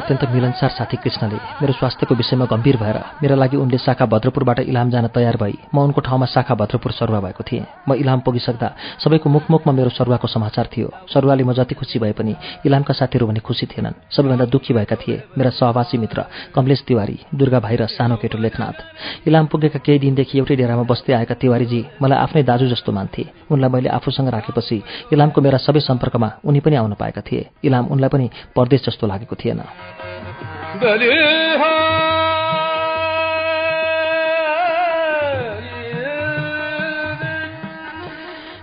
अत्यन्त 0.08 0.32
मिलनसार 0.32 0.70
साथी 0.72 0.98
कृष्णले 1.04 1.36
मेरो 1.60 1.74
स्वास्थ्यको 1.76 2.16
विषयमा 2.16 2.46
गम्भीर 2.48 2.78
भएर 2.80 2.98
मेरा 3.22 3.36
लागि 3.36 3.58
उनले 3.60 3.78
शाखा 3.78 4.06
भद्रपुरबाट 4.08 4.60
इलाम 4.62 4.90
जान 4.90 5.08
तयार 5.12 5.36
भई 5.36 5.56
म 5.76 5.84
उनको 5.84 6.00
ठाउँमा 6.00 6.26
शाखा 6.32 6.56
भद्रपुर 6.56 6.92
सरुवा 6.96 7.20
भएको 7.20 7.44
थिएँ। 7.44 7.66
म 7.90 7.94
इलाम 8.00 8.20
पुगिसक्दा 8.24 8.68
सबैको 9.04 9.28
मुखमुखमा 9.28 9.74
मेरो 9.76 9.90
सरुवाको 9.92 10.28
समाचार 10.32 10.70
थियो। 10.72 10.88
सरुवाले 11.12 11.44
म 11.44 11.52
जति 11.52 11.76
खुसी 11.76 12.00
भए 12.00 12.12
पनि 12.16 12.36
इलामका 12.64 12.94
साथीहरू 12.96 13.28
भने 13.28 13.44
खुसी 13.44 13.66
थिएनन्। 13.68 14.00
सबैभन्दा 14.08 14.46
दुःखी 14.48 14.74
भएका 14.80 14.96
थिए 14.96 15.24
मेरा 15.36 15.52
सहवासी 15.52 15.98
मित्र 16.00 16.24
कमलेश 16.56 16.88
तिवारी 16.88 17.20
दुर्गा 17.36 17.60
भाइ 17.60 17.76
र 17.76 17.92
सानो 17.92 18.16
केटो 18.16 18.40
लेखनाथ। 18.40 19.28
इलाम 19.28 19.46
पुगेका 19.52 19.80
केही 19.84 20.00
दिनदेखि 20.00 20.40
एउटै 20.40 20.56
डेरामा 20.56 20.88
बस्दै 20.88 21.20
आएका 21.20 21.36
तिवारीजी 21.36 21.82
मलाई 22.00 22.20
आफ्नै 22.24 22.44
दाजु 22.48 22.72
जस्तो 22.72 22.92
मान्थे। 22.96 23.52
उनलाई 23.52 23.70
मैले 23.76 23.90
आफूसँग 23.92 24.32
राखेपछि 24.32 24.78
इलामको 25.12 25.42
मेरा 25.44 25.60
सबै 25.60 25.84
सम्पर्कमा 25.84 26.30
उनी 26.48 26.60
पनि 26.64 26.76
आउन 26.80 26.96
पाएका 26.96 27.22
थिए। 27.28 27.44
इलाम 27.60 27.92
उनलाई 27.92 28.10
पनि 28.10 28.30
परदेश 28.56 28.88
जस्तो 28.88 29.04
लागेको 29.04 29.36
थिएन। 29.36 29.60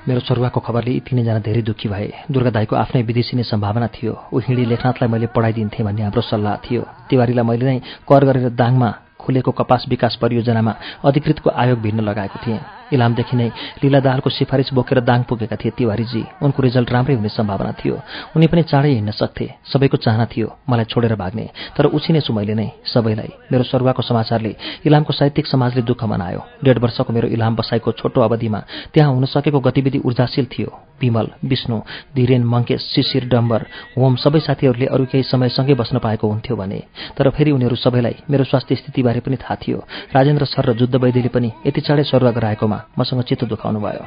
मेरो 0.08 0.20
सरुवाको 0.20 0.60
खबरले 0.60 0.90
यी 0.90 1.00
तिनैजना 1.00 1.38
धेरै 1.38 1.62
दुःखी 1.62 1.88
भए। 1.88 2.28
दुर्गा 2.30 2.50
दाईको 2.50 2.76
आफ्नै 2.76 3.02
विदेशिने 3.02 3.42
सम्भावना 3.42 3.86
थियो। 3.86 4.12
ऊ 4.32 4.38
हिँडी 4.38 4.64
लेखनाथलाई 4.64 5.08
मैले 5.08 5.26
पढाइदिन्थेँ 5.32 5.84
भन्ने 5.86 6.02
हाम्रो 6.02 6.20
सल्लाह 6.20 6.56
थियो। 6.56 6.82
तिवारीलाई 7.08 7.44
मैले 7.44 7.64
नै 7.64 7.80
कर 8.04 8.24
गरेर 8.24 8.48
दाङमा 8.52 8.88
खुलेको 9.20 9.50
कपास 9.50 9.84
विकास 9.88 10.18
परियोजनामा 10.20 10.72
अधिकृतको 11.04 11.50
आयोग 11.50 11.78
भिन्न 11.80 12.00
लगाएको 12.00 12.38
थिएँ। 12.46 12.60
इलामदेखि 12.92 13.36
नै 13.36 13.48
लीला 13.82 14.00
दाहालको 14.00 14.30
सिफारिस 14.30 14.72
बोकेर 14.74 15.00
दाङ 15.00 15.22
पुगेका 15.24 15.56
थिए 15.56 15.72
तिवारीजी। 15.78 16.22
उनको 16.42 16.62
रिजल्ट 16.62 16.92
राम्रै 16.92 17.14
हुने 17.14 17.28
सम्भावना 17.28 17.72
थियो। 17.80 17.94
उनी 18.36 18.46
पनि 18.46 18.62
चाँडै 18.62 18.90
हिँड्न 18.94 19.10
सक्थे। 19.10 19.46
सबैको 19.72 19.96
चाहना 19.96 20.24
थियो 20.26 20.48
मलाई 20.68 20.84
छोडेर 20.84 21.14
भाग्ने। 21.14 21.48
तर 21.76 21.84
उछिनेछु 21.86 22.32
मैले 22.32 22.54
नै 22.54 22.68
सबैलाई। 22.84 23.30
मेरो 23.52 23.64
सरुवाको 23.64 24.02
समाचारले 24.02 24.56
इलामको 24.86 25.12
साहित्यिक 25.12 25.46
समाजले 25.46 25.82
दुःख 25.82 26.04
मनायो। 26.04 26.40
डेढ 26.64 26.78
वर्षको 26.78 27.12
मेरो 27.12 27.28
इलाम 27.28 27.56
बसाइको 27.56 27.92
छोटो 27.92 28.20
अवधिमा 28.20 28.60
त्यहाँ 28.94 29.10
हुन 29.12 29.24
सकेको 29.24 29.60
गतिविधि 29.60 29.98
ऊर्जाशील 30.04 30.46
थियो। 30.46 30.70
विमल 31.00 31.28
विष्णु 31.44 31.80
धीरेन 32.16 32.44
मङ्केश 32.44 32.80
शिशिर 32.94 33.24
डम्बर 33.28 33.60
होम 33.98 34.14
सबै 34.16 34.40
साथीहरूले 34.40 34.86
अरू 34.86 35.04
केही 35.10 35.22
समय 35.22 35.48
सँगै 35.48 35.74
बस्न 35.74 35.98
पाएको 35.98 36.28
हुन्थ्यो 36.28 36.56
भने। 36.56 36.80
तर 37.18 37.30
फेरि 37.30 37.50
उनीहरू 37.50 37.76
सबैलाई 37.76 38.16
मेरो 38.30 38.44
स्वास्थ्य 38.44 38.74
स्थितिबारे 38.74 39.20
पनि 39.20 39.36
थाहा 39.36 39.54
थियो। 39.56 39.78
राजेन्द्र 40.14 40.44
सर 40.44 40.64
र 40.64 40.72
जुद्ध 40.74 40.94
वैद्यले 40.94 41.28
पनि 41.28 41.52
यति 41.66 41.80
चाँडै 41.80 42.04
सरुवा 42.04 42.30
गराएकोमा 42.30 42.73
मसँग 42.98 43.22
चित्त 43.22 43.44
दुखाउनु 43.44 43.80
भयो। 43.80 44.04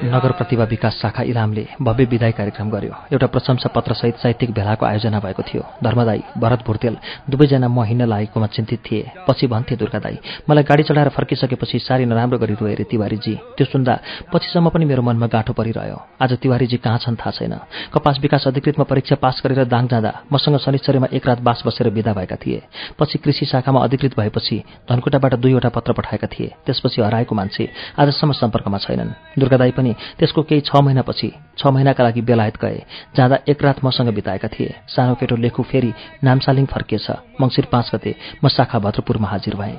नगर 0.00 0.32
प्रतिभा 0.32 0.64
विकास 0.64 0.94
शाखा 0.96 1.22
इलामले 1.22 1.66
भव्य 1.82 2.04
विदाय 2.04 2.32
कार्यक्रम 2.32 2.68
गर्यो। 2.70 2.92
एउटा 3.12 3.26
प्रशंसा 3.26 3.68
पत्रसहित 3.68 4.16
साहित्यिक 4.16 4.50
भेलाको 4.50 4.86
आयोजना 4.86 5.18
भएको 5.20 5.42
थियो। 5.42 5.62
धर्मदाई 5.84 6.22
भरत 6.38 6.64
भुर्तेल 6.66 6.96
दुवैजना 7.30 7.68
म 7.68 7.84
हिँड्न 7.84 8.08
लागेकोमा 8.08 8.46
चिन्तित 8.46 8.80
थिए। 8.80 9.10
पछि 9.28 9.46
भन्थे 9.46 9.76
दुर्गादाई 9.76 10.18
मलाई 10.48 10.64
गाडी 10.64 10.82
चढाएर 10.88 11.08
फर्किसकेपछि 11.12 11.78
साह्रै 11.78 12.04
नराम्रो 12.04 12.38
गरी 12.38 12.54
रोए 12.56 12.74
रे 12.74 12.84
तिवारीजी। 12.88 13.34
त्यो 13.56 13.66
सुन्दा 13.66 13.98
पछिसम्म 14.32 14.68
पनि 14.72 14.84
मेरो 14.88 15.02
मनमा 15.02 15.26
गाँठो 15.26 15.52
परिरह्यो। 15.52 15.98
आज 16.16 16.32
तिवारीजी 16.40 16.76
कहाँ 16.80 16.98
छन् 16.98 17.20
थाहा 17.20 17.30
छैन। 17.30 17.54
कपास 17.92 18.18
विकास 18.22 18.48
अधिकृतमा 18.48 18.84
परीक्षा 18.88 19.16
पास 19.20 19.42
गरेर 19.44 19.64
दाङ 19.68 19.86
जाँदा 19.86 20.12
मसँग 20.32 20.56
शनिश्चरीमा 20.64 21.12
एक 21.12 21.26
रात 21.28 21.40
बास 21.44 21.62
बसेर 21.66 21.88
विदा 21.92 22.12
भएका 22.16 22.36
थिए। 22.40 22.62
पछि 22.96 23.18
कृषि 23.20 23.46
शाखामा 23.52 23.84
अधिकृत 23.84 24.16
भएपछि 24.16 24.62
धनकुटाबाट 24.88 25.34
दुईवटा 25.36 25.68
पत्र 25.68 25.92
पठाएका 25.92 26.28
थिए। 26.32 26.48
त्यसपछि 26.66 27.02
हराएको 27.02 27.34
मान्छे 27.34 27.68
आजसम्म 28.00 28.32
सम्पर्कमा 28.32 28.78
छैनन्। 28.78 29.12
दुर्गादाई 29.38 29.70
पनि 29.70 29.89
त्यसको 29.92 30.42
केही 30.42 30.60
छ 30.60 30.76
महिनापछि 30.76 31.32
छ 31.58 31.66
महिनाका 31.66 32.04
लागि 32.04 32.20
बेलायत 32.20 32.56
गए 32.56 32.82
जाँदा 33.16 33.38
एक 33.48 33.62
रात 33.64 33.84
मसँग 33.84 34.08
बिताएका 34.14 34.48
थिए। 34.48 34.74
सानो 34.88 35.14
केटो 35.14 35.36
लेखु 35.36 35.62
फेरि 35.62 35.92
नामसालिङ 36.24 36.66
फर्किएछ। 36.66 37.10
मङ्सिर 37.40 37.64
पाँच 37.72 37.90
गते 37.94 38.14
म 38.44 38.48
शाखा 38.48 38.78
भद्रपुरमा 38.78 39.28
हाजिर 39.28 39.54
भएँ। 39.54 39.78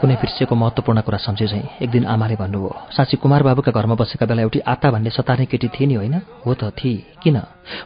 कुनै 0.00 0.14
बिर्सिएको 0.14 0.54
महत्त्वपूर्ण 0.54 1.00
कुरा 1.00 1.18
सम्झे 1.18 1.46
चाहिँ 1.46 1.68
एक 1.82 1.90
दिन 1.90 2.04
आमाले 2.04 2.36
भन्नुभयो 2.36 2.92
साँच्ची 2.92 3.16
कुमार 3.16 3.42
बाबुका 3.42 3.72
घरमा 3.72 3.94
बसेका 3.94 4.26
बेला 4.26 4.42
एउटी 4.42 4.58
आता 4.60 4.90
भन्ने 4.90 5.10
सतार्ने 5.10 5.46
केटी 5.46 5.68
थिए 5.68 5.86
नि 5.86 5.94
होइन? 5.94 6.20
हो 6.46 6.54
त 6.54 6.70
थिए। 6.76 7.16
किन? 7.22 7.36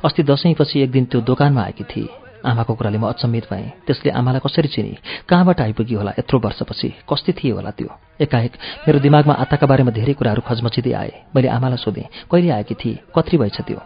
अस्ति 0.05 0.23
दसैँपछि 0.23 0.83
एक 0.83 0.91
दिन 0.91 1.05
त्यो 1.05 1.21
दोकानमा 1.21 1.63
आएकी 1.63 1.85
थिए। 1.85 2.09
आमाको 2.45 2.75
कुराले 2.75 2.99
म 2.99 3.07
अचम्मित 3.09 3.45
भएँ। 3.51 3.69
त्यसले 3.87 4.11
आमालाई 4.11 4.41
कसरी 4.45 4.69
चिनी? 4.69 4.97
कहाँबाट 5.29 5.61
आइपुगी 5.61 5.95
होला 5.95 6.13
यत्रो 6.19 6.39
वर्षपछि? 6.39 6.89
कस्ती 7.11 7.33
थिए 7.33 7.53
होला 7.53 7.71
त्यो? 7.71 7.89
एकाएक। 8.21 8.53
मेरो 8.87 8.99
दिमागमा 8.99 9.35
आताका 9.35 9.67
बारेमा 9.67 9.91
धेरै 9.91 10.13
कुराहरू 10.13 10.43
खजमचिँदै 10.43 10.93
आए। 10.93 11.13
मैले 11.37 11.49
आमालाई 11.49 11.77
सोधेँ 11.77 12.09
कहिले 12.31 12.51
आएकी 12.51 12.75
थिए 12.75 12.99
कत्री 13.17 13.39
भएछ 13.39 13.61
त्यो? 13.61 13.81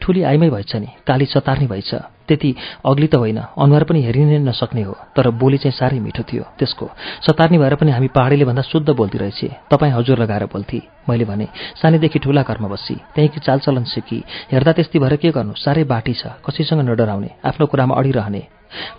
ठुली 0.00 0.22
आइमै 0.22 0.50
भएछ 0.50 0.76
नि। 0.76 0.88
काली 1.06 1.26
सतार्ने 1.26 1.66
भएछ। 1.66 1.94
त्यति 2.28 2.54
अग्ली 2.86 3.06
त 3.06 3.14
होइन। 3.14 3.38
अनुहार 3.58 3.84
पनि 3.84 4.02
हेरिनै 4.02 4.38
नसक्ने 4.38 4.82
हो 4.82 4.94
तर 5.16 5.30
बोली 5.34 5.58
चाहिँ 5.58 5.76
साह्रै 5.76 5.98
मिठो 5.98 6.22
थियो। 6.22 6.44
त्यसको 6.58 6.86
सतार्नी 7.26 7.58
भएर 7.58 7.74
पनि 7.74 7.90
हामी 7.90 8.08
पहाडीले 8.08 8.44
भन्दा 8.44 8.62
शुद्ध 8.62 8.90
बोल्ती 8.90 9.18
रहेछ। 9.18 9.40
तपाईँ 9.70 9.92
हजुर 9.92 10.18
लगाएर 10.18 10.44
बोल्थे 10.46 10.80
मैले 11.08 11.24
भने 11.24 11.46
सानैदेखि 11.82 12.18
ठुला 12.18 12.42
घरमा 12.42 12.68
बसी। 12.68 12.94
त्यहीँकी 13.14 13.40
चालचलन 13.40 13.84
सिकी। 13.84 14.18
हेर्दा 14.52 14.72
त्यस्तै 14.72 14.98
भएर 14.98 15.16
के 15.16 15.30
गर्नु? 15.36 15.52
साह्रै 15.58 15.84
बाटी 15.84 16.14
छ। 16.14 16.38
कसैसँग 16.46 16.80
नडराउने। 16.88 17.30
आफ्नो 17.44 17.66
कुरामा 17.66 17.94
अडिरहने। 17.94 18.42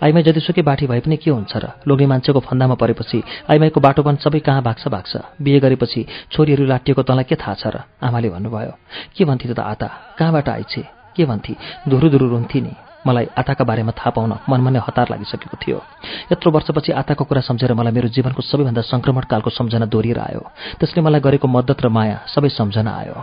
आइमाई 0.02 0.22
जतिसुकै 0.22 0.62
बाठी 0.62 0.86
भए 0.86 1.00
पनि 1.00 1.16
के 1.16 1.30
हुन्छ 1.30 1.56
र? 1.56 1.64
लोग्ने 1.88 2.06
मान्छेको 2.06 2.40
फन्दामा 2.40 2.74
परेपछि 2.74 3.22
आइमाईको 3.50 3.80
बाटोपन 3.80 4.16
सबै 4.16 4.40
कहाँ 4.40 4.62
भाग्छ 4.62 4.88
भाग्छ? 4.88 5.16
बिहे 5.42 5.58
गरेपछि 5.60 6.06
छोरीहरू 6.32 6.64
लाटिएको 6.64 7.02
तँलाई 7.02 7.24
के 7.24 7.36
थाहा 7.36 7.54
छ 7.54 7.66
र? 7.66 7.76
आमाले 8.02 8.28
भन्नुभयो 8.30 8.72
के 9.16 9.24
भन्थे 9.24 9.54
त 9.54 9.58
आता? 9.58 10.16
कहाँबाट 10.18 10.48
आइछे? 10.48 10.82
के 11.16 11.24
भन्थे? 11.24 11.54
धुरु 11.88 12.08
धुरु 12.08 12.26
रुन्थे 12.28 12.60
नि। 12.60 12.74
मलाई 13.06 13.26
आताका 13.38 13.64
बारेमा 13.64 13.92
थाहा 13.94 14.10
पाउन 14.10 14.32
मनमा 14.50 14.70
नै 14.70 14.80
हतार 14.82 15.06
लागिसकेको 15.10 15.56
थियो। 15.62 15.78
यत्रो 16.32 16.50
वर्षपछि 16.50 16.92
आताको 16.92 17.24
कुरा 17.24 17.40
सम्झेर 17.40 17.74
मलाई 17.78 17.92
मेरो 17.94 18.08
जीवनको 18.10 18.42
सबैभन्दा 18.42 18.82
सङ्क्रमणकालको 18.82 19.50
सम्झना 19.50 19.86
दोहोरिएर 19.86 20.18
आयो। 20.18 20.42
त्यसले 20.82 21.00
मलाई 21.06 21.20
गरेको 21.20 21.46
मद्दत 21.46 21.78
र 21.86 21.88
माया 21.88 22.26
सबै 22.26 22.50
सम्झना 22.50 22.90
आयो। 22.98 23.16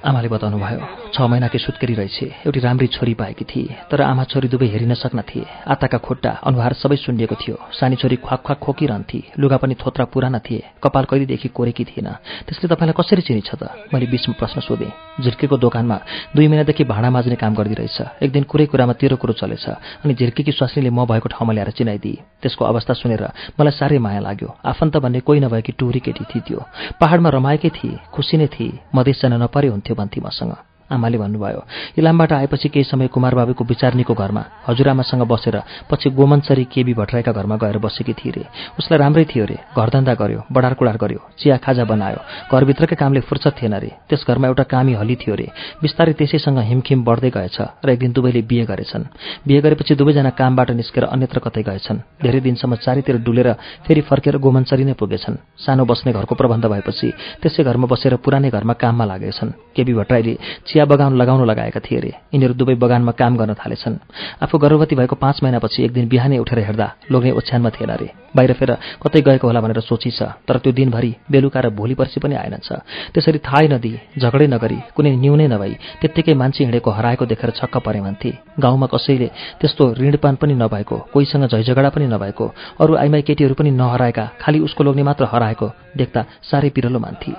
आमाले 0.00 0.28
बताउनुभयो 0.28 1.12
छ 1.12 1.20
महिनाकी 1.20 1.58
सुत्केरी 1.58 1.94
रहेछ। 1.94 2.18
एउटी 2.46 2.60
राम्री 2.60 2.86
छोरी 2.86 3.14
पाएकी 3.14 3.44
थिए 3.44 3.76
तर 3.90 4.00
आमा 4.02 4.24
छोरी 4.24 4.48
दुवै 4.48 4.66
हेरिन 4.72 4.94
सक्न 4.94 5.20
थिए 5.28 5.44
आताका 5.68 5.98
खुट्टा 5.98 6.30
अनुहार 6.48 6.72
सबै 6.72 6.96
सुनिएको 6.96 7.34
थियो। 7.36 7.56
सानी 7.68 7.96
छोरी 8.00 8.16
ख्वाक 8.16 8.40
ख्वाक 8.40 8.58
खोकिरहन्थे। 8.64 9.20
लुगा 9.36 9.56
पनि 9.60 9.74
थोत्रा 9.76 10.04
पुराना 10.08 10.38
थिए। 10.40 10.80
कपाल 10.82 11.04
कहिलेदेखि 11.04 11.48
कोरेकी 11.52 11.84
थिएन। 11.84 12.08
त्यसले 12.48 12.66
तपाईँलाई 12.72 12.96
कसरी 12.96 13.22
चिनिछ 13.22 13.50
त? 13.52 13.62
मैले 13.92 14.06
बिचमा 14.08 14.34
प्रश्न 14.40 14.60
सोधेँ। 14.64 14.92
झिर्केको 15.20 15.56
दोकानमा 15.58 15.96
दुई 16.32 16.46
महिनादेखि 16.48 16.84
भाँडा 16.84 17.10
माझ्ने 17.10 17.36
काम 17.36 17.52
गरिदिरहेछ 17.54 18.22
एक 18.24 18.30
दिन 18.32 18.44
कुरै 18.48 18.66
कुरामा 18.72 18.92
तेरो 18.96 19.16
कुरो 19.20 19.32
चलेछ 19.36 19.66
अनि 20.06 20.14
झिर्केकी 20.14 20.52
स्वास्नीले 20.52 20.90
म 20.90 21.04
भएको 21.04 21.28
ठाउँमा 21.28 21.52
ल्याएर 21.52 21.70
चिनाइदिए। 21.76 22.40
त्यसको 22.40 22.64
अवस्था 22.64 22.94
सुनेर 22.96 23.22
मलाई 23.60 23.74
साह्रै 23.76 23.98
माया 23.98 24.20
लाग्यो। 24.24 24.48
आफन्त 24.64 24.96
भन्ने 24.96 25.20
कोही 25.20 25.40
नभएकी 25.44 25.72
टुरी 25.76 26.00
केटी 26.00 26.24
थिए 26.24 26.42
त्यो। 26.46 26.60
पहाडमा 26.96 27.28
रमाएकै 27.36 27.70
थिए 27.76 27.98
खुसी 28.14 28.36
नै 28.40 28.46
थिए। 28.48 28.78
मधेस 28.94 29.20
जान 29.20 29.34
नपरे 29.42 29.68
हुन्थ्यो 29.68 29.89
भन्थे 29.94 30.20
मसँग 30.20 30.56
आमाले 30.90 31.18
भन्नुभयो 31.18 31.60
इलामबाट 31.98 32.32
आएपछि 32.32 32.68
केही 32.68 32.84
समय 32.84 33.06
कुमार 33.14 33.34
बाबुको 33.34 33.64
विचारनीको 33.64 34.14
घरमा 34.14 34.42
हजुरआमासँग 34.68 35.22
बसेर 35.32 35.56
पछि 35.90 36.10
गोमनसरी 36.10 36.64
केबी 36.72 36.94
भट्टराईका 36.94 37.32
घरमा 37.32 37.56
गएर 37.56 37.78
बसेकी 37.78 38.12
थिए 38.12 38.32
रे। 38.32 38.44
उसलाई 38.78 38.98
राम्रै 38.98 39.24
थियो 39.30 39.44
रे 39.44 39.56
घरधन्दा 39.76 40.14
गर्यो 40.14 40.40
बडार 40.52 40.74
कुडार 40.74 40.96
गर्यो 41.02 41.20
चिया 41.38 41.56
खाजा 41.64 41.84
बनायो 41.84 42.20
घरभित्रकै 42.50 42.96
कामले 42.96 43.20
फुर्सद 43.28 43.52
थिएन 43.58 43.74
रे। 43.74 43.90
त्यस 44.08 44.24
घरमा 44.28 44.46
एउटा 44.48 44.64
कामी 44.66 44.94
हली 45.00 45.16
थियो 45.22 45.34
रे। 45.34 45.46
बिस्तारै 45.82 46.12
त्यसैसँग 46.18 46.58
हिमखिम 46.70 47.04
बढ्दै 47.04 47.30
गएछ 47.30 47.58
र 47.84 47.88
एक 47.90 47.98
दिन 47.98 48.12
दुवैले 48.12 48.42
बिहे 48.50 48.64
गरेछन्। 48.66 49.04
बिहे 49.46 49.60
गरेपछि 49.60 49.94
दुवैजना 49.94 50.30
कामबाट 50.34 50.70
निस्केर 50.80 51.04
अन्यत्र 51.14 51.38
कतै 51.46 51.62
गएछन्। 51.62 51.98
धेरै 52.22 52.40
दिनसम्म 52.40 52.74
चारैतिर 52.84 53.16
डुलेर 53.22 53.48
फेरि 53.86 54.00
फर्केर 54.08 54.36
गोमनसरी 54.38 54.84
नै 54.84 54.94
पुगेछन्। 54.98 55.36
सानो 55.64 55.84
बस्ने 55.84 56.12
घरको 56.12 56.34
प्रबन्ध 56.34 56.66
भएपछि 56.66 57.08
त्यसै 57.42 57.62
घरमा 57.64 57.86
बसेर 57.92 58.16
पुरानै 58.24 58.50
घरमा 58.50 58.74
काममा 58.74 59.04
लागेछन्। 59.04 59.50
केबी 59.76 59.92
भट्टराईले 59.94 60.34
चिया 60.80 60.86
बगान 60.88 61.16
लगाउन 61.16 61.44
लगाएका 61.44 61.80
थिए 61.80 61.98
अरे 61.98 62.12
यिनीहरू 62.32 62.54
दुवै 62.56 62.74
बगानमा 62.80 63.12
काम 63.12 63.36
गर्न 63.36 63.52
थालेछन्। 63.52 63.96
आफू 64.40 64.58
गर्भवती 64.58 64.96
भएको 64.96 65.14
पाँच 65.14 65.40
महिनापछि 65.44 65.84
एक 65.84 65.92
दिन 65.92 66.08
बिहानै 66.08 66.38
उठेर 66.40 66.58
हेर्दा 66.64 66.88
लोग्ने 67.12 67.30
ओछ्यानमा 67.36 67.70
थिएन 67.76 67.90
अरे 67.90 68.08
बाहिर 68.32 68.52
फेर 68.56 68.70
कतै 68.96 69.20
गएको 69.20 69.46
होला 69.46 69.60
भनेर 69.60 69.80
सोचिछ 69.84 70.22
तर 70.48 70.56
त्यो 70.64 70.72
दिनभरि 70.72 71.12
बेलुका 71.28 71.60
र 71.60 71.68
भोलि 71.76 71.94
पर्सि 72.00 72.20
पनि 72.20 72.34
आएनछ। 72.34 72.68
त्यसरी 73.12 73.38
थाहै 73.44 73.68
नदिई 73.68 73.96
झगडै 74.16 74.46
नगरी 74.48 74.78
कुनै 74.96 75.12
न्युनै 75.20 75.46
नभई 75.52 75.74
त्यत्तिकै 76.00 76.34
मान्छे 76.40 76.64
हिँडेको 76.64 76.90
हराएको 76.90 77.24
देखेर 77.28 77.50
छक्क 77.60 77.76
परे 77.84 78.00
भन्थे। 78.00 78.30
गाउँमा 78.56 78.86
कसैले 78.88 79.28
त्यस्तो 79.60 79.84
ऋणपान 80.00 80.34
पनि 80.40 80.54
नभएको 80.56 80.96
कोहीसँग 81.12 81.44
झैझगडा 81.52 81.90
पनि 81.92 82.06
नभएको 82.08 82.46
अरू 82.80 82.92
आइमाई 82.96 83.22
केटीहरू 83.28 83.54
पनि 83.54 83.70
नहराएका 83.76 84.24
खालि 84.40 84.58
उसको 84.64 84.80
लोग्ने 84.84 85.02
मात्र 85.04 85.28
हराएको 85.28 85.66
देख्दा 86.00 86.20
साह्रै 86.48 86.70
पिरलो 86.72 86.98
मान्थे। 87.04 87.32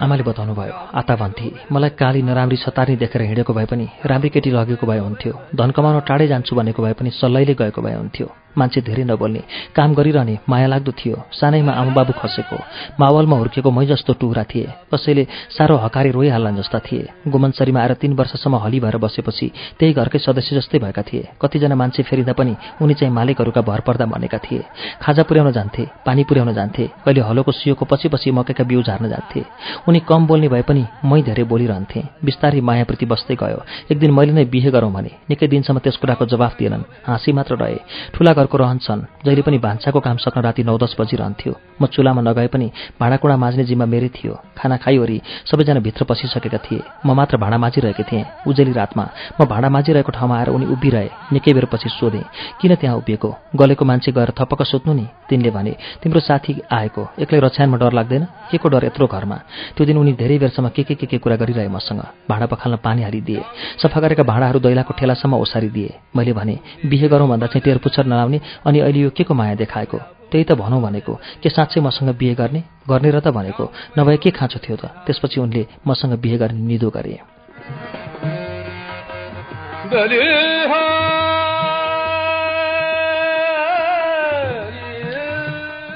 आमाले 0.00 0.22
बताउनु 0.22 0.54
भयो 0.54 0.74
आता 0.96 1.14
भन्थे 1.16 1.48
मलाई 1.72 1.90
काली 2.00 2.22
नराम्री 2.22 2.56
सतार्नी 2.56 2.96
देखेर 2.96 3.22
हिँडेको 3.22 3.52
भए 3.52 3.66
पनि 3.68 3.86
राम्री 4.06 4.28
केटी 4.34 4.50
लगेको 4.50 4.86
भए 4.86 4.98
हुन्थ्यो 4.98 5.32
धन 5.54 5.70
कमाउन 5.76 6.00
टाढै 6.08 6.26
जान्छु 6.26 6.56
भनेको 6.56 6.82
भए 6.82 6.92
पनि 6.96 7.10
सल्लाइले 7.20 7.54
गएको 7.54 7.82
भए 7.82 7.94
हुन्थ्यो। 7.94 8.26
मान्छे 8.58 8.80
धेरै 8.80 9.04
नबोल्ने 9.04 9.42
काम 9.76 9.94
गरिरहने 9.94 10.38
माया 10.48 10.66
लाग्दो 10.66 10.92
थियो। 10.92 11.16
सानैमा 11.32 11.72
आमा 11.72 11.92
बाबु 11.94 12.12
खसेको। 12.12 12.56
मावलमा 13.00 13.36
हुर्केको 13.36 13.70
मै 13.70 13.86
जस्तो 13.86 14.12
टुक्रा 14.12 14.44
थिए। 14.44 14.68
कसैले 14.94 15.26
साह्रो 15.56 15.76
हकारे 15.76 16.10
रोइहाल्लान् 16.10 16.56
जस्ता 16.56 16.78
थिए। 16.78 17.08
गुमनसरीमा 17.28 17.80
आएर 17.80 17.94
तीन 17.94 18.12
वर्षसम्म 18.12 18.56
हली 18.56 18.80
भएर 18.80 18.96
बसेपछि 18.96 19.46
त्यही 19.78 19.92
घरकै 19.92 20.18
सदस्य 20.18 20.56
जस्तै 20.56 20.78
भएका 20.78 21.02
थिए। 21.02 21.28
कतिजना 21.42 21.74
मान्छे 21.74 22.02
फेरिँदा 22.02 22.32
पनि 22.32 22.56
उनी 22.82 22.94
चाहिँ 22.94 23.14
मालिकहरूका 23.14 23.60
भर 23.60 23.80
पर्दा 23.80 24.06
भनेका 24.06 24.38
थिए। 24.38 24.64
खाजा 25.02 25.22
पुर्याउन 25.22 25.52
जान्थे 25.52 25.86
पानी 26.06 26.24
पुर्याउन 26.24 26.54
जान्थे। 26.54 26.84
कहिले 27.04 27.20
हलोको 27.20 27.52
सियोको 27.52 27.84
पछि 27.84 28.08
पछि 28.08 28.30
मकैका 28.30 28.64
बिउ 28.64 28.82
झार्न 28.82 29.08
जान्थे। 29.08 29.44
उनी 29.88 30.00
कम 30.00 30.26
बोल्ने 30.26 30.48
भए 30.48 30.62
पनि 30.62 30.84
मै 31.04 31.22
धेरै 31.22 31.44
बोलिरहन्थे। 31.44 32.00
बिस्तारै 32.24 32.60
मायाप्रति 32.60 33.06
बस्दै 33.06 33.34
गयो। 33.34 33.60
एक 33.92 33.98
दिन 33.98 34.10
मैले 34.10 34.32
नै 34.32 34.44
बिहे 34.44 34.70
गरौँ 34.70 34.92
भने 34.92 35.10
निकै 35.30 35.46
दिनसम्म 35.46 35.78
त्यस 35.78 35.96
कुराको 35.96 36.26
जवाफ 36.26 36.58
दिएनन्। 36.58 36.84
हाँसी 37.06 37.32
मात्र 37.32 37.54
रहे। 37.56 37.78
ठुला 38.14 38.32
घरको 38.40 38.56
रहन्छन्। 38.56 39.00
जहिले 39.24 39.42
पनि 39.44 39.58
भान्साको 39.60 40.00
काम 40.00 40.16
सक्न 40.16 40.40
राति 40.40 40.62
नौ 40.64 40.76
दस 40.80 40.96
बजिरहन्थ्यो। 40.96 41.52
म 41.80 41.86
चुलामा 41.86 42.20
नगए 42.24 42.46
पनि 42.48 42.66
भाँडाकुँडा 43.00 43.36
माझ्ने 43.36 43.64
जिम्मा 43.64 43.86
मेरै 43.86 44.08
थियो। 44.08 44.34
खाना 44.56 44.76
खाइवरी 44.80 45.20
सबैजना 45.44 45.80
भित्र 45.80 46.04
पसिसकेका 46.04 46.58
थिए। 46.58 46.80
म 47.06 47.12
मात्र 47.12 47.36
भाँडा 47.36 47.58
माझिरहेको 47.58 48.04
थिएँ। 48.08 48.24
उजेली 48.48 48.72
रातमा 48.72 49.04
म 49.40 49.44
भाँडा 49.44 49.68
माझिरहेको 49.68 50.12
ठाउँमा 50.12 50.36
आएर 50.38 50.48
उनी 50.48 50.66
उभिरहे। 50.72 51.08
निकै 51.32 51.52
बेर 51.52 51.64
पछि 51.72 51.88
सोधेँ 51.88 52.24
किन 52.60 52.74
त्यहाँ 52.80 52.96
उभिएको? 52.96 53.30
गलेको 53.56 53.84
मान्छे 53.84 54.12
गएर 54.12 54.30
थपक्क 54.38 54.62
सोध्नु 54.62 54.92
नि? 54.94 55.06
तिनले 55.28 55.50
भने 55.50 55.72
तिम्रो 56.02 56.20
साथी 56.20 56.52
आएको। 56.72 57.02
एक्लै 57.20 57.38
रछ्यानमा 57.40 57.76
डर 57.76 57.92
लाग्दैन? 57.92 58.24
के 58.50 58.58
को 58.58 58.68
डर 58.68 58.84
यत्रो 58.84 59.06
घरमा? 59.06 59.36
त्यो 59.76 59.86
दिन 59.86 59.96
उनी 59.98 60.12
धेरै 60.16 60.38
बेरसम्म 60.38 60.68
के 60.72 60.82
के 60.82 60.94
के 60.94 61.06
के 61.06 61.18
कुरा 61.18 61.36
गरिरहे 61.36 61.68
मसँग। 61.68 62.00
भाँडा 62.28 62.46
पखाल्न 62.46 62.76
पानी 62.84 63.02
हालिदिए। 63.02 63.42
सफा 63.82 64.00
गरेका 64.00 64.22
भाँडाहरू 64.22 64.58
दैलाको 64.60 64.92
ठेलासम्म 64.98 65.34
ओसारिदिए। 65.34 65.94
मैले 66.16 66.32
भने 66.32 66.58
बिहे 66.86 67.08
गरौँ 67.08 67.28
भन्दा 67.28 67.46
चाहिँ 67.46 67.62
टेर 67.64 67.78
पुच्छर 67.78 68.06
अनि 68.38 68.80
अहिले 68.80 69.00
यो 69.00 69.10
के 69.10 69.24
को 69.24 69.34
माया 69.34 69.54
देखाएको? 69.54 69.98
त्यही 70.32 70.44
त 70.44 70.52
भनौँ 70.52 70.82
भनेको। 70.82 71.14
के 71.14 71.48
साँच्चै 71.48 71.80
मसँग 71.80 72.16
बिहे 72.16 72.34
गर्ने? 72.34 72.62
गर्ने 72.88 73.10
र 73.10 73.20
त 73.20 73.28
भनेको। 73.28 73.72
नभए 73.98 74.16
के 74.16 74.30
खाँचो 74.30 74.58
थियो 74.58 74.76
त? 74.76 74.84
त्यसपछि 74.84 75.40
उनले 75.40 75.66
मसँग 75.86 76.18
बिहे 76.18 76.38
गर्ने 76.38 76.60
निदो 76.60 76.90
गरे। 76.90 77.20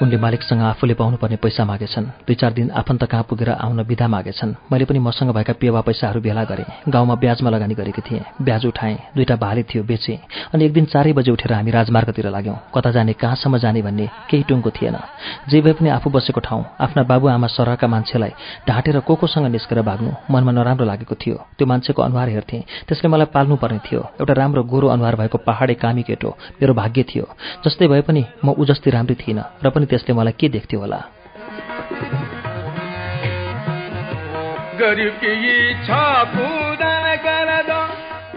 उनले 0.05 0.17
मालिकसँग 0.21 0.61
आफूले 0.61 0.93
पाउनुपर्ने 0.93 1.37
पैसा 1.41 1.65
मागेछन्। 1.65 2.05
दुई 2.29 2.35
चार 2.37 2.53
दिन 2.53 2.69
आफन्त 2.77 3.03
कहाँ 3.09 3.25
पुगेर 3.25 3.49
आउन 3.57 3.81
विधा 3.89 4.07
मागेछन्। 4.07 4.53
मैले 4.69 4.85
पनि 4.85 4.99
मसँग 5.01 5.33
भएका 5.33 5.53
पेवा 5.57 5.81
पैसाहरू 5.81 6.21
भेला 6.21 6.43
गरेँ। 6.45 6.93
गाउँमा 6.93 7.15
ब्याजमा 7.17 7.49
लगानी 7.49 7.73
गरेकी 7.73 8.01
थिएँ। 8.05 8.21
ब्याज 8.37 8.65
उठाएँ। 8.65 8.97
दुईवटा 9.17 9.35
भाले 9.35 9.63
थियो 9.65 9.83
बेचेँ। 9.83 10.17
अनि 10.53 10.65
एक 10.65 10.73
दिन 10.73 10.85
चारै 10.93 11.13
बजे 11.17 11.31
उठेर 11.31 11.53
हामी 11.53 11.71
राजमार्गतिर 11.71 12.29
लाग्यौँ। 12.29 12.57
कता 12.69 12.91
जाने 12.91 13.13
कहाँसम्म 13.17 13.57
जाने 13.57 13.81
भन्ने 13.81 14.05
केही 14.29 14.43
टुङ्गो 14.45 14.69
थिएन। 14.69 14.97
जे 15.49 15.61
भए 15.61 15.73
पनि 15.73 15.89
आफू 15.89 16.09
बसेको 16.13 16.39
ठाउँ 16.39 16.63
आफ्ना 16.85 17.03
बाबुआमा 17.09 17.47
सरहका 17.49 17.87
मान्छेलाई 17.87 18.33
ढाँटेर 18.69 18.99
को 19.01 19.15
कोसँग 19.15 19.49
निस्केर 19.49 19.81
भाग्नु 19.81 20.11
मनमा 20.29 20.51
नराम्रो 20.53 20.85
लागेको 20.85 21.15
थियो। 21.17 21.35
त्यो 21.57 21.65
मान्छेको 21.65 22.01
अनुहार 22.05 22.29
हेर्थेँ। 22.29 22.61
त्यसले 22.85 23.09
मलाई 23.09 23.33
पाल्नुपर्ने 23.33 23.79
थियो। 23.89 24.01
एउटा 24.21 24.33
राम्रो 24.37 24.63
गोरो 24.69 24.87
अनुहार 24.93 25.15
भएको 25.15 25.37
पहाडे 25.41 25.73
कामी 25.81 26.03
केटो 26.05 26.29
मेरो 26.61 26.73
भाग्य 26.77 27.03
थियो। 27.09 27.25
जस्तै 27.65 27.87
भए 27.89 28.01
पनि 28.05 28.21
म 28.45 28.53
ऊ 28.53 28.65
जस्तै 28.69 28.91
राम्री 28.93 29.15
थिइनँ 29.17 29.43
र 29.65 29.69
पनि 29.73 29.85
त्यसले 29.95 30.13
मलाई 30.13 30.33
के 30.39 30.47
देख्थ्यो 30.55 30.79
होला? 30.79 30.99
गरीब 34.79 35.13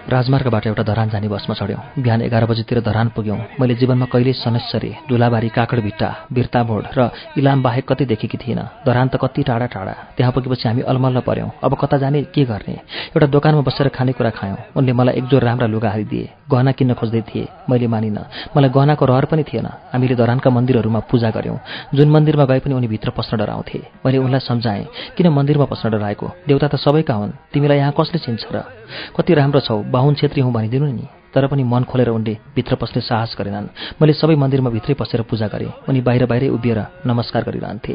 राजमार्गबाट 0.08 0.66
एउटा 0.66 0.82
धरान 0.82 1.08
जाने 1.10 1.28
बसमा 1.28 1.54
चढ्यौँ। 1.54 1.80
बिहान 2.00 2.22
एघार 2.22 2.44
बजीतिर 2.48 2.80
धरान 2.80 3.08
पुग्यौँ। 3.12 3.38
मैले 3.60 3.74
जीवनमा 3.76 4.06
कहिले 4.08 4.32
सनेश्वरी 4.32 4.92
डुलाबारी 5.04 5.48
काकडभिट्टा 5.52 6.08
बिर्तामोड 6.32 6.84
र 6.96 7.10
इलाम 7.36 7.62
बाहेक 7.62 7.84
कतै 7.84 8.04
देखेकी 8.08 8.38
थिइनँ। 8.40 8.64
धरान 8.88 9.08
त 9.12 9.20
कति 9.20 9.42
टाढा 9.44 9.66
टाढा 9.68 9.94
त्यहाँ 10.16 10.32
पुगेपछि 10.32 10.68
हामी 10.68 10.82
अलमल्ल 10.88 11.20
पऱ्यौँ। 11.28 11.50
अब 11.60 11.76
कता 11.76 11.96
जाने 12.00 12.22
के 12.32 12.44
गर्ने? 12.48 12.74
एउटा 13.12 13.26
दोकानमा 13.28 13.60
बसेर 13.68 13.88
खानेकुरा 13.92 14.30
खायौँ। 14.32 14.56
उनले 14.76 14.92
मलाई 14.96 15.14
एकजोर 15.20 15.42
राम्रा 15.44 15.66
लुगा 15.68 15.90
हालिदिए। 15.92 16.28
गहना 16.48 16.72
किन्न 16.72 16.94
खोज्दै 16.96 17.20
थिए। 17.28 17.48
मैले 17.68 17.86
मानिनँ। 17.86 18.24
मलाई 18.56 18.70
गहनाको 18.72 19.04
रहर 19.04 19.24
पनि 19.28 19.44
थिएन। 19.44 19.68
हामीले 19.92 20.14
धरानका 20.16 20.48
मन्दिरहरूमा 20.48 21.00
पूजा 21.04 21.30
गऱ्यौँ 21.36 21.58
जुन 21.94 22.08
मन्दिरमा 22.08 22.44
गए 22.48 22.60
पनि 22.64 22.74
उनी 22.74 22.88
भित्र 22.88 23.10
पस्न 23.12 23.36
डराउँथे। 23.36 23.80
मैले 24.06 24.18
उनलाई 24.24 24.40
सम्झाएँ 24.40 24.84
किन 25.16 25.28
मन्दिरमा 25.28 25.64
पस्न 25.68 25.90
डराएको? 25.92 26.26
देउता 26.48 26.68
त 26.72 26.80
सबैका 26.80 27.14
हुन्। 27.14 27.52
तिमीलाई 27.52 27.78
यहाँ 27.78 27.92
कसले 27.92 28.18
चिन्छ 28.24 28.48
र? 28.48 28.64
कति 29.12 29.34
राम्रो 29.34 29.60
छौ 29.60 29.76
बाहुन 29.98 30.14
छेत्री 30.14 30.40
हुँ 30.40 30.52
भनिदिनु 30.52 30.86
नि। 30.86 31.06
तर 31.34 31.46
पनि 31.46 31.62
मन 31.64 31.84
खोलेर 31.84 32.08
उनले 32.08 32.34
भित्र 32.54 32.74
पस्ने 32.74 33.00
साहस 33.02 33.34
गरेनन्। 33.38 33.66
मैले 33.98 34.12
सबै 34.12 34.34
मन्दिरमा 34.34 34.70
भित्रै 34.70 34.94
पसेर 34.94 35.22
पूजा 35.26 35.46
गरेँ। 35.50 35.74
उनी 35.88 36.00
बाहिर 36.00 36.26
बाहिरै 36.26 36.48
उभिएर 36.48 36.78
नमस्कार 37.06 37.42
गरिरहन्थे। 37.42 37.94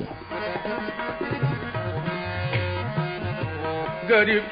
गरीब 4.12 4.44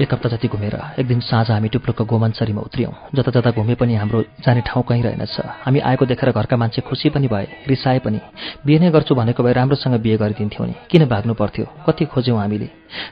एक 0.00 0.12
हप्ता 0.14 0.28
जति 0.28 0.48
घुमेर 0.48 0.74
एक 0.98 1.06
दिन 1.06 1.20
साँझ 1.20 1.50
हामी 1.50 1.68
टुप्लोको 1.68 2.04
गोमान्सरीमा 2.08 2.60
उत्रियौँ। 2.62 2.92
जता 3.14 3.30
जता 3.30 3.50
घुमे 3.52 3.74
पनि 3.76 3.94
हाम्रो 4.00 4.22
जाने 4.40 4.60
ठाउँ 4.64 4.84
कहीँ 4.88 5.02
रहेनछ 5.02 5.36
हामी 5.60 5.78
आएको 5.78 6.06
देखेर 6.06 6.32
घरका 6.32 6.56
मान्छे 6.56 6.80
खुसी 6.88 7.10
पनि 7.12 7.28
भए 7.28 7.68
रिसाए 7.68 7.98
पनि। 8.00 8.20
बिहे 8.64 8.78
नै 8.80 8.90
गर्छु 8.96 9.14
भनेको 9.14 9.42
भए 9.44 9.52
राम्रोसँग 9.52 10.00
बिहे 10.00 10.16
गरिदिन्थ्यौँ 10.16 10.68
नि। 10.68 10.74
किन 10.90 11.04
भाग्नु 11.04 11.34
पर्थ्यो? 11.36 11.64
कति 11.86 12.04
खोज्यौँ 12.16 12.38
हामीले? 12.40 12.68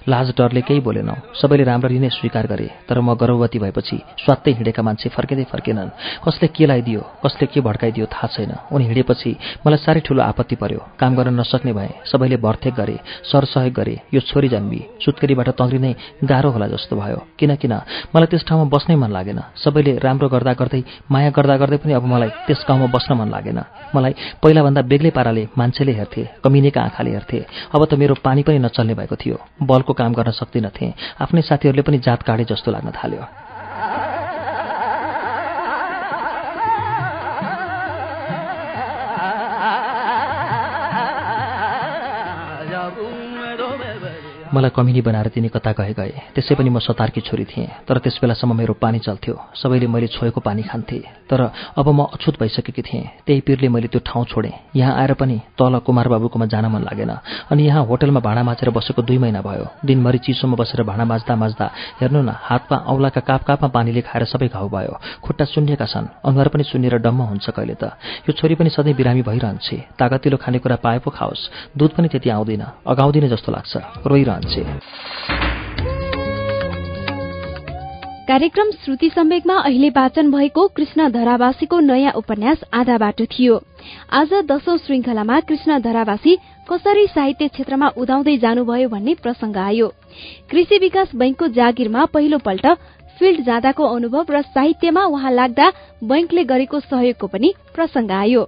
लाज 0.09 0.33
डरले 0.39 0.61
केही 0.65 0.81
बोलेनौँ। 0.81 1.17
सबैले 1.37 1.65
राम्ररी 1.65 1.99
नै 1.99 2.09
स्वीकार 2.09 2.47
गरे 2.47 2.71
तर 2.89 3.01
म 3.01 3.15
गर्भवती 3.15 3.59
भएपछि 3.59 3.97
स्वात्तै 4.25 4.51
हिँडेका 4.59 4.83
मान्छे 4.83 5.09
फर्किँदै 5.13 5.45
फर्केनन् 5.53 5.91
कसले 6.25 6.49
के 6.49 6.67
लगाइदियो 6.67 7.01
कसले 7.25 7.47
के 7.53 7.61
भड्काइदियो 7.61 8.07
थाहा 8.09 8.27
छैन। 8.33 8.53
उनी 8.73 8.85
हिँडेपछि 8.89 9.37
मलाई 9.67 9.79
साह्रै 9.85 10.01
ठुलो 10.09 10.23
आपत्ति 10.23 10.57
पर्यो। 10.57 10.81
काम 10.99 11.15
गर्न 11.15 11.37
नसक्ने 11.41 11.73
भए 11.73 11.91
सबैले 12.11 12.37
भर्थेक 12.43 12.75
गरे 12.75 12.97
सरसहयोग 13.31 13.75
गरे 13.77 13.95
यो 14.15 14.21
छोरी 14.25 14.49
जन्मी 14.49 14.81
सुत्केरीबाट 15.05 15.49
तङ्ग्रिनै 15.61 15.95
गाह्रो 16.27 16.51
होला 16.51 16.67
जस्तो 16.79 16.97
भयो। 16.97 17.19
किन 17.39 17.51
मलाई 18.15 18.27
त्यस 18.31 18.45
ठाउँमा 18.47 18.71
बस्नै 18.71 18.97
मन 18.97 19.11
लागेन। 19.11 19.41
सबैले 19.59 19.99
राम्रो 19.99 20.29
गर्दा 20.31 20.53
गर्दै 20.55 20.83
माया 21.11 21.31
गर्दा 21.35 21.57
गर्दै 21.59 21.79
पनि 21.83 21.93
अब 21.99 22.05
मलाई 22.07 22.31
त्यस 22.47 22.65
गाउँमा 22.69 22.87
बस्न 22.95 23.11
मन 23.19 23.29
लागेन। 23.29 23.59
मलाई 23.95 24.15
पहिलाभन्दा 24.43 24.83
बेग्लै 24.87 25.11
पाराले 25.11 25.45
मान्छेले 25.59 25.93
हेर्थे 25.93 26.23
कमिनेका 26.45 26.81
आँखाले 26.81 27.11
हेर्थे। 27.11 27.39
अब 27.75 27.81
त 27.85 27.95
मेरो 27.99 28.15
पानी 28.23 28.43
पनि 28.47 28.59
नचल्ने 28.59 28.95
भएको 28.95 29.17
थियो। 29.19 29.37
बलको 29.63 29.93
काम 29.93 30.13
गर्न 30.15 30.31
सक्दिनथेँ 30.31 30.95
आफ्नै 31.21 31.43
साथीहरूले 31.43 31.83
पनि 31.83 31.99
जात 31.99 32.23
काटे 32.23 32.45
जस्तो 32.47 32.71
लाग्न 32.71 32.91
थाल्यो। 32.95 34.08
मलाई 44.55 44.71
कमिनी 44.71 45.01
बनाएर 45.01 45.29
तिनी 45.29 45.49
कता 45.49 45.73
गए 45.73 45.93
गए। 45.93 46.13
त्यसै 46.35 46.55
पनि 46.55 46.71
म 46.71 46.79
सतार्की 46.79 47.21
छोरी 47.21 47.45
थिएँ। 47.45 47.85
तर 47.89 47.99
त्यस 47.99 48.19
बेलासम्म 48.23 48.57
मेरो 48.57 48.75
पानी 48.75 48.99
चल्थ्यो। 48.99 49.35
सबैले 49.55 49.87
मैले 49.87 50.07
छोएको 50.07 50.41
पानी 50.41 50.63
खान्थे। 50.63 50.99
तर 51.31 51.41
अब 51.77 51.89
म 51.89 52.09
अछुत 52.15 52.41
भइसकेकी 52.41 52.83
थिएँ। 52.83 53.05
त्यही 53.27 53.41
पिरले 53.41 53.69
मैले 53.69 53.89
त्यो 53.89 54.01
ठाउँ 54.07 54.25
छोडेँ। 54.25 54.53
यहाँ 54.77 54.95
आएर 54.95 55.13
पनि 55.15 55.37
तल 55.59 55.79
कुमार 55.85 56.09
बाबुकोमा 56.09 56.47
जान 56.47 56.67
मन 56.67 56.83
लागेन। 56.83 57.11
अनि 57.51 57.63
यहाँ 57.67 57.85
होटलमा 57.85 58.21
भाँडा 58.21 58.43
माझेर 58.43 58.71
बसेको 58.71 59.03
दुई 59.03 59.19
महिना 59.19 59.41
भयो। 59.43 59.67
दिनभरि 59.85 60.19
चिसोमा 60.19 60.57
बसेर 60.57 60.83
भाँडा 60.83 61.05
माझ्दा 61.05 61.35
माझ्दा 61.37 61.67
हेर्नु 62.01 62.23
न 62.23 62.31
हातमा 62.31 62.77
औलाका 62.89 63.21
काप 63.21 63.43
कापमा 63.45 63.69
पानीले 63.69 64.01
खाएर 64.01 64.25
सबै 64.25 64.49
घाउ 64.49 64.69
भयो। 64.69 64.95
खुट्टा 65.25 65.45
सुन्निएका 65.45 65.87
छन्। 65.87 66.07
अनुहार 66.25 66.49
पनि 66.49 66.65
सुन्निएर 66.65 66.99
डम्म 66.99 67.21
हुन्छ 67.31 67.51
कहिले 67.51 67.75
त। 67.75 67.93
यो 68.25 68.33
छोरी 68.33 68.55
पनि 68.55 68.71
सधैँ 68.71 68.95
बिरामी 68.95 69.23
भइरहन्छे। 69.23 69.77
तागतिलो 69.99 70.37
खानेकुरा 70.37 70.77
पाए 70.81 70.99
पो 71.05 71.11
खाओस्। 71.11 71.77
दुध 71.77 71.91
पनि 71.97 72.09
त्यति 72.09 72.31
आउँदैन। 72.31 72.65
अगाउँदिन 72.87 73.29
जस्तो 73.29 73.53
लाग्छ। 73.53 73.77
रोइरहन्छ 74.07 74.38
कार्यक्रम 78.29 78.71
श्रुति 78.71 79.11
सम्वेकमा 79.11 79.55
अहिले 79.55 79.89
वाचन 79.89 80.31
भएको 80.31 80.69
कृष्ण 80.69 81.09
धरावासीको 81.11 81.81
नयाँ 81.81 82.13
उपन्यास 82.13 82.59
आधा 82.75 82.99
बाटो 82.99 83.25
थियो। 83.25 83.63
आज 84.13 84.33
दशौं 84.33 84.77
श्रृंखलामा 84.77 85.41
कृष्ण 85.41 85.79
धरावासी 85.79 86.37
कसरी 86.73 87.07
साहित्य 87.07 87.49
क्षेत्रमा 87.49 87.89
उदाउँदै 87.89 88.37
जानुभयो 88.37 88.89
भन्ने 88.89 89.15
प्रसंग 89.15 89.57
आयो। 89.57 89.93
कृषि 90.51 90.79
विकास 90.79 91.09
बैंकको 91.15 91.49
जागिरमा 91.49 92.05
पहिलो 92.05 92.39
पल्ट 92.39 92.67
फिल्ड 93.19 93.45
जाँदाको 93.45 93.85
अनुभव 93.87 94.27
र 94.31 94.43
साहित्यमा 94.45 95.05
उहाँ 95.07 95.33
लाग्दा 95.33 95.71
बैंकले 96.05 96.45
गरेको 96.45 96.81
सहयोगको 96.81 97.27
पनि 97.27 97.53
प्रसंग 97.75 98.11
आयो। 98.13 98.43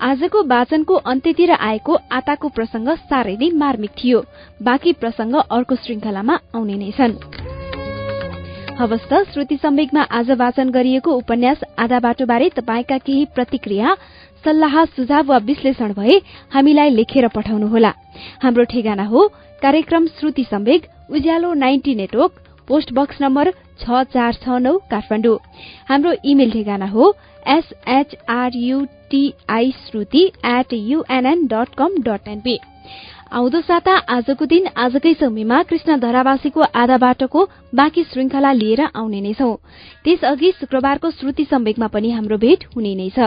आजको 0.00 0.42
वाचनको 0.46 0.94
अन्त्यतिर 1.06 1.50
आएको 1.52 1.98
आताको 2.12 2.48
प्रसंग 2.48 2.88
साह्रै 3.06 3.36
नै 3.36 3.50
मार्मिक 3.56 3.90
थियो। 3.94 4.24
बाँकी 4.62 4.92
प्रसंग 5.00 5.34
अर्को 5.34 5.74
श्रृंखलामा 5.76 6.38
आउने 6.54 6.76
नै 6.76 6.90
छन्। 6.98 7.14
हवस् 8.80 9.08
त 9.10 9.22
श्रुति 9.32 9.56
सम्वेकमा 9.56 10.02
आज 10.10 10.30
वाचन 10.40 10.70
गरिएको 10.70 11.10
उपन्यास 11.12 11.64
आधा 11.78 11.98
बाटोबारे 12.00 12.48
तपाईँका 12.56 12.98
केही 12.98 13.24
प्रतिक्रिया 13.34 13.94
सल्लाह 14.44 14.84
सुझाव 14.96 15.26
वा 15.26 15.38
विश्लेषण 15.44 15.92
भए 15.92 16.16
हामीलाई 16.50 16.90
लेखेर 16.90 17.28
पठाउनुहोला। 17.28 17.92
हाम्रो 18.42 18.64
ठेगाना 18.64 19.04
हो 19.04 19.26
कार्यक्रम 19.62 20.06
Shruti 20.18 20.44
Samveg 20.44 20.86
Ujyaalo 21.12 21.52
ninety 21.54 21.94
network 21.94 22.32
post 22.68 22.92
box 22.92 23.20
number 23.22 23.52
छ 23.80 23.86
चार 24.12 24.32
छ 24.34 24.46
नौ 24.60 24.74
काठमाडौँ। 24.90 25.38
हाम्रो 25.88 26.12
इमेल 26.24 26.50
ठेगाना 26.50 26.88
हो 26.88 27.04
S H R U T I 27.48 28.86
Shruti 29.84 30.22
at 30.46 30.70
UNN 30.72 31.38
dot 31.46 31.68
com 31.78 31.90
dot 32.02 32.22
NP 32.28 32.56
आउँदो 33.30 33.60
साता 33.62 33.94
आजको 34.10 34.44
दिन 34.50 34.64
आजकै 34.76 35.12
समयमा 35.14 35.58
कृष्ण 35.62 35.90
धरावासीको 36.00 36.60
आधा 36.74 36.96
बाटोको 36.98 37.40
बाँकी 37.74 38.02
श्रृंखला 38.04 38.52
लिएर 38.52 38.80
आउने 38.82 39.20
नै 39.20 39.32
छौं। 39.32 39.54
त्यसअघि 40.04 40.50
शुक्रबारको 40.50 41.10
श्रुति 41.10 41.44
सम्वेकमा 41.44 41.88
पनि 41.94 42.10
हाम्रो 42.10 42.36
भेट 42.36 42.60
हुने 42.74 42.92
नै 42.94 43.08
छ। 43.16 43.18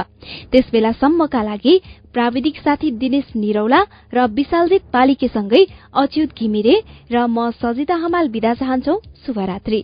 त्यसबेलासम्मका 0.51 1.41
लागि 1.43 1.75
प्राविधिक 2.13 2.55
साथी 2.59 2.87
दिनेश 2.99 3.27
निरौला 3.35 3.81
र 4.13 4.17
विशालजित 4.35 4.83
पालिकेसँगै 4.93 5.63
अच्युत 5.95 6.29
घिमिरे 6.35 6.75
र 7.11 7.15
म 7.27 7.37
सजिता 7.63 7.95
हमाल 8.03 8.25
विदा 8.27 8.53
चाहन्छौ। 8.59 8.95
शुभरात्री। 9.25 9.79